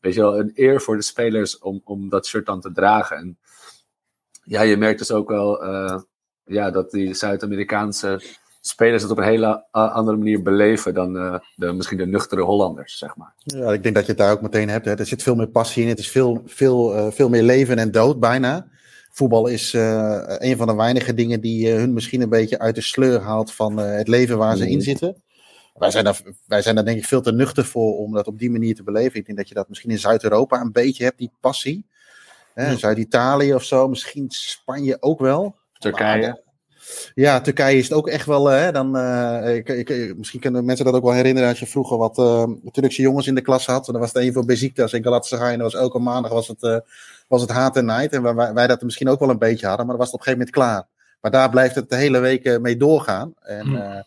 [0.00, 3.16] weet je wel, een eer voor de spelers om, om dat shirt dan te dragen.
[3.16, 3.38] En
[4.44, 5.64] ja, je merkt dus ook wel
[6.44, 8.22] ja, dat die Zuid-Amerikaanse
[8.60, 11.12] spelers het op een hele andere manier beleven dan
[11.56, 13.32] de, misschien de nuchtere Hollanders, zeg maar.
[13.36, 14.84] Ja, ik denk dat je het daar ook meteen hebt.
[14.84, 14.98] Hè.
[14.98, 15.88] Er zit veel meer passie in.
[15.88, 18.68] Het is veel, veel, veel meer leven en dood bijna.
[19.10, 22.74] Voetbal is eh, een van de weinige dingen die eh, hun misschien een beetje uit
[22.74, 24.84] de sleur haalt van eh, het leven waar ze in Mhm.
[24.84, 25.22] zitten.
[25.74, 28.38] Wij zijn, daar, wij zijn daar denk ik veel te nuchter voor om dat op
[28.38, 29.18] die manier te beleven.
[29.18, 31.86] Ik denk dat je dat misschien in Zuid-Europa een beetje hebt, die passie.
[32.54, 32.76] Ja.
[32.76, 35.54] Zuid-Italië of zo, misschien Spanje ook wel.
[35.78, 36.42] Turkije.
[37.14, 38.46] Ja, Turkije is het ook echt wel.
[38.46, 41.96] Hè, dan, eh, ik, ik, misschien kunnen mensen dat ook wel herinneren als je vroeger
[41.96, 43.86] wat eh, Turkse jongens in de klas had.
[43.86, 45.52] Dan was het een voor Besiktas en Galatasaray.
[45.52, 46.78] En dat was elke maandag was het, eh,
[47.28, 48.12] was het haat en night.
[48.12, 50.26] En wij, wij dat misschien ook wel een beetje hadden, maar dan was het op
[50.26, 50.98] een gegeven moment klaar.
[51.20, 53.34] Maar daar blijft het de hele week eh, mee doorgaan.
[53.40, 54.02] En eh,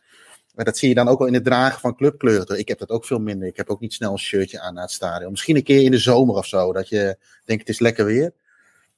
[0.56, 2.60] maar dat zie je dan ook wel in het dragen van clubkleuren.
[2.60, 3.48] Ik heb dat ook veel minder.
[3.48, 5.32] Ik heb ook niet snel een shirtje aan naar het stadion.
[5.32, 6.74] Misschien een keer in de zomer of zo.
[6.74, 8.34] Dat je denkt het is lekker weer.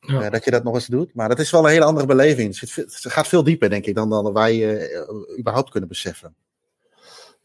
[0.07, 0.22] Ja.
[0.22, 1.14] Eh, dat je dat nog eens doet.
[1.14, 2.48] Maar dat is wel een hele andere beleving.
[2.48, 5.10] Het, zit veel- het gaat veel dieper, denk ik, dan, dan wij eh,
[5.40, 6.36] überhaupt kunnen beseffen.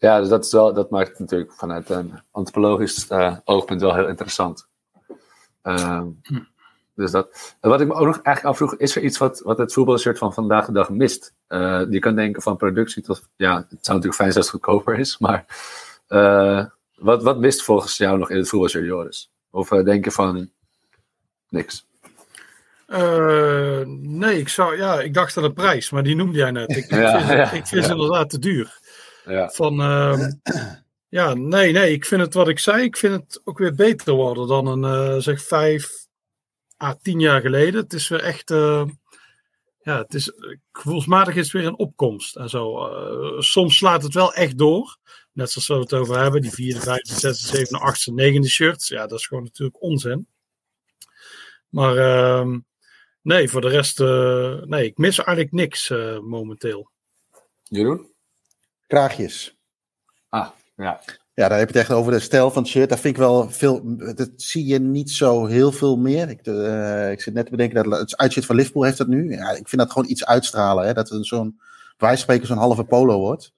[0.01, 3.95] Ja, dus dat, is wel, dat maakt het natuurlijk vanuit een antropologisch eh, oogpunt wel
[3.95, 4.69] heel interessant.
[5.63, 6.07] Ehm,
[6.95, 7.57] dus dat.
[7.61, 10.19] En wat ik me ook nog eigenlijk afvroeg, is er iets wat, wat het voetbalshirt
[10.19, 11.35] van vandaag de dag mist?
[11.47, 14.63] Eh, je kan denken van productie tot, ja, het zou natuurlijk fijn zijn als het
[14.63, 15.45] goedkoper is, maar
[16.07, 16.65] eh,
[16.95, 19.31] wat, wat mist volgens jou nog in het voetbalshirt, Joris?
[19.51, 20.51] Of denk je van
[21.49, 21.87] niks?
[22.91, 26.71] Eh, nee, ik, zou, ja, ik dacht aan de prijs, maar die noemde jij net.
[26.71, 27.83] Ik, ik Ja, vind, ja, ik vind ja.
[27.83, 28.79] ze inderdaad te duur.
[29.25, 30.33] Ja, Van, ehm,
[31.09, 34.15] ja, nee, nee, ik vind het wat ik zei, ik vind het ook weer beter
[34.15, 36.07] worden dan een, eh, zeg, vijf
[36.83, 37.81] à tien jaar geleden.
[37.81, 38.85] Het is weer echt, eh,
[39.83, 40.33] ja, het is,
[40.73, 42.89] gevoelsmatig is het weer een opkomst en zo.
[43.39, 44.97] Soms slaat het wel echt door,
[45.33, 48.89] net zoals we het over hebben, die vierde, vijfde, zesde, zevende, achtste, negende shirts.
[48.89, 50.27] Ja, dat is gewoon natuurlijk onzin.
[51.69, 52.59] Maar ehm,
[53.23, 56.91] nee, voor de rest, eh, nee, ik mis eigenlijk niks eh, momenteel.
[57.63, 58.13] Jeroen?
[58.87, 59.57] Kraagjes.
[60.29, 61.01] Ah, ja.
[61.41, 62.89] Ja, daar heb je het echt over de stijl van het shirt.
[62.89, 63.97] Daar vind ik wel veel.
[64.15, 66.29] Dat zie je niet zo heel veel meer.
[66.29, 69.31] Ik, eh, ik zit net te bedenken dat het uitshirt van Liverpool heeft dat nu.
[69.31, 70.87] Ja, ik vind dat gewoon iets uitstralen.
[70.87, 70.93] Hè?
[70.93, 71.61] Dat het zo'n,
[71.97, 73.53] van spreken, zo'n halve polo wordt.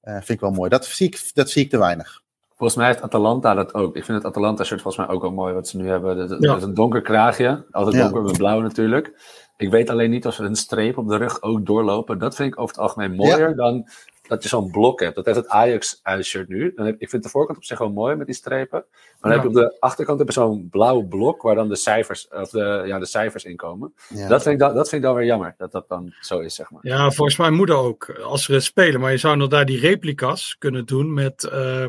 [0.00, 0.70] Eh, vind ik wel mooi.
[0.70, 2.22] Dat zie ik, dat zie ik te weinig.
[2.58, 3.96] Volgens mij heeft Atalanta dat ook.
[3.96, 6.28] Ik vind het Atalanta-shirt volgens mij ook wel mooi wat ze nu hebben.
[6.28, 6.56] Dat, Ja.
[6.56, 7.66] is een donker kraagje.
[7.70, 9.12] Altijd donker met blauw natuurlijk.
[9.56, 12.18] Ik weet alleen niet of ze een streep op de rug ook doorlopen.
[12.18, 13.88] Dat vind ik over het algemeen mooier dan
[14.28, 15.14] dat je zo'n blok hebt.
[15.14, 16.72] Dat heeft het Ajax uitshirt nu.
[16.74, 18.84] Dan heb, ik vind de voorkant op zich wel mooi met die strepen.
[18.90, 21.76] Maar dan heb je op de achterkant heb je zo'n blauw blok waar dan de
[21.76, 23.94] cijfers, of de, ja, de cijfers in komen.
[24.08, 24.28] Ja.
[24.28, 26.54] Dat, vind ik dan, dat vind ik dan weer jammer, dat dat dan zo is,
[26.54, 26.80] zeg maar.
[26.82, 28.10] Ja, volgens mij moet dat ook.
[28.24, 29.00] Als we spelen.
[29.00, 31.86] Maar je zou nog daar die replica's kunnen doen met eh,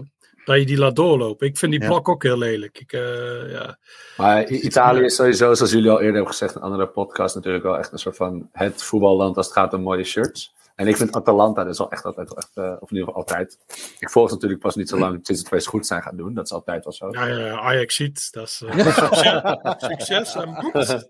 [0.50, 1.48] dat je die laat doorlopen.
[1.48, 1.88] Ik vind die Ja.
[1.88, 2.80] blok ook heel lelijk.
[2.80, 3.78] Ik, eh, ja.
[4.18, 7.78] Maar Italië is sowieso, zoals jullie al eerder hebben gezegd in andere podcasts, natuurlijk wel
[7.78, 10.54] echt een soort van het voetballand als het gaat om mooie shirts.
[10.76, 13.58] En ik vind Atalanta dus wel echt altijd, echt, eh, of in ieder geval altijd.
[14.00, 16.34] Ik volg het natuurlijk pas niet zo lang sinds het eens goed zijn gaan doen.
[16.34, 17.08] Dat is altijd wel zo.
[17.12, 18.32] Ja, ja, Ajax ziet.
[18.32, 19.42] Dat is eh, succes,
[19.90, 20.88] succes en boeks.
[20.88, 21.10] Het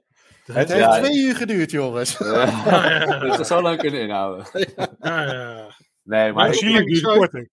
[0.53, 0.99] heeft Ja.
[0.99, 2.17] twee uur geduurd, jongens.
[2.17, 4.45] Ja, Ja, ja, dat is zo lang kunnen inhouden.
[4.99, 5.75] ja, ja.
[6.03, 7.49] Nee, maar Maar zou- ik,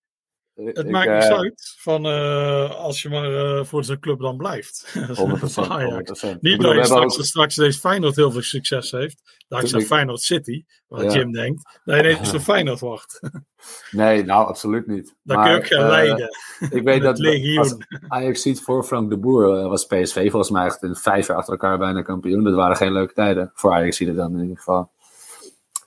[0.65, 4.21] Het ik, maakt eh, niks uit van eh, als je maar eh, voor zijn club
[4.21, 4.95] dan blijft.
[4.97, 5.69] 100%.
[5.69, 6.25] Ajax.
[6.25, 6.29] 100%.
[6.31, 9.23] Ik Niet bedoel, dat je straks, ook- straks deze Feyenoord heel veel succes heeft.
[9.49, 9.93] Dankzij Tuurlijk.
[9.93, 11.13] Feyenoord City, waar Ja.
[11.13, 11.81] Jim denkt.
[11.85, 13.21] Dat je ineens een Feyenoord wordt.
[13.91, 15.15] Nee, nou, absoluut niet.
[15.23, 16.29] Dan Maar, kun je ook gaan eh, leiden.
[16.71, 17.59] Ik weet dat Het legioen.
[17.59, 17.77] als
[18.09, 21.37] Ajax ziet voor Frank de Boer eh, was PSV volgens mij echt in vijf jaar
[21.37, 22.45] achter elkaar bijna kampioen.
[22.45, 24.91] Dat waren geen leuke tijden voor Ajax ziet dan in ieder geval.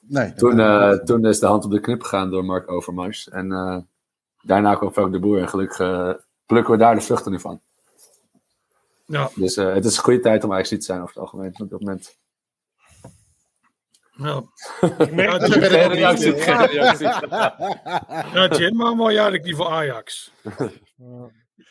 [0.01, 0.33] Nee.
[0.33, 3.29] Toen, eh, toen is de hand op de knip gegaan door Mark Overmars.
[3.29, 3.77] En eh,
[4.41, 6.13] daarna kwam Frank de Boer en gelukkig eh,
[6.45, 7.61] plukken we daar de vruchten nu van.
[9.05, 11.51] Ja, Dus eh, het is een goede tijd om Ajax te zijn over het algemeen
[11.61, 12.17] op dit moment.
[14.17, 14.43] ja.
[14.97, 16.35] Ik merk Ja, dat ik- reactie.
[18.33, 20.31] ja, Jim, maar mooi eigenlijk die voor Ajax.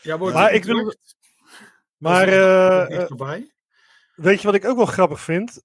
[0.03, 0.95] Ja, wordt Maar ik wil-
[1.99, 2.27] Maar
[3.07, 3.53] voorbij.
[4.15, 5.63] weet je wat ik ook wel grappig vind?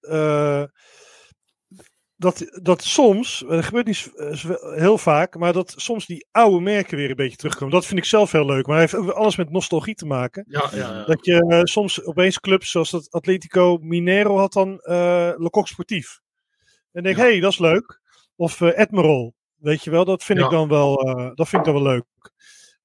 [2.18, 6.60] Eh, dat, dat soms, dat gebeurt niet eh, heel vaak, maar dat soms die oude
[6.60, 7.73] merken weer een beetje terugkomen.
[7.73, 8.68] Dat vind ik zelf heel leuk.
[8.68, 10.45] Maar het heeft ook alles met nostalgie te maken.
[10.48, 11.03] Ja, ja, ja.
[11.03, 14.95] Dat je eh, soms opeens clubs zoals dat Atletico Mineiro had dan eh
[15.38, 16.19] Le Coq Sportief.
[16.91, 18.02] En denk, hé, hey, dat is leuk.
[18.35, 21.73] Of eh Admiral, weet je wel, dat vind ik dan wel, eh, dat vind ik
[21.73, 22.06] dan wel leuk.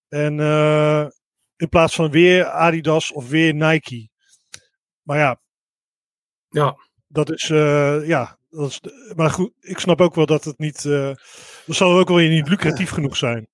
[0.09, 1.07] En eh,
[1.57, 4.09] in plaats van weer Adidas of weer Nike.
[5.03, 5.41] Maar ja,
[6.49, 6.77] Ja.
[7.07, 8.81] dat is, eh, ja, dat is,
[9.17, 11.11] maar goed, ik snap ook wel dat het niet, eh,
[11.67, 13.49] dat zal ook wel weer niet lucratief genoeg zijn.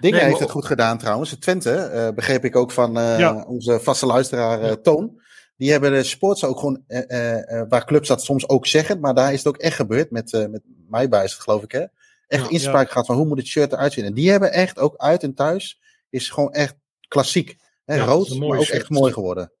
[0.00, 1.36] Dingen Nee, heeft het goed gedaan trouwens.
[1.38, 3.44] Twente, eh, begreep ik ook van eh, Ja.
[3.48, 5.22] onze vaste luisteraar eh, Toon.
[5.56, 9.00] Die hebben de sports ook gewoon, eh, eh, eh, waar clubs dat soms ook zeggen,
[9.00, 10.10] maar daar is het ook echt gebeurd.
[10.10, 11.84] Met, eh met het geloof ik hè.
[12.26, 12.48] Echt Ja.
[12.50, 14.04] inspraak gehad van hoe moet het shirt eruit zien.
[14.04, 15.80] En die hebben echt ook uit en thuis,
[16.10, 16.74] is gewoon echt
[17.08, 17.56] klassiek.
[17.84, 18.78] Hè, Ja, dat is rood, maar ook shirt.
[18.78, 19.52] echt mooi geworden.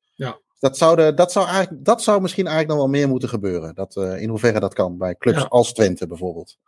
[0.64, 0.68] Ja.
[0.68, 3.74] Dat zou, de, dat, zou eigenlijk, dat zou misschien eigenlijk nog wel meer moeten gebeuren.
[3.74, 5.46] Dat, eh, in hoeverre dat kan bij clubs Ja.
[5.48, 6.58] als Twente bijvoorbeeld.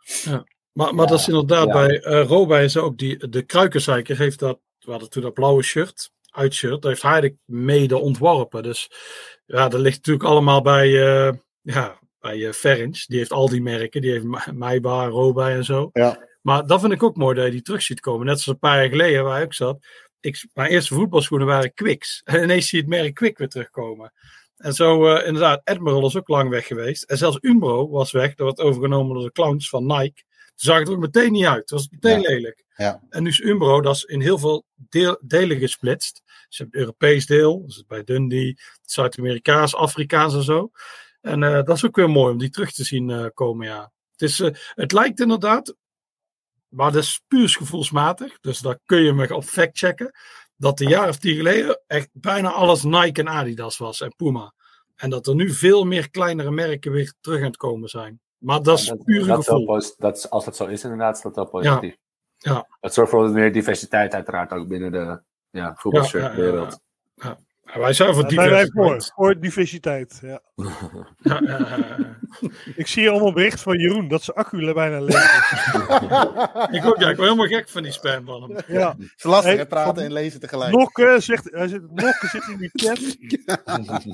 [0.71, 1.73] Maar, maar Ja, dat is inderdaad ja.
[1.73, 5.63] bij uh, Robij is ook die, de Kruikenzeiker heeft dat, we hadden toen dat blauwe
[5.63, 8.63] shirt, uitshirt, dat heeft hij eigenlijk mede ontworpen.
[8.63, 8.91] Dus
[9.45, 13.05] ja, dat ligt natuurlijk allemaal bij, eh ja, bij uh, Ferrens.
[13.05, 15.89] Die heeft al die merken, die heeft Maaiba, Robij en zo.
[15.93, 16.25] Ja.
[16.41, 18.25] Maar dat vind ik ook mooi dat je die terug ziet komen.
[18.25, 19.77] Net zoals een paar jaar geleden waar ik zat.
[20.19, 22.21] Ik, mijn eerste voetbalschoenen waren Quicks.
[22.25, 24.13] En ineens zie je het merk Quick weer terugkomen.
[24.57, 27.03] En zo eh, inderdaad, Admiral is ook lang weg geweest.
[27.03, 28.35] En zelfs Umbro was weg.
[28.35, 30.23] Dat werd overgenomen door de clowns van Nike.
[30.23, 31.59] Toen zag het er ook meteen niet uit.
[31.59, 32.29] Het was meteen Ja.
[32.29, 32.65] lelijk.
[32.75, 33.03] Ja.
[33.09, 36.21] En nu is Umbro, dat is in heel veel deel, delen gesplitst.
[36.25, 40.71] Dus je hebt het Europees deel, is bij Dundee, Zuid-Amerikaans, Afrikaans en zo.
[41.21, 43.91] En eh, dat is ook weer mooi om die terug te zien eh, komen, ja.
[44.11, 44.37] Het, is,
[44.73, 45.75] het lijkt inderdaad,
[46.69, 48.39] maar dat is puur gevoelsmatig.
[48.39, 50.11] Dus daar kun je me op factchecken.
[50.55, 54.53] Dat een jaar of tien geleden echt bijna alles Nike en Adidas was en Puma.
[54.95, 58.19] En dat er nu veel meer kleinere merken weer terug aan het komen zijn.
[58.37, 59.81] Maar dat is Dat- puur dat gevoel.
[59.97, 61.95] dat is, als dat zo is, inderdaad, is dat wel positief.
[62.37, 62.67] Ja.
[62.79, 66.79] Het zorgt voor meer diversiteit, uiteraard, ook binnen de ja, voetbalshirtwereld.
[67.15, 67.37] Ja,
[67.73, 68.71] wij zijn voor wij diversiteit.
[68.73, 70.19] voor, voor diversiteit.
[70.21, 70.41] Ja.
[71.17, 72.15] Ja, ja, ja, ja.
[72.75, 75.73] Ik zie allemaal bericht van Jeroen dat zijn accu bijna leeg is.
[76.79, 78.57] Ik ook, ja, ik word helemaal gek van die spam van hem.
[78.67, 78.89] Ja.
[78.99, 80.71] Het is lastig, Hey, hè, praten van- en lezen tegelijk.
[80.71, 82.99] Nokken zegt, hij zit, Nokken zit in die chat.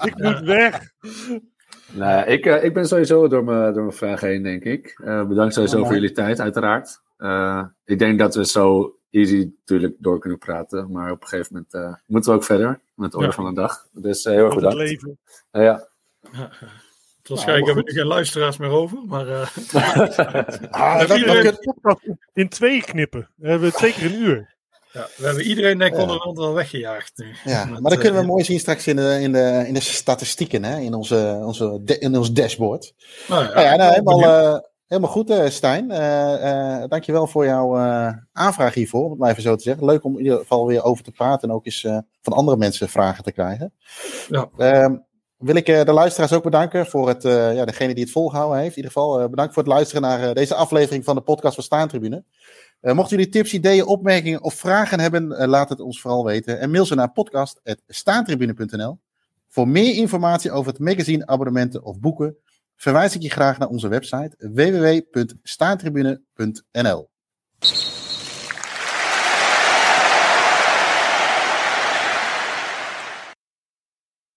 [0.08, 0.92] Ik moet weg.
[1.92, 5.00] Nee, ik, eh, ik ben sowieso door mijn, door mijn vragen heen, denk ik.
[5.04, 7.02] Eh, bedankt sowieso Ja, voor jullie tijd, uiteraard.
[7.18, 10.92] Eh, ik denk dat we zo easy natuurlijk door kunnen praten.
[10.92, 13.34] Maar op een gegeven moment eh, moeten we ook verder met de orde Ja.
[13.36, 13.88] van de dag.
[13.92, 14.92] Dus eh, heel erg Over het bedankt.
[14.92, 15.20] leven.
[15.52, 15.88] Ja.
[17.24, 19.48] Waarschijnlijk hebben we nu geen luisteraars meer over, maar eh,
[20.72, 21.58] Ah, dat, dat, Iedereen
[22.34, 23.30] in twee knippen.
[23.36, 24.56] We hebben twee keer een uur.
[24.92, 26.04] ja, we hebben iedereen denk ik Ja.
[26.04, 27.26] onderhand wel weggejaagd nu.
[27.44, 29.80] ja, Met, maar dat kunnen we mooi zien straks in de, in de, in de
[29.80, 32.94] statistieken, hè, in, onze, onze, de- in ons dashboard.
[33.28, 34.72] Nou ja, Nou ja, nou, helemaal.
[34.88, 35.92] Helemaal goed, eh, Stijn.
[35.92, 37.76] Eh eh dankjewel voor jouw
[38.32, 39.86] aanvraag hiervoor, om het maar even zo te zeggen.
[39.86, 41.88] Leuk om in ieder geval weer over te praten en ook eens
[42.22, 43.74] van andere mensen vragen te krijgen.
[44.30, 44.50] Ja.
[44.58, 44.96] Ehm,
[45.38, 48.78] wil ik de luisteraars ook bedanken voor het, ja, degene die het volgehouden heeft.
[48.78, 52.24] In ieder geval bedankt voor het luisteren naar deze aflevering van de podcast van Staantribune.
[52.82, 56.60] Mochten jullie tips, ideeën, opmerkingen of vragen hebben, laat het ons vooral weten.
[56.60, 59.00] En mail ze naar podcast.staantribune.nl.
[59.48, 62.38] Voor meer informatie over het magazine, abonnementen of boeken,
[62.84, 67.10] verwijs ik je graag naar onze website www.staantribune.nl.